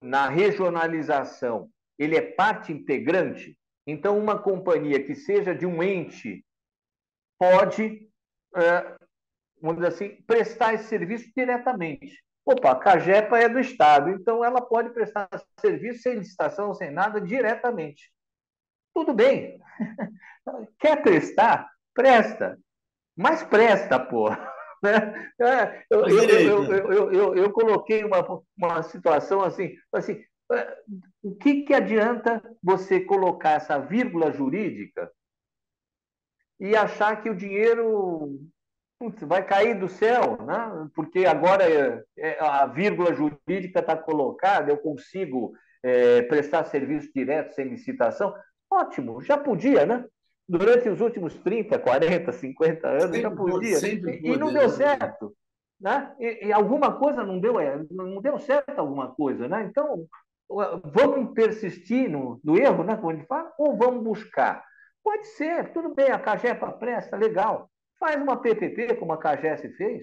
na 0.00 0.28
regionalização, 0.28 1.70
ele 1.98 2.16
é 2.16 2.20
parte 2.20 2.72
integrante, 2.72 3.56
então 3.86 4.18
uma 4.18 4.38
companhia 4.38 5.02
que 5.02 5.14
seja 5.14 5.54
de 5.54 5.66
um 5.66 5.82
ente 5.82 6.44
pode, 7.38 8.10
é, 8.56 8.96
vamos 9.60 9.76
dizer 9.76 9.88
assim, 9.88 10.22
prestar 10.22 10.74
esse 10.74 10.84
serviço 10.84 11.30
diretamente. 11.36 12.22
Opa, 12.44 12.70
a 12.70 12.76
Cagepa 12.76 13.38
é 13.38 13.48
do 13.48 13.58
Estado, 13.58 14.10
então 14.10 14.44
ela 14.44 14.60
pode 14.60 14.90
prestar 14.90 15.28
serviço 15.60 16.02
sem 16.02 16.14
licitação, 16.14 16.72
sem 16.72 16.90
nada, 16.90 17.20
diretamente. 17.20 18.10
Tudo 18.96 19.12
bem. 19.12 19.60
Quer 20.80 21.02
prestar? 21.02 21.70
Presta. 21.92 22.58
Mas 23.14 23.42
presta, 23.42 24.00
pô. 24.00 24.28
Né? 24.82 25.32
É, 25.40 25.84
eu, 25.88 26.06
eu, 26.06 26.74
eu, 26.74 27.12
eu, 27.12 27.34
eu, 27.34 27.50
coloquei 27.50 28.04
uma, 28.04 28.18
uma 28.56 28.82
situação 28.82 29.40
assim, 29.40 29.74
assim 29.90 30.22
é, 30.52 30.76
o 31.22 31.34
que, 31.34 31.62
que 31.62 31.72
adianta 31.72 32.42
você 32.62 33.00
colocar 33.00 33.52
essa 33.52 33.78
vírgula 33.78 34.30
jurídica 34.30 35.10
e 36.60 36.76
achar 36.76 37.22
que 37.22 37.30
o 37.30 37.34
dinheiro 37.34 38.38
putz, 38.98 39.22
vai 39.22 39.44
cair 39.44 39.80
do 39.80 39.88
céu, 39.88 40.36
né? 40.44 40.88
porque 40.94 41.24
agora 41.24 41.64
é, 42.18 42.38
a 42.38 42.66
vírgula 42.66 43.14
jurídica 43.14 43.80
está 43.80 43.96
colocada, 43.96 44.70
eu 44.70 44.76
consigo 44.76 45.54
é, 45.82 46.20
prestar 46.22 46.64
serviço 46.64 47.10
direto 47.14 47.54
sem 47.54 47.68
licitação. 47.68 48.34
Ótimo, 48.76 49.22
já 49.22 49.38
podia, 49.38 49.86
né? 49.86 50.04
Durante 50.48 50.88
os 50.88 51.00
últimos 51.00 51.34
30, 51.34 51.78
40, 51.78 52.30
50 52.30 52.86
anos, 52.86 53.02
sempre 53.02 53.22
já 53.22 53.30
podia. 53.30 53.78
E, 53.78 54.32
e 54.32 54.36
não 54.36 54.52
deu 54.52 54.68
certo. 54.68 55.34
Né? 55.80 56.14
E, 56.20 56.46
e, 56.46 56.52
alguma 56.52 56.98
coisa 56.98 57.24
não 57.24 57.38
deu, 57.38 57.58
é, 57.58 57.82
não 57.90 58.20
deu 58.20 58.38
certo 58.38 58.78
alguma 58.78 59.14
coisa, 59.14 59.48
né? 59.48 59.64
Então, 59.64 60.06
vamos 60.84 61.32
persistir 61.34 62.10
no, 62.10 62.40
no 62.44 62.56
erro, 62.56 62.84
né, 62.84 62.96
como 62.96 63.12
ele 63.12 63.24
fala, 63.24 63.52
ou 63.58 63.76
vamos 63.76 64.02
buscar? 64.02 64.64
Pode 65.02 65.26
ser, 65.28 65.72
tudo 65.72 65.94
bem, 65.94 66.10
a 66.10 66.18
CAGEPA 66.18 66.72
presta, 66.72 67.16
legal. 67.16 67.70
Faz 67.98 68.20
uma 68.20 68.36
PPP, 68.36 68.96
como 68.96 69.12
a 69.12 69.18
CAGES 69.18 69.76
fez. 69.76 70.02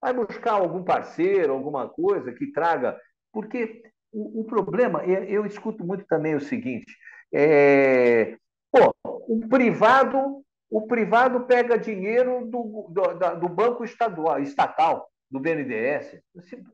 Vai 0.00 0.12
buscar 0.12 0.52
algum 0.52 0.84
parceiro, 0.84 1.52
alguma 1.52 1.88
coisa 1.88 2.32
que 2.32 2.52
traga. 2.52 2.98
Porque 3.32 3.82
o, 4.12 4.40
o 4.40 4.44
problema, 4.44 5.04
eu 5.04 5.44
escuto 5.44 5.84
muito 5.84 6.04
também 6.06 6.34
o 6.34 6.40
seguinte: 6.40 6.94
é, 7.32 8.36
pô, 8.70 8.94
o 9.04 9.48
privado, 9.48 10.42
o 10.70 10.86
privado 10.86 11.46
pega 11.46 11.78
dinheiro 11.78 12.46
do, 12.46 12.88
do, 12.90 13.40
do 13.40 13.48
banco 13.48 13.84
estadual, 13.84 14.40
estatal, 14.40 15.08
do 15.30 15.40
BNDES. 15.40 16.20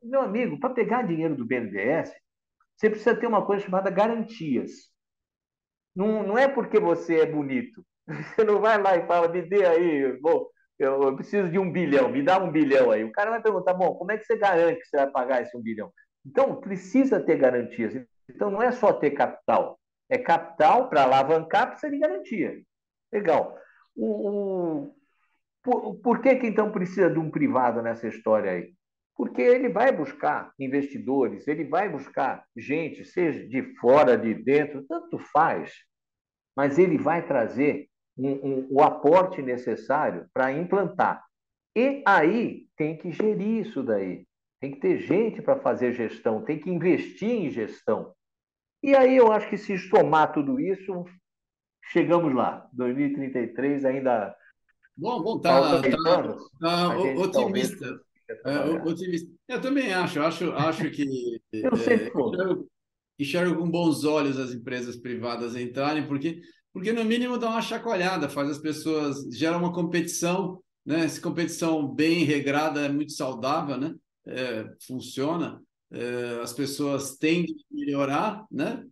Meu 0.03 0.21
amigo, 0.21 0.59
para 0.59 0.73
pegar 0.73 1.03
dinheiro 1.03 1.35
do 1.35 1.45
BNDES, 1.45 2.13
você 2.75 2.89
precisa 2.89 3.15
ter 3.15 3.27
uma 3.27 3.45
coisa 3.45 3.63
chamada 3.63 3.89
garantias. 3.89 4.89
Não, 5.95 6.23
não 6.23 6.37
é 6.37 6.47
porque 6.47 6.79
você 6.79 7.19
é 7.21 7.25
bonito. 7.25 7.85
Você 8.35 8.43
não 8.43 8.61
vai 8.61 8.79
lá 8.79 8.95
e 8.95 9.07
fala, 9.07 9.27
me 9.27 9.41
dê 9.41 9.65
aí, 9.65 10.19
bom, 10.19 10.45
eu, 10.77 11.15
preciso 11.15 11.49
de 11.49 11.57
um 11.57 11.71
bilhão, 11.71 12.07
me 12.09 12.21
dá 12.21 12.37
um 12.37 12.51
bilhão 12.51 12.91
aí. 12.91 13.03
O 13.03 13.11
cara 13.11 13.31
vai 13.31 13.41
perguntar, 13.41 13.73
bom, 13.73 13.95
como 13.95 14.11
é 14.11 14.17
que 14.17 14.25
você 14.25 14.37
garante 14.37 14.81
que 14.81 14.87
você 14.87 14.97
vai 14.97 15.09
pagar 15.09 15.41
esse 15.41 15.57
um 15.57 15.61
bilhão? 15.61 15.91
Então, 16.23 16.59
precisa 16.59 17.19
ter 17.19 17.37
garantias. 17.37 17.95
Então, 18.29 18.51
não 18.51 18.61
é 18.61 18.71
só 18.71 18.93
ter 18.93 19.11
capital. 19.11 19.79
É 20.09 20.17
capital 20.17 20.89
para 20.89 21.03
alavancar, 21.03 21.71
precisa 21.71 21.91
de 21.91 21.99
garantia. 21.99 22.61
Legal. 23.11 23.57
O, 23.95 24.29
o, 24.29 24.95
por, 25.63 25.95
por 25.95 26.21
que, 26.21 26.35
que 26.35 26.47
então 26.47 26.71
precisa 26.71 27.09
de 27.09 27.17
um 27.17 27.31
privado 27.31 27.81
nessa 27.81 28.07
história 28.07 28.51
aí? 28.51 28.73
Porque 29.15 29.41
ele 29.41 29.69
vai 29.69 29.91
buscar 29.91 30.51
investidores, 30.59 31.47
ele 31.47 31.63
vai 31.63 31.87
buscar 31.87 32.45
gente, 32.55 33.05
seja 33.05 33.47
de 33.47 33.63
fora, 33.79 34.17
de 34.17 34.33
dentro, 34.33 34.85
tanto 34.85 35.17
faz, 35.17 35.73
mas 36.55 36.77
ele 36.77 36.97
vai 36.97 37.25
trazer 37.25 37.87
um, 38.17 38.31
um, 38.31 38.67
o 38.71 38.81
aporte 38.81 39.41
necessário 39.41 40.27
para 40.33 40.51
implantar. 40.51 41.23
E 41.75 42.01
aí 42.05 42.67
tem 42.77 42.97
que 42.97 43.11
gerir 43.11 43.65
isso 43.65 43.83
daí. 43.83 44.25
Tem 44.61 44.71
que 44.71 44.79
ter 44.79 44.99
gente 44.99 45.41
para 45.41 45.59
fazer 45.59 45.93
gestão, 45.93 46.43
tem 46.43 46.57
que 46.59 46.69
investir 46.69 47.29
em 47.29 47.51
gestão. 47.51 48.14
E 48.85 48.95
aí 48.95 49.17
eu 49.17 49.31
acho 49.31 49.49
que 49.49 49.57
se 49.57 49.79
somar 49.79 50.31
tudo 50.31 50.59
isso, 50.59 51.05
chegamos 51.91 52.31
lá. 52.35 52.69
2033 52.71 53.83
ainda. 53.83 54.35
Bom, 54.95 55.23
bom, 55.23 55.39
tá, 55.39 55.81
tá, 55.81 55.81
tá, 55.81 56.37
tá 56.59 56.97
otimista. 57.17 57.99
É, 58.45 58.59
otimista. 58.87 59.27
Eu 59.47 59.59
também 59.59 59.91
acho, 59.91 60.21
acho, 60.21 60.51
acho 60.51 60.91
que 60.91 61.41
eu 61.51 61.73
é, 61.73 61.75
sempre 61.77 62.09
enxergo, 62.09 62.69
enxergo 63.17 63.57
com 63.57 63.71
bons 63.71 64.05
olhos 64.05 64.37
as 64.37 64.53
empresas 64.53 64.95
privadas 64.95 65.55
entrarem, 65.55 66.05
porque, 66.07 66.39
porque 66.71 66.93
no 66.93 67.03
mínimo 67.03 67.39
dá 67.39 67.49
uma 67.49 67.63
chacoalhada, 67.63 68.29
faz 68.29 68.51
as 68.51 68.59
pessoas, 68.59 69.17
gera 69.35 69.57
uma 69.57 69.73
competição, 69.73 70.61
né? 70.85 71.05
Essa 71.05 71.19
competição 71.19 71.91
bem 71.91 72.23
regrada 72.23 72.81
é 72.81 72.89
muito 72.89 73.13
saudável, 73.13 73.77
né? 73.77 73.95
É, 74.27 74.63
funciona, 74.85 75.59
é, 75.95 76.41
as 76.41 76.53
pessoas 76.53 77.15
tendem 77.17 77.55
a 77.71 77.75
melhorar, 77.75 78.45
né? 78.51 78.83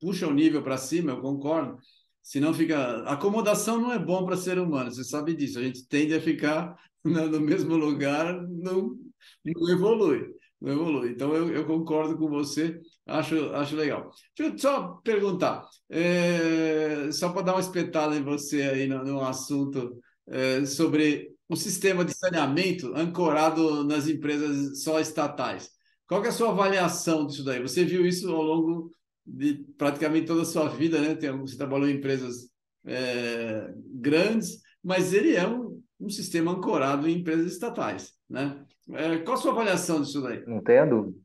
Puxa 0.00 0.26
o 0.26 0.34
nível 0.34 0.62
para 0.62 0.76
cima, 0.76 1.12
eu 1.12 1.20
concordo. 1.20 1.78
Senão 2.22 2.52
fica. 2.54 3.02
Acomodação 3.04 3.80
não 3.80 3.92
é 3.92 3.98
bom 3.98 4.24
para 4.24 4.36
ser 4.36 4.58
humano, 4.58 4.90
você 4.92 5.04
sabe 5.04 5.34
disso. 5.34 5.58
A 5.58 5.62
gente 5.62 5.86
tende 5.88 6.14
a 6.14 6.20
ficar 6.20 6.76
no 7.04 7.40
mesmo 7.40 7.76
lugar, 7.76 8.34
não, 8.48 8.96
não 9.44 9.68
evolui. 9.70 10.28
Não 10.60 10.72
evolui. 10.72 11.10
Então, 11.10 11.34
eu, 11.34 11.52
eu 11.52 11.66
concordo 11.66 12.16
com 12.16 12.28
você, 12.28 12.80
acho, 13.06 13.50
acho 13.52 13.74
legal. 13.74 14.10
Deixa 14.36 14.52
eu 14.52 14.58
só 14.58 14.88
perguntar, 15.02 15.66
é, 15.90 17.10
só 17.10 17.30
para 17.32 17.42
dar 17.42 17.54
uma 17.54 17.60
espetada 17.60 18.14
em 18.14 18.22
você 18.22 18.62
aí 18.62 18.86
no, 18.86 19.04
no 19.04 19.20
assunto 19.22 20.00
é, 20.28 20.64
sobre 20.64 21.32
o 21.48 21.56
sistema 21.56 22.04
de 22.04 22.14
saneamento 22.14 22.94
ancorado 22.94 23.84
nas 23.84 24.06
empresas 24.06 24.82
só 24.82 25.00
estatais. 25.00 25.68
Qual 26.12 26.22
é 26.22 26.28
a 26.28 26.32
sua 26.32 26.50
avaliação 26.50 27.26
disso 27.26 27.42
daí? 27.42 27.58
Você 27.62 27.86
viu 27.86 28.04
isso 28.04 28.30
ao 28.30 28.42
longo 28.42 28.94
de 29.24 29.64
praticamente 29.78 30.26
toda 30.26 30.42
a 30.42 30.44
sua 30.44 30.68
vida, 30.68 31.00
né? 31.00 31.14
Tem, 31.14 31.34
você 31.38 31.56
trabalhou 31.56 31.88
em 31.88 31.96
empresas 31.96 32.50
é, 32.84 33.72
grandes, 33.94 34.60
mas 34.84 35.14
ele 35.14 35.34
é 35.34 35.48
um, 35.48 35.82
um 35.98 36.10
sistema 36.10 36.52
ancorado 36.52 37.08
em 37.08 37.16
empresas 37.16 37.50
estatais. 37.50 38.12
Né? 38.28 38.62
É, 38.90 39.20
qual 39.20 39.38
a 39.38 39.40
sua 39.40 39.52
avaliação 39.52 40.02
disso 40.02 40.20
daí? 40.20 40.44
Não 40.44 40.62
tenho 40.62 40.90
dúvida. 40.90 41.18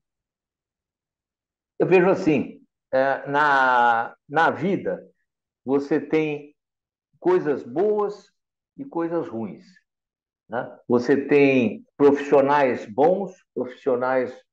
Eu 1.79 1.87
vejo 1.87 2.09
assim, 2.09 2.61
é, 2.93 3.29
na, 3.29 4.15
na 4.29 4.51
vida, 4.51 5.05
você 5.65 5.99
tem 5.99 6.55
coisas 7.19 7.61
boas 7.61 8.31
e 8.77 8.85
coisas 8.85 9.27
ruins. 9.27 9.65
Né? 10.47 10.79
Você 10.87 11.27
tem 11.27 11.85
profissionais 11.97 12.85
bons, 12.85 13.33
profissionais 13.53 14.46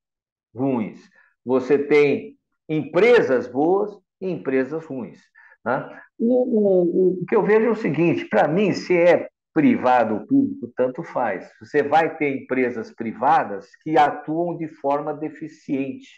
ruins. 0.54 1.00
Você 1.44 1.78
tem 1.78 2.36
empresas 2.68 3.46
boas 3.46 3.98
e 4.20 4.30
empresas 4.30 4.84
ruins. 4.84 5.20
Né? 5.64 6.00
O, 6.18 6.34
o, 6.34 7.22
o 7.22 7.26
que 7.26 7.34
eu 7.34 7.42
vejo 7.42 7.66
é 7.66 7.70
o 7.70 7.76
seguinte: 7.76 8.26
para 8.26 8.46
mim, 8.46 8.72
se 8.72 8.96
é 8.96 9.28
privado 9.52 10.14
ou 10.14 10.26
público, 10.26 10.72
tanto 10.76 11.02
faz. 11.04 11.48
Você 11.60 11.82
vai 11.82 12.16
ter 12.16 12.42
empresas 12.42 12.92
privadas 12.92 13.68
que 13.82 13.96
atuam 13.96 14.56
de 14.56 14.66
forma 14.66 15.14
deficiente, 15.14 16.08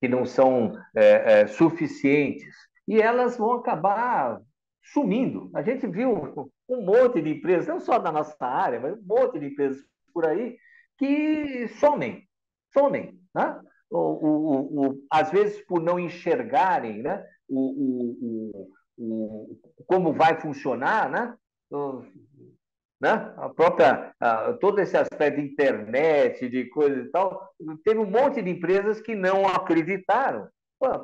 que 0.00 0.08
não 0.08 0.24
são 0.24 0.72
é, 0.96 1.40
é, 1.40 1.46
suficientes, 1.46 2.54
e 2.88 3.00
elas 3.00 3.36
vão 3.36 3.52
acabar 3.52 4.40
sumindo. 4.82 5.50
A 5.54 5.62
gente 5.62 5.86
viu 5.86 6.50
um 6.66 6.82
monte 6.82 7.20
de 7.20 7.30
empresas, 7.30 7.68
não 7.68 7.78
só 7.78 7.98
da 7.98 8.10
nossa 8.10 8.34
área, 8.40 8.80
mas 8.80 8.98
um 8.98 9.04
monte 9.04 9.38
de 9.38 9.46
empresas 9.46 9.78
por 10.14 10.26
aí, 10.26 10.56
que 10.96 11.68
somem, 11.78 12.26
somem. 12.72 13.20
Né? 13.34 13.60
O, 13.90 13.98
o, 13.98 14.86
o, 14.86 15.06
às 15.10 15.30
vezes, 15.30 15.64
por 15.66 15.82
não 15.82 15.98
enxergarem 15.98 17.02
né? 17.02 17.24
o, 17.48 18.68
o, 18.98 19.58
como 19.86 20.12
vai 20.12 20.40
funcionar, 20.40 21.10
né? 21.10 21.34
né? 23.00 23.34
A 23.36 23.48
própria, 23.48 24.12
a, 24.20 24.52
todo 24.54 24.80
esse 24.80 24.96
aspecto 24.96 25.40
de 25.40 25.46
internet, 25.46 26.48
de 26.48 26.66
coisas 26.66 27.06
e 27.06 27.10
tal, 27.10 27.48
teve 27.84 28.00
um 28.00 28.10
monte 28.10 28.42
de 28.42 28.50
empresas 28.50 29.00
que 29.00 29.14
não 29.14 29.46
acreditaram. 29.46 30.48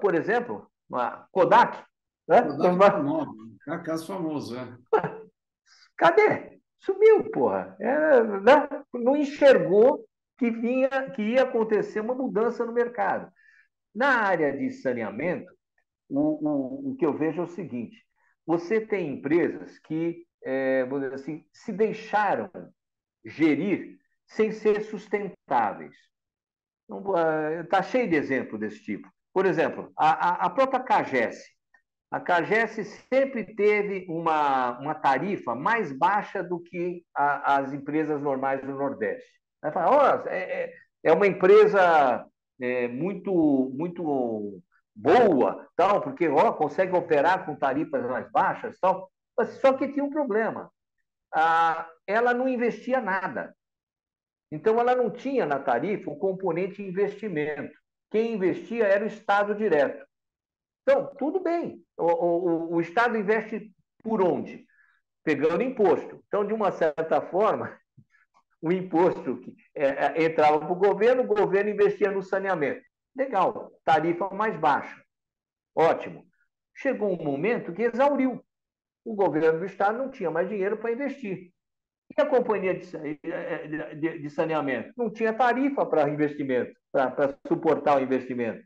Por 0.00 0.14
exemplo, 0.14 0.68
a 0.92 1.26
Kodak. 1.32 1.84
Né? 2.28 2.42
Kodak 2.42 2.84
é 2.84 2.90
famoso, 2.90 3.56
é 3.68 3.78
caso 3.78 4.06
famoso, 4.06 4.56
é. 4.58 4.68
Cadê? 5.96 6.60
Sumiu, 6.80 7.30
porra. 7.30 7.76
É, 7.80 8.22
né? 8.22 8.68
Não 8.92 9.16
enxergou 9.16 10.04
que, 10.38 10.50
vinha, 10.50 10.88
que 11.10 11.22
ia 11.22 11.42
acontecer 11.42 12.00
uma 12.00 12.14
mudança 12.14 12.64
no 12.64 12.72
mercado. 12.72 13.32
Na 13.94 14.22
área 14.22 14.56
de 14.56 14.70
saneamento, 14.70 15.52
o, 16.08 16.20
o, 16.20 16.90
o 16.92 16.96
que 16.96 17.06
eu 17.06 17.16
vejo 17.16 17.40
é 17.40 17.44
o 17.44 17.48
seguinte: 17.48 18.04
você 18.46 18.80
tem 18.80 19.14
empresas 19.14 19.78
que 19.78 20.26
é, 20.44 20.86
assim, 21.12 21.44
se 21.52 21.72
deixaram 21.72 22.50
gerir 23.24 23.98
sem 24.26 24.52
ser 24.52 24.82
sustentáveis. 24.82 25.94
Está 27.62 27.82
cheio 27.82 28.08
de 28.08 28.16
exemplo 28.16 28.58
desse 28.58 28.82
tipo. 28.82 29.08
Por 29.32 29.46
exemplo, 29.46 29.90
a, 29.96 30.46
a 30.46 30.50
própria 30.50 30.80
CAGES. 30.80 31.36
A 32.10 32.20
CAGES 32.20 32.86
sempre 33.12 33.54
teve 33.56 34.06
uma, 34.08 34.78
uma 34.78 34.94
tarifa 34.94 35.54
mais 35.54 35.90
baixa 35.90 36.42
do 36.42 36.60
que 36.60 37.02
a, 37.14 37.56
as 37.56 37.72
empresas 37.72 38.20
normais 38.20 38.60
do 38.60 38.72
Nordeste. 38.72 39.28
Fala, 39.72 40.24
oh, 40.24 40.28
é, 40.28 40.72
é 41.02 41.12
uma 41.12 41.26
empresa 41.26 42.26
é, 42.60 42.88
muito, 42.88 43.32
muito 43.74 44.62
boa, 44.94 45.68
tal, 45.76 46.00
porque 46.00 46.28
ó, 46.28 46.52
consegue 46.52 46.94
operar 46.94 47.44
com 47.44 47.56
tarifas 47.56 48.04
mais 48.04 48.30
baixas, 48.30 48.78
tal. 48.78 49.10
Só 49.60 49.72
que 49.72 49.88
tinha 49.88 50.04
um 50.04 50.10
problema. 50.10 50.70
Ah, 51.32 51.88
ela 52.06 52.32
não 52.32 52.48
investia 52.48 53.00
nada. 53.00 53.54
Então, 54.52 54.78
ela 54.78 54.94
não 54.94 55.10
tinha 55.10 55.44
na 55.44 55.58
tarifa 55.58 56.10
o 56.10 56.18
componente 56.18 56.80
investimento. 56.80 57.76
Quem 58.10 58.34
investia 58.34 58.84
era 58.84 59.04
o 59.04 59.08
Estado 59.08 59.54
direto. 59.54 60.06
Então, 60.82 61.12
tudo 61.18 61.40
bem. 61.40 61.82
O, 61.96 62.04
o, 62.04 62.74
o 62.74 62.80
Estado 62.80 63.16
investe 63.16 63.72
por 64.02 64.22
onde? 64.22 64.64
Pegando 65.24 65.62
imposto. 65.62 66.22
Então, 66.28 66.46
de 66.46 66.54
uma 66.54 66.70
certa 66.70 67.20
forma, 67.20 67.76
o 68.64 68.72
imposto 68.72 69.36
que 69.36 69.54
é, 69.74 70.22
é 70.22 70.24
entrava 70.24 70.58
para 70.58 70.72
o 70.72 70.74
governo, 70.74 71.22
o 71.22 71.26
governo 71.26 71.68
investia 71.68 72.10
no 72.10 72.22
saneamento. 72.22 72.80
Legal, 73.14 73.70
tarifa 73.84 74.30
mais 74.30 74.58
baixa. 74.58 75.04
Ótimo. 75.74 76.24
Chegou 76.74 77.12
um 77.12 77.22
momento 77.22 77.74
que 77.74 77.82
exauriu. 77.82 78.42
O 79.04 79.14
governo 79.14 79.58
do 79.58 79.66
Estado 79.66 79.98
não 79.98 80.10
tinha 80.10 80.30
mais 80.30 80.48
dinheiro 80.48 80.78
para 80.78 80.92
investir. 80.92 81.52
E 82.16 82.22
a 82.22 82.24
companhia 82.24 82.80
de, 82.80 84.18
de 84.18 84.30
saneamento? 84.30 84.94
Não 84.96 85.10
tinha 85.10 85.34
tarifa 85.34 85.84
para 85.84 86.08
investimento, 86.08 86.74
para 86.90 87.38
suportar 87.46 87.98
o 87.98 88.02
investimento. 88.02 88.64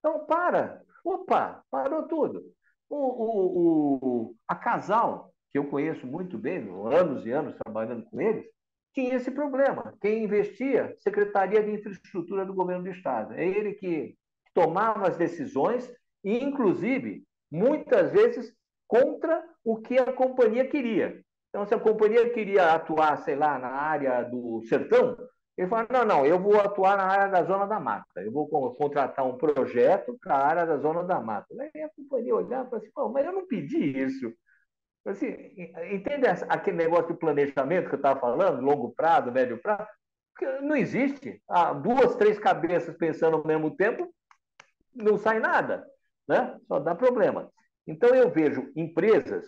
Então, 0.00 0.26
para. 0.26 0.82
Opa, 1.04 1.62
parou 1.70 2.08
tudo. 2.08 2.42
O, 2.90 2.96
o, 2.96 3.98
o, 4.02 4.34
a 4.48 4.56
Casal, 4.56 5.32
que 5.52 5.58
eu 5.58 5.68
conheço 5.70 6.04
muito 6.08 6.36
bem, 6.36 6.68
anos 6.92 7.24
e 7.24 7.30
anos 7.30 7.54
trabalhando 7.56 8.04
com 8.06 8.20
eles, 8.20 8.44
tinha 8.92 9.14
esse 9.16 9.30
problema. 9.30 9.94
Quem 10.00 10.24
investia, 10.24 10.94
Secretaria 10.98 11.62
de 11.62 11.70
Infraestrutura 11.70 12.44
do 12.44 12.54
Governo 12.54 12.84
do 12.84 12.90
Estado. 12.90 13.34
É 13.34 13.46
ele 13.46 13.74
que 13.74 14.16
tomava 14.54 15.08
as 15.08 15.16
decisões 15.16 15.90
e, 16.24 16.42
inclusive, 16.42 17.24
muitas 17.50 18.10
vezes 18.10 18.52
contra 18.86 19.44
o 19.64 19.76
que 19.76 19.98
a 19.98 20.12
companhia 20.12 20.66
queria. 20.66 21.22
Então, 21.48 21.66
se 21.66 21.74
a 21.74 21.78
companhia 21.78 22.28
queria 22.30 22.74
atuar, 22.74 23.16
sei 23.18 23.36
lá, 23.36 23.58
na 23.58 23.68
área 23.68 24.22
do 24.22 24.62
sertão, 24.62 25.16
ele 25.56 25.68
fala: 25.68 25.86
não, 25.90 26.04
não, 26.04 26.26
eu 26.26 26.38
vou 26.38 26.60
atuar 26.60 26.96
na 26.96 27.04
área 27.04 27.28
da 27.28 27.42
zona 27.42 27.66
da 27.66 27.80
mata, 27.80 28.22
eu 28.22 28.30
vou 28.30 28.46
contratar 28.74 29.26
um 29.26 29.36
projeto 29.36 30.16
para 30.20 30.34
a 30.34 30.46
área 30.46 30.66
da 30.66 30.78
zona 30.78 31.02
da 31.02 31.20
mata. 31.20 31.46
Aí 31.58 31.82
a 31.82 31.90
companhia 31.90 32.34
olhava 32.34 32.66
e 32.66 32.70
falava 32.70 32.84
assim: 32.84 33.12
mas 33.12 33.26
eu 33.26 33.32
não 33.32 33.46
pedi 33.46 33.98
isso. 33.98 34.32
Assim, 35.08 35.26
entende 35.90 36.26
aquele 36.48 36.76
negócio 36.76 37.08
de 37.12 37.18
planejamento 37.18 37.88
que 37.88 37.94
eu 37.94 37.98
estava 37.98 38.20
falando, 38.20 38.60
longo 38.60 38.92
prazo, 38.92 39.32
médio 39.32 39.58
prazo? 39.58 39.88
Não 40.62 40.76
existe. 40.76 41.42
Há 41.48 41.72
duas, 41.72 42.14
três 42.16 42.38
cabeças 42.38 42.96
pensando 42.96 43.36
ao 43.38 43.46
mesmo 43.46 43.74
tempo, 43.74 44.14
não 44.94 45.16
sai 45.16 45.40
nada, 45.40 45.86
né? 46.28 46.58
só 46.68 46.78
dá 46.78 46.94
problema. 46.94 47.50
Então, 47.86 48.14
eu 48.14 48.30
vejo 48.30 48.70
empresas 48.76 49.46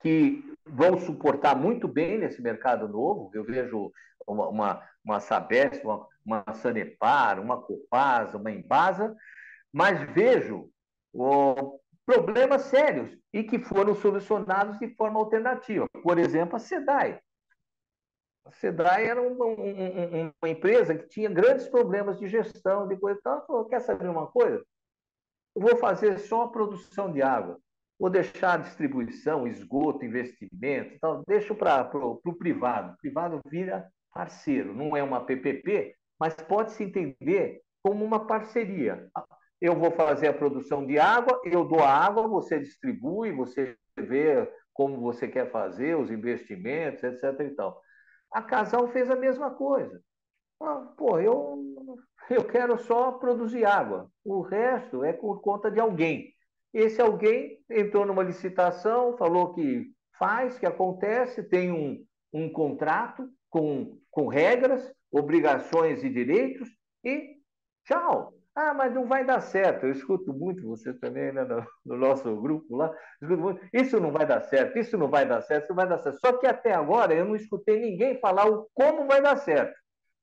que 0.00 0.42
vão 0.64 0.98
suportar 0.98 1.54
muito 1.54 1.86
bem 1.86 2.18
nesse 2.18 2.40
mercado 2.40 2.88
novo. 2.88 3.30
Eu 3.34 3.44
vejo 3.44 3.92
uma, 4.26 4.48
uma, 4.48 4.88
uma 5.04 5.20
Sabesp, 5.20 5.84
uma, 5.84 6.06
uma 6.24 6.54
Sanepar, 6.54 7.38
uma 7.38 7.60
Copasa, 7.60 8.38
uma 8.38 8.50
Embasa, 8.50 9.14
mas 9.70 10.00
vejo 10.12 10.70
oh, 11.12 11.78
problemas 12.06 12.62
sérios 12.62 13.16
e 13.32 13.42
que 13.42 13.58
foram 13.58 13.94
solucionados 13.94 14.78
de 14.78 14.94
forma 14.94 15.18
alternativa. 15.18 15.86
Por 16.02 16.18
exemplo, 16.18 16.56
a 16.56 16.58
SEDAI. 16.58 17.20
A 18.46 18.52
SEDAI 18.52 19.06
era 19.06 19.22
uma, 19.22 19.46
um, 19.46 20.32
uma 20.42 20.48
empresa 20.48 20.94
que 20.94 21.08
tinha 21.08 21.30
grandes 21.30 21.66
problemas 21.68 22.18
de 22.18 22.28
gestão, 22.28 22.86
de 22.86 22.96
coisa. 22.96 23.18
Então, 23.18 23.32
ela 23.32 23.46
falou, 23.46 23.64
quer 23.64 23.80
saber 23.80 24.08
uma 24.08 24.26
coisa? 24.26 24.62
Eu 25.56 25.62
vou 25.62 25.76
fazer 25.78 26.18
só 26.18 26.42
a 26.42 26.50
produção 26.50 27.10
de 27.12 27.22
água 27.22 27.58
Vou 27.98 28.10
deixar 28.10 28.54
a 28.54 28.62
distribuição, 28.62 29.46
esgoto, 29.46 30.04
investimento, 30.04 30.94
então 30.94 31.22
deixo 31.26 31.54
para 31.54 31.90
o 31.96 32.34
privado. 32.34 32.92
O 32.92 32.96
privado 32.96 33.40
vira 33.46 33.88
parceiro, 34.12 34.74
não 34.74 34.96
é 34.96 35.02
uma 35.02 35.24
PPP, 35.24 35.94
mas 36.18 36.34
pode 36.34 36.72
se 36.72 36.84
entender 36.84 37.62
como 37.82 38.04
uma 38.04 38.26
parceria. 38.26 39.08
Eu 39.60 39.74
vou 39.74 39.90
fazer 39.92 40.28
a 40.28 40.34
produção 40.34 40.86
de 40.86 40.98
água, 40.98 41.40
eu 41.44 41.64
dou 41.64 41.80
a 41.80 41.88
água, 41.88 42.28
você 42.28 42.58
distribui, 42.58 43.32
você 43.32 43.76
vê 43.96 44.48
como 44.72 45.00
você 45.00 45.28
quer 45.28 45.50
fazer, 45.50 45.96
os 45.96 46.10
investimentos, 46.10 47.02
etc. 47.04 47.40
Então, 47.40 47.74
a 48.32 48.42
Casal 48.42 48.88
fez 48.88 49.08
a 49.10 49.16
mesma 49.16 49.50
coisa. 49.52 50.02
Ah, 50.60 50.92
pô, 50.96 51.20
eu, 51.20 51.62
eu 52.30 52.44
quero 52.44 52.78
só 52.78 53.12
produzir 53.12 53.64
água, 53.64 54.10
o 54.24 54.40
resto 54.40 55.04
é 55.04 55.12
por 55.12 55.40
conta 55.40 55.70
de 55.70 55.78
alguém. 55.78 56.34
Esse 56.72 57.00
alguém 57.00 57.60
entrou 57.70 58.04
numa 58.04 58.24
licitação, 58.24 59.16
falou 59.16 59.54
que 59.54 59.92
faz, 60.18 60.58
que 60.58 60.66
acontece, 60.66 61.42
tem 61.44 61.70
um, 61.70 62.04
um 62.32 62.52
contrato 62.52 63.28
com, 63.48 64.00
com 64.10 64.26
regras, 64.26 64.92
obrigações 65.12 66.02
e 66.02 66.10
direitos 66.10 66.68
e 67.04 67.36
tchau. 67.84 68.33
Ah, 68.56 68.72
mas 68.72 68.94
não 68.94 69.06
vai 69.06 69.24
dar 69.24 69.40
certo. 69.40 69.84
Eu 69.84 69.92
escuto 69.92 70.32
muito 70.32 70.66
você 70.66 70.94
também 70.94 71.32
né, 71.32 71.44
no, 71.44 71.66
no, 71.84 71.96
nosso 71.96 72.34
grupo 72.40 72.76
lá. 72.76 72.92
Muito, 73.20 73.60
isso 73.72 73.98
não 73.98 74.12
vai 74.12 74.24
dar 74.24 74.42
certo, 74.42 74.78
isso 74.78 74.96
não 74.96 75.08
vai 75.08 75.26
dar 75.26 75.42
certo, 75.42 75.64
isso 75.64 75.70
não 75.70 75.76
vai 75.76 75.88
dar 75.88 75.98
certo. 75.98 76.20
Só 76.20 76.32
que 76.34 76.46
até 76.46 76.72
agora 76.72 77.12
eu 77.14 77.24
não 77.24 77.34
escutei 77.34 77.80
ninguém 77.80 78.20
falar 78.20 78.46
o 78.46 78.68
como 78.72 79.06
vai 79.06 79.20
dar 79.20 79.36
certo. 79.36 79.74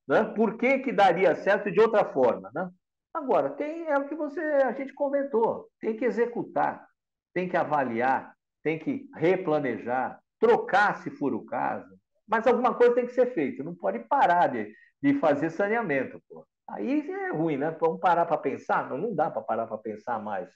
Né? 0.07 0.23
Por 0.23 0.57
que, 0.57 0.79
que 0.79 0.93
daria 0.93 1.36
certo 1.36 1.69
de 1.69 1.82
outra 1.82 2.05
forma? 2.05 2.49
Né? 2.55 2.69
Agora, 3.13 3.49
tem, 3.49 3.88
é 3.88 3.97
o 3.97 4.07
que 4.07 4.15
você, 4.15 4.39
a 4.39 4.71
gente 4.71 4.93
comentou, 4.93 5.67
tem 5.82 5.97
que 5.97 6.05
executar, 6.05 6.88
tem 7.34 7.49
que 7.49 7.57
avaliar, 7.57 8.34
tem 8.63 8.79
que 8.79 9.09
replanejar, 9.15 10.19
trocar 10.39 10.97
se 11.03 11.09
for 11.11 11.34
o 11.34 11.45
caso, 11.45 11.93
mas 12.27 12.47
alguma 12.47 12.73
coisa 12.73 12.95
tem 12.95 13.05
que 13.05 13.13
ser 13.13 13.34
feita, 13.34 13.63
não 13.63 13.75
pode 13.75 13.99
parar 13.99 14.47
de, 14.47 14.73
de 15.01 15.19
fazer 15.19 15.49
saneamento. 15.49 16.21
Pô. 16.29 16.45
Aí 16.72 17.09
é 17.09 17.32
ruim, 17.32 17.57
né? 17.57 17.76
Vamos 17.80 17.99
parar 17.99 18.26
para 18.26 18.38
pensar? 18.38 18.89
Não, 18.89 18.97
não 18.97 19.13
dá 19.13 19.30
para 19.30 19.41
parar 19.41 19.67
para 19.67 19.78
pensar 19.78 20.22
mais. 20.22 20.49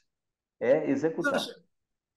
É 0.59 0.89
executar. 0.89 1.39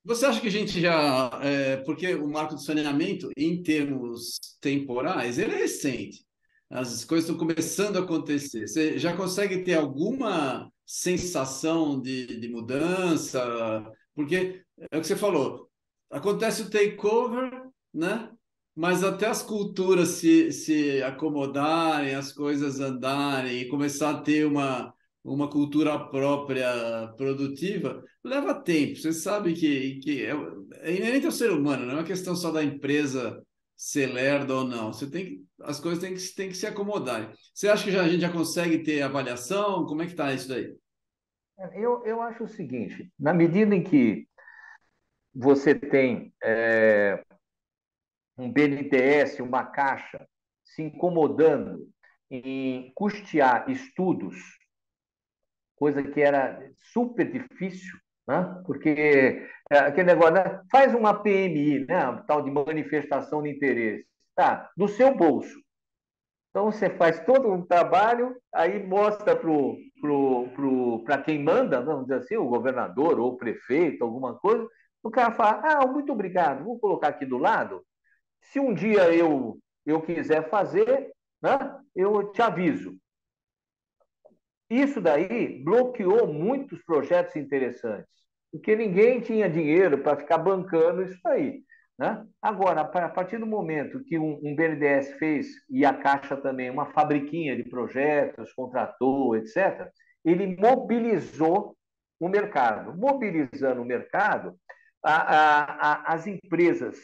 Você 0.04 0.26
acha 0.26 0.40
que 0.40 0.46
a 0.46 0.50
gente 0.50 0.80
já. 0.80 1.30
É, 1.42 1.76
porque 1.78 2.14
o 2.14 2.28
marco 2.28 2.54
de 2.54 2.64
saneamento, 2.64 3.30
em 3.36 3.62
termos 3.62 4.38
temporais, 4.60 5.38
ele 5.38 5.54
é 5.54 5.58
recente 5.58 6.28
as 6.70 7.04
coisas 7.04 7.28
estão 7.28 7.38
começando 7.38 7.96
a 7.96 8.00
acontecer. 8.00 8.66
Você 8.66 8.98
já 8.98 9.16
consegue 9.16 9.62
ter 9.62 9.74
alguma 9.74 10.70
sensação 10.84 12.00
de, 12.00 12.38
de 12.38 12.48
mudança? 12.48 13.40
Porque 14.14 14.62
é 14.90 14.98
o 14.98 15.00
que 15.00 15.06
você 15.06 15.16
falou, 15.16 15.70
acontece 16.10 16.62
o 16.62 16.70
takeover, 16.70 17.50
né? 17.92 18.30
Mas 18.78 19.02
até 19.02 19.26
as 19.26 19.42
culturas 19.42 20.10
se, 20.10 20.52
se 20.52 21.02
acomodarem, 21.02 22.14
as 22.14 22.32
coisas 22.32 22.78
andarem 22.78 23.62
e 23.62 23.68
começar 23.68 24.10
a 24.10 24.20
ter 24.22 24.46
uma, 24.46 24.94
uma 25.24 25.50
cultura 25.50 25.98
própria 25.98 27.12
produtiva, 27.16 28.00
leva 28.22 28.54
tempo. 28.54 28.94
Você 28.94 29.12
sabe 29.12 29.52
que, 29.54 29.98
que 29.98 30.24
é, 30.24 30.32
é 30.82 30.94
inerente 30.94 31.26
ao 31.26 31.32
ser 31.32 31.50
humano, 31.50 31.84
não 31.84 31.94
é 31.94 31.96
uma 31.96 32.04
questão 32.04 32.36
só 32.36 32.52
da 32.52 32.62
empresa 32.62 33.44
ser 33.76 34.12
lerda 34.12 34.54
ou 34.54 34.64
não. 34.64 34.92
Você 34.92 35.10
tem 35.10 35.24
que, 35.24 35.44
as 35.62 35.80
coisas 35.80 36.00
têm 36.00 36.14
que, 36.14 36.34
têm 36.36 36.48
que 36.48 36.56
se 36.56 36.66
acomodar. 36.68 37.32
Você 37.52 37.68
acha 37.68 37.82
que 37.82 37.90
já, 37.90 38.02
a 38.02 38.08
gente 38.08 38.20
já 38.20 38.30
consegue 38.30 38.84
ter 38.84 39.02
avaliação? 39.02 39.86
Como 39.86 40.02
é 40.02 40.04
que 40.04 40.12
está 40.12 40.32
isso 40.32 40.48
daí? 40.48 40.72
Eu, 41.74 42.06
eu 42.06 42.22
acho 42.22 42.44
o 42.44 42.48
seguinte, 42.48 43.10
na 43.18 43.34
medida 43.34 43.74
em 43.74 43.82
que 43.82 44.28
você 45.34 45.74
tem 45.74 46.32
é, 46.40 47.24
um 48.38 48.50
BNDES, 48.50 49.40
uma 49.40 49.64
caixa, 49.64 50.26
se 50.64 50.82
incomodando 50.82 51.88
em 52.30 52.92
custear 52.94 53.68
estudos, 53.68 54.36
coisa 55.76 56.02
que 56.02 56.20
era 56.20 56.70
super 56.92 57.30
difícil, 57.30 57.98
né? 58.26 58.62
porque 58.64 59.48
é, 59.70 59.78
aquele 59.78 60.08
negócio, 60.08 60.34
né? 60.34 60.60
faz 60.70 60.94
uma 60.94 61.14
PMI, 61.14 61.86
né? 61.86 62.22
tal 62.26 62.42
de 62.42 62.50
manifestação 62.50 63.42
de 63.42 63.50
interesse, 63.50 64.06
tá? 64.34 64.70
do 64.76 64.86
seu 64.86 65.14
bolso. 65.16 65.58
Então 66.50 66.70
você 66.70 66.90
faz 66.90 67.20
todo 67.20 67.50
um 67.50 67.64
trabalho, 67.64 68.36
aí 68.52 68.84
mostra 68.84 69.36
para 69.36 69.36
pro, 69.36 69.76
pro, 70.00 70.48
pro, 71.04 71.22
quem 71.24 71.42
manda, 71.42 71.80
vamos 71.80 72.06
dizer 72.06 72.20
assim, 72.20 72.36
o 72.36 72.48
governador 72.48 73.18
ou 73.18 73.32
o 73.32 73.36
prefeito, 73.36 74.02
alguma 74.02 74.34
coisa, 74.38 74.66
o 75.02 75.10
cara 75.10 75.32
fala, 75.32 75.60
ah, 75.64 75.86
muito 75.86 76.12
obrigado, 76.12 76.64
vou 76.64 76.78
colocar 76.78 77.08
aqui 77.08 77.24
do 77.24 77.38
lado. 77.38 77.82
Se 78.52 78.60
um 78.60 78.74
dia 78.74 79.12
eu, 79.14 79.58
eu 79.86 80.02
quiser 80.02 80.48
fazer, 80.48 81.12
né, 81.42 81.80
eu 81.94 82.32
te 82.32 82.42
aviso. 82.42 82.96
Isso 84.70 85.00
daí 85.00 85.62
bloqueou 85.62 86.26
muitos 86.26 86.82
projetos 86.84 87.36
interessantes 87.36 88.18
porque 88.50 88.74
ninguém 88.74 89.20
tinha 89.20 89.48
dinheiro 89.48 89.98
para 89.98 90.16
ficar 90.16 90.38
bancando 90.38 91.02
isso 91.02 91.26
aí. 91.26 91.62
Né? 91.98 92.24
Agora, 92.40 92.82
a 92.82 93.08
partir 93.08 93.38
do 93.38 93.46
momento 93.46 94.02
que 94.04 94.18
um, 94.18 94.38
um 94.42 94.54
BNDES 94.54 95.14
fez, 95.14 95.48
e 95.68 95.84
a 95.84 95.92
Caixa 95.92 96.36
também, 96.36 96.70
uma 96.70 96.86
fabriquinha 96.92 97.56
de 97.56 97.64
projetos, 97.64 98.52
contratou, 98.52 99.36
etc., 99.36 99.90
ele 100.24 100.56
mobilizou 100.56 101.76
o 102.20 102.28
mercado. 102.28 102.96
Mobilizando 102.96 103.82
o 103.82 103.84
mercado, 103.84 104.56
a, 105.02 105.14
a, 105.14 105.92
a, 105.92 106.14
as 106.14 106.26
empresas, 106.26 106.98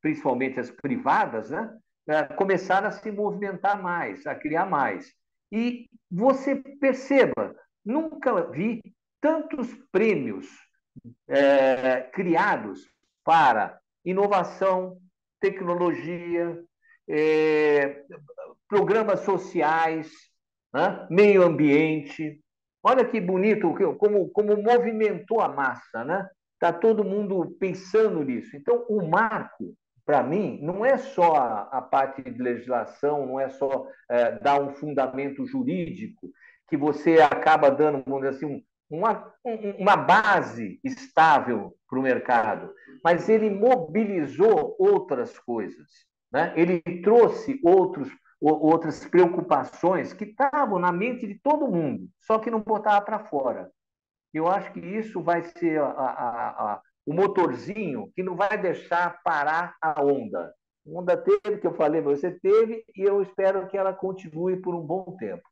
principalmente 0.00 0.60
as 0.60 0.70
privadas, 0.70 1.50
né, 1.50 1.76
é, 2.08 2.22
começaram 2.22 2.88
a 2.88 2.92
se 2.92 3.10
movimentar 3.10 3.82
mais, 3.82 4.26
a 4.26 4.34
criar 4.34 4.66
mais. 4.66 5.12
E 5.50 5.88
você 6.10 6.54
perceba, 6.54 7.54
nunca 7.84 8.48
vi 8.50 8.80
tantos 9.20 9.68
prêmios 9.90 10.46
é, 11.28 12.02
criados 12.12 12.88
para 13.24 13.78
inovação, 14.04 14.98
tecnologia, 15.40 16.62
é, 17.08 18.04
programas 18.68 19.20
sociais, 19.20 20.12
né? 20.72 21.06
meio 21.10 21.42
ambiente. 21.42 22.40
Olha 22.82 23.04
que 23.04 23.20
bonito, 23.20 23.74
como, 23.98 24.28
como 24.30 24.56
movimentou 24.62 25.40
a 25.40 25.48
massa, 25.48 26.04
né? 26.04 26.28
Está 26.56 26.72
todo 26.72 27.04
mundo 27.04 27.54
pensando 27.60 28.24
nisso. 28.24 28.56
Então, 28.56 28.86
o 28.88 29.06
marco, 29.06 29.76
para 30.06 30.22
mim, 30.22 30.58
não 30.62 30.84
é 30.84 30.96
só 30.96 31.34
a, 31.70 31.82
parte 31.82 32.22
de 32.22 32.42
legislação, 32.42 33.26
não 33.26 33.38
é 33.38 33.50
só 33.50 33.86
é, 34.08 34.38
dar 34.38 34.60
um 34.60 34.72
fundamento 34.72 35.46
jurídico, 35.46 36.30
que 36.66 36.76
você 36.76 37.20
acaba 37.20 37.70
dando, 37.70 38.02
vamos 38.06 38.22
dizer 38.22 38.36
assim, 38.36 38.64
uma, 38.88 39.32
uma 39.78 39.96
base 39.96 40.80
estável 40.82 41.74
para 41.88 41.98
o 41.98 42.02
mercado, 42.02 42.72
mas 43.04 43.28
ele 43.28 43.50
mobilizou 43.50 44.76
outras 44.78 45.38
coisas. 45.38 45.86
Né? 46.32 46.52
Ele 46.56 46.80
trouxe 47.02 47.60
outros, 47.62 48.08
outras 48.40 49.04
preocupações 49.04 50.12
que 50.12 50.24
estavam 50.24 50.78
na 50.78 50.90
mente 50.90 51.26
de 51.26 51.34
todo 51.34 51.70
mundo, 51.70 52.08
só 52.20 52.38
que 52.38 52.50
não 52.50 52.60
botava 52.60 53.04
para 53.04 53.24
fora. 53.26 53.70
Eu 54.36 54.48
acho 54.48 54.72
que 54.72 54.80
isso 54.80 55.22
vai 55.22 55.42
ser 55.42 55.80
a, 55.80 55.86
a, 55.86 56.48
a, 56.48 56.82
o 57.06 57.14
motorzinho 57.14 58.10
que 58.14 58.22
não 58.22 58.36
vai 58.36 58.60
deixar 58.60 59.22
parar 59.22 59.76
a 59.80 60.02
onda. 60.02 60.52
A 60.86 60.90
onda 60.90 61.16
teve, 61.16 61.58
que 61.58 61.66
eu 61.66 61.74
falei, 61.74 62.00
você 62.00 62.30
teve, 62.30 62.84
e 62.94 63.02
eu 63.02 63.22
espero 63.22 63.66
que 63.68 63.76
ela 63.76 63.92
continue 63.92 64.56
por 64.56 64.74
um 64.74 64.82
bom 64.82 65.16
tempo. 65.18 65.42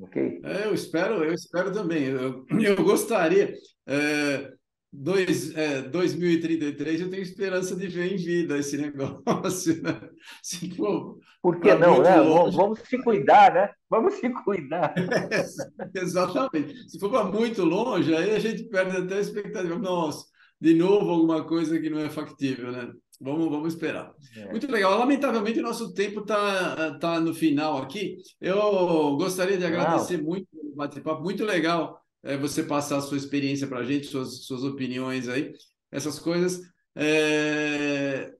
Ok? 0.00 0.40
É, 0.44 0.66
eu 0.66 0.74
espero, 0.74 1.24
eu 1.24 1.34
espero 1.34 1.72
também. 1.72 2.04
Eu, 2.04 2.46
eu 2.50 2.84
gostaria. 2.84 3.52
É, 3.86 4.52
dois, 4.92 5.54
é, 5.56 5.82
2033 5.82 7.00
eu 7.00 7.10
tenho 7.10 7.22
esperança 7.22 7.76
de 7.76 7.86
ver 7.86 8.12
em 8.12 8.16
vida 8.16 8.58
esse 8.58 8.76
negócio. 8.76 9.82
Né? 9.82 10.00
Se 10.42 10.70
for 10.74 11.18
Por 11.42 11.60
que 11.60 11.74
não, 11.74 12.02
né? 12.02 12.20
Longe... 12.20 12.56
Vamos 12.56 12.80
se 12.80 12.98
cuidar, 13.02 13.52
né? 13.52 13.70
Vamos 13.88 14.14
se 14.14 14.30
cuidar. 14.44 14.94
É, 14.96 15.44
exatamente. 16.00 16.88
Se 16.88 16.98
for 16.98 17.10
para 17.10 17.24
muito 17.24 17.64
longe, 17.64 18.14
aí 18.14 18.34
a 18.34 18.38
gente 18.38 18.64
perde 18.64 18.96
até 18.96 19.16
a 19.16 19.20
expectativa. 19.20 19.78
Nossa, 19.78 20.24
de 20.60 20.74
novo 20.74 21.10
alguma 21.10 21.44
coisa 21.44 21.78
que 21.78 21.90
não 21.90 22.00
é 22.00 22.08
factível, 22.08 22.72
né? 22.72 22.90
Vamos, 23.20 23.50
vamos 23.50 23.74
esperar. 23.74 24.12
É. 24.36 24.50
Muito 24.50 24.70
legal. 24.70 24.96
Lamentavelmente, 24.96 25.58
o 25.58 25.62
nosso 25.62 25.92
tempo 25.92 26.20
está 26.20 26.98
tá 26.98 27.20
no 27.20 27.34
final 27.34 27.78
aqui. 27.78 28.16
Eu 28.40 29.16
gostaria 29.16 29.58
de 29.58 29.66
agradecer 29.66 30.22
muito 30.22 30.46
pelo 30.52 30.76
bate-papo. 30.76 31.22
Muito 31.22 31.44
legal 31.44 32.00
é, 32.22 32.36
você 32.36 32.62
passar 32.62 32.98
a 32.98 33.00
sua 33.00 33.16
experiência 33.16 33.66
para 33.66 33.80
a 33.80 33.84
gente, 33.84 34.06
suas, 34.06 34.44
suas 34.44 34.62
opiniões 34.64 35.28
aí, 35.28 35.52
essas 35.90 36.18
coisas. 36.18 36.60
É... 36.94 38.32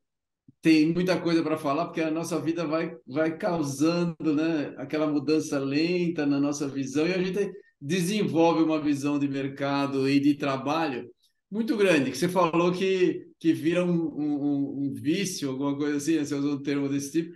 Tem 0.61 0.93
muita 0.93 1.21
coisa 1.21 1.43
para 1.43 1.57
falar, 1.57 1.87
porque 1.87 2.01
a 2.01 2.11
nossa 2.11 2.41
vida 2.41 2.67
vai, 2.67 2.97
vai 3.07 3.37
causando 3.39 4.35
né, 4.35 4.75
aquela 4.77 5.07
mudança 5.07 5.59
lenta 5.59 6.27
na 6.27 6.41
nossa 6.41 6.69
visão 6.69 7.07
e 7.07 7.15
a 7.15 7.23
gente 7.23 7.51
desenvolve 7.81 8.65
uma 8.65 8.81
visão 8.81 9.19
de 9.19 9.29
mercado 9.29 10.09
e 10.09 10.19
de 10.19 10.35
trabalho 10.35 11.09
muito 11.51 11.77
grande, 11.77 12.11
que 12.11 12.19
você 12.19 12.29
falou 12.29 12.73
que, 12.73 13.27
que 13.39 13.53
vira 13.53 13.85
um, 13.85 13.91
um, 13.91 14.87
um 14.87 14.93
vício, 14.95 15.49
alguma 15.49 15.77
coisa 15.77 15.97
assim, 15.97 16.19
você 16.19 16.35
usou 16.35 16.55
um 16.55 16.63
termo 16.63 16.89
desse 16.89 17.13
tipo. 17.13 17.35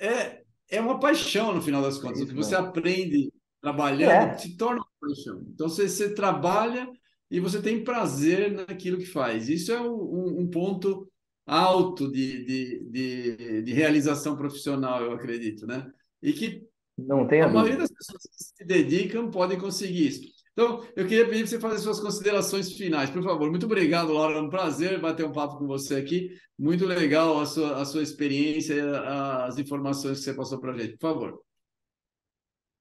É, 0.00 0.42
é 0.70 0.80
uma 0.80 0.98
paixão, 0.98 1.54
no 1.54 1.60
final 1.60 1.82
das 1.82 1.98
contas. 1.98 2.20
É 2.20 2.24
o 2.24 2.26
que 2.28 2.34
você 2.34 2.54
aprende 2.54 3.30
trabalhando 3.64 4.32
é. 4.32 4.38
se 4.38 4.56
torna 4.56 4.82
uma 4.82 5.08
paixão. 5.08 5.42
Então, 5.54 5.68
você, 5.68 5.88
você 5.88 6.14
trabalha 6.14 6.86
e 7.30 7.40
você 7.40 7.62
tem 7.62 7.82
prazer 7.82 8.52
naquilo 8.52 8.98
que 8.98 9.06
faz. 9.06 9.48
Isso 9.48 9.72
é 9.72 9.80
um, 9.80 10.40
um 10.40 10.46
ponto 10.50 11.10
alto 11.46 12.12
de, 12.12 12.44
de, 12.44 12.90
de, 12.90 13.62
de, 13.62 13.72
realização 13.72 14.36
profissional, 14.36 15.02
eu 15.02 15.12
acredito, 15.12 15.66
né? 15.66 15.86
E 16.22 16.32
que 16.32 16.62
Não 16.96 17.26
tem 17.26 17.40
a, 17.40 17.46
a 17.46 17.48
maioria 17.48 17.78
das 17.78 17.90
pessoas 17.90 18.22
que 18.22 18.44
se 18.44 18.64
dedicam 18.64 19.30
podem 19.30 19.58
conseguir 19.58 20.08
isso. 20.08 20.34
Então, 20.52 20.86
eu 20.94 21.06
queria 21.06 21.26
pedir 21.26 21.40
para 21.40 21.48
você 21.48 21.58
fazer 21.58 21.78
suas 21.78 22.00
considerações 22.00 22.72
finais, 22.72 23.10
por 23.10 23.22
favor. 23.22 23.50
Muito 23.50 23.66
obrigado, 23.66 24.12
Laura. 24.12 24.38
É 24.38 24.40
um 24.40 24.48
prazer 24.48 25.00
bater 25.00 25.26
um 25.26 25.32
papo 25.32 25.58
com 25.58 25.66
você 25.66 25.96
aqui. 25.96 26.30
Muito 26.56 26.86
legal 26.86 27.40
a 27.40 27.46
sua, 27.46 27.80
a 27.80 27.84
sua 27.84 28.02
experiência, 28.02 29.00
as 29.46 29.58
informações 29.58 30.18
que 30.18 30.24
você 30.24 30.34
passou 30.34 30.60
para 30.60 30.72
a 30.72 30.78
gente. 30.78 30.96
Por 30.98 31.08
favor. 31.08 31.40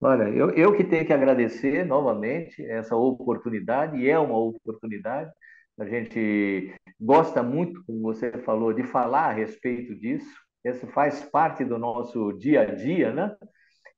Olha, 0.05 0.23
eu, 0.23 0.49
eu 0.49 0.75
que 0.75 0.83
tenho 0.83 1.05
que 1.05 1.13
agradecer 1.13 1.85
novamente 1.85 2.61
essa 2.65 2.93
oportunidade, 2.93 3.97
e 3.97 4.09
é 4.09 4.19
uma 4.19 4.37
oportunidade. 4.37 5.31
A 5.79 5.85
gente 5.85 6.75
gosta 6.99 7.41
muito, 7.41 7.81
como 7.85 8.01
você 8.01 8.31
falou, 8.39 8.73
de 8.73 8.83
falar 8.83 9.29
a 9.29 9.31
respeito 9.31 9.95
disso. 9.95 10.29
Isso 10.65 10.85
faz 10.87 11.23
parte 11.23 11.63
do 11.63 11.77
nosso 11.77 12.33
dia 12.33 12.63
a 12.63 12.65
dia, 12.65 13.13
né? 13.13 13.33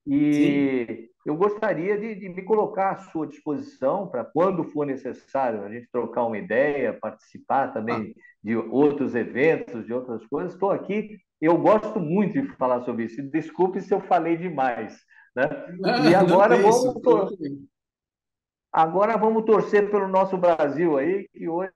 E 0.05 0.85
Sim. 0.85 1.07
eu 1.25 1.35
gostaria 1.35 1.97
de, 1.97 2.13
de, 2.13 2.29
me 2.29 2.43
colocar 2.43 2.91
à 2.91 2.97
sua 2.97 3.25
disposição 3.25 4.07
para, 4.07 4.23
quando 4.23 4.63
for 4.63 4.85
necessário, 4.85 5.63
a 5.63 5.71
gente 5.71 5.89
trocar 5.91 6.25
uma 6.25 6.37
ideia, 6.37 6.93
participar 6.93 7.73
também 7.73 8.13
ah. 8.15 8.21
de 8.43 8.55
outros 8.55 9.15
eventos, 9.15 9.83
de 9.87 9.91
outras 9.91 10.23
coisas. 10.27 10.53
Estou 10.53 10.69
aqui, 10.69 11.17
eu 11.41 11.57
gosto 11.57 11.99
muito 11.99 12.39
de 12.39 12.47
falar 12.57 12.81
sobre 12.81 13.05
isso. 13.05 13.23
Desculpe 13.23 13.81
se 13.81 13.91
eu 13.91 14.01
falei 14.01 14.37
demais. 14.37 14.95
Né? 15.35 15.49
E 16.09 16.15
agora 16.15 16.57
vamos, 16.57 16.95
agora 18.71 19.17
vamos 19.17 19.45
torcer 19.45 19.89
pelo 19.89 20.07
nosso 20.07 20.37
Brasil 20.37 20.97
aí, 20.97 21.27
que 21.33 21.49
hoje 21.49 21.71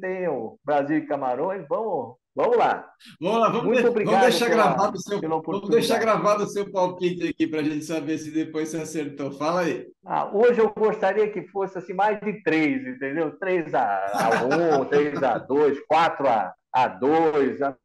tem 0.00 0.28
o 0.28 0.58
Brasil 0.64 0.98
e 0.98 1.06
Camarões. 1.06 1.66
Vamos 1.68 2.20
Vamos 2.34 2.56
lá. 2.56 2.88
Vamos 3.20 3.40
lá, 3.40 3.48
vamos, 3.48 3.64
Muito 3.64 3.82
de, 3.82 3.88
obrigado 3.88 4.14
vamos 4.14 4.30
deixar 4.30 4.48
pela, 4.48 4.62
gravado 4.62 4.96
o 4.96 5.00
seu, 5.00 5.20
vamos 5.20 5.68
deixar 5.68 5.98
gravado 5.98 6.44
o 6.44 6.46
seu 6.46 6.70
palpite 6.70 7.28
aqui 7.28 7.46
para 7.46 7.60
a 7.60 7.62
gente 7.62 7.84
saber 7.84 8.18
se 8.18 8.30
depois 8.30 8.68
você 8.68 8.78
acertou. 8.78 9.32
Fala 9.32 9.62
aí. 9.62 9.88
Ah, 10.06 10.30
hoje 10.32 10.60
eu 10.60 10.72
gostaria 10.72 11.30
que 11.30 11.48
fosse 11.48 11.76
assim, 11.76 11.92
mais 11.92 12.20
de 12.20 12.40
três, 12.42 12.86
entendeu? 12.86 13.36
3 13.38 13.74
a 13.74 14.40
1, 14.80 14.84
3 14.86 15.22
a 15.22 15.38
2, 15.38 15.80
4 15.86 16.28
a, 16.28 16.54
a 16.72 16.86
2. 16.88 17.62
A... 17.62 17.76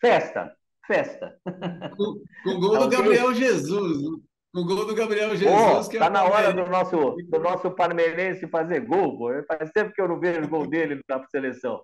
Festa, 0.00 0.52
festa. 0.84 1.38
Com, 1.96 2.20
com 2.44 2.60
gol 2.60 2.78
do 2.78 2.88
Gabriel 2.88 3.32
Jesus. 3.32 4.02
Com 4.52 4.60
o 4.60 4.64
gol 4.66 4.84
do 4.84 4.94
Gabriel 4.94 5.34
Jesus. 5.34 5.88
Que 5.88 5.96
é 5.96 6.00
tá 6.00 6.10
na 6.10 6.24
hora 6.24 6.52
do 6.52 6.70
nosso, 6.70 7.16
do 7.16 7.38
nosso 7.38 7.70
palmeirense 7.70 8.46
fazer 8.48 8.80
gol. 8.80 9.16
Pô. 9.16 9.30
Faz 9.48 9.70
tempo 9.70 9.92
que 9.94 10.00
eu 10.00 10.08
não 10.08 10.20
vejo 10.20 10.42
o 10.42 10.48
gol 10.48 10.66
dele 10.68 11.00
na 11.08 11.26
seleção. 11.28 11.82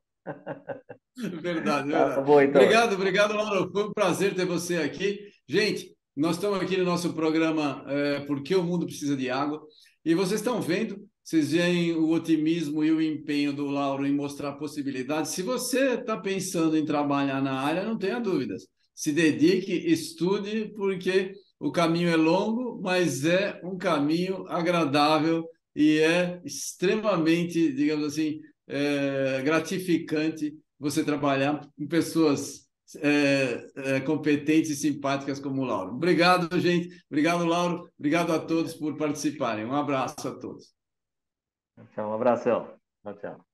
Verdade, 1.16 1.88
verdade. 1.88 1.90
Tá 1.90 2.20
bom, 2.20 2.40
então. 2.42 2.60
Obrigado, 2.60 2.92
obrigado, 2.92 3.34
Laura. 3.34 3.70
Foi 3.72 3.84
um 3.84 3.92
prazer 3.92 4.34
ter 4.34 4.44
você 4.44 4.76
aqui. 4.76 5.18
Gente, 5.48 5.96
nós 6.14 6.36
estamos 6.36 6.60
aqui 6.60 6.76
no 6.76 6.84
nosso 6.84 7.14
programa 7.14 7.84
é, 7.86 8.20
Porque 8.20 8.54
o 8.54 8.62
Mundo 8.62 8.84
Precisa 8.84 9.16
de 9.16 9.30
Água. 9.30 9.62
E 10.04 10.14
vocês 10.14 10.40
estão 10.40 10.60
vendo, 10.60 11.02
vocês 11.24 11.52
veem 11.52 11.94
o 11.94 12.10
otimismo 12.10 12.84
e 12.84 12.90
o 12.90 13.00
empenho 13.00 13.52
do 13.52 13.66
Lauro 13.66 14.06
em 14.06 14.12
mostrar 14.12 14.52
possibilidades. 14.52 15.30
Se 15.30 15.42
você 15.42 15.94
está 15.94 16.18
pensando 16.18 16.76
em 16.76 16.84
trabalhar 16.84 17.40
na 17.40 17.60
área, 17.60 17.84
não 17.84 17.96
tenha 17.96 18.20
dúvidas. 18.20 18.66
Se 18.94 19.10
dedique, 19.10 19.72
estude, 19.72 20.72
porque 20.76 21.32
o 21.58 21.72
caminho 21.72 22.08
é 22.08 22.16
longo, 22.16 22.80
mas 22.80 23.24
é 23.24 23.60
um 23.64 23.76
caminho 23.76 24.46
agradável 24.48 25.48
e 25.74 25.98
é 25.98 26.40
extremamente, 26.44 27.72
digamos 27.72 28.06
assim, 28.06 28.40
é, 28.66 29.42
gratificante 29.42 30.56
você 30.78 31.04
trabalhar 31.04 31.60
com 31.76 31.86
pessoas 31.86 32.68
é, 32.96 33.66
é, 33.76 34.00
competentes 34.00 34.70
e 34.70 34.76
simpáticas 34.76 35.40
como 35.40 35.62
o 35.62 35.64
Lauro. 35.64 35.94
Obrigado, 35.94 36.58
gente. 36.58 36.88
Obrigado, 37.10 37.44
Lauro. 37.44 37.90
Obrigado 37.98 38.32
a 38.32 38.38
todos 38.38 38.74
por 38.74 38.96
participarem. 38.96 39.64
Um 39.64 39.74
abraço 39.74 40.28
a 40.28 40.34
todos. 40.34 40.74
Tchau, 41.94 42.10
um 42.10 42.14
abração. 42.14 42.72
Tchau, 43.02 43.14
tchau. 43.14 43.47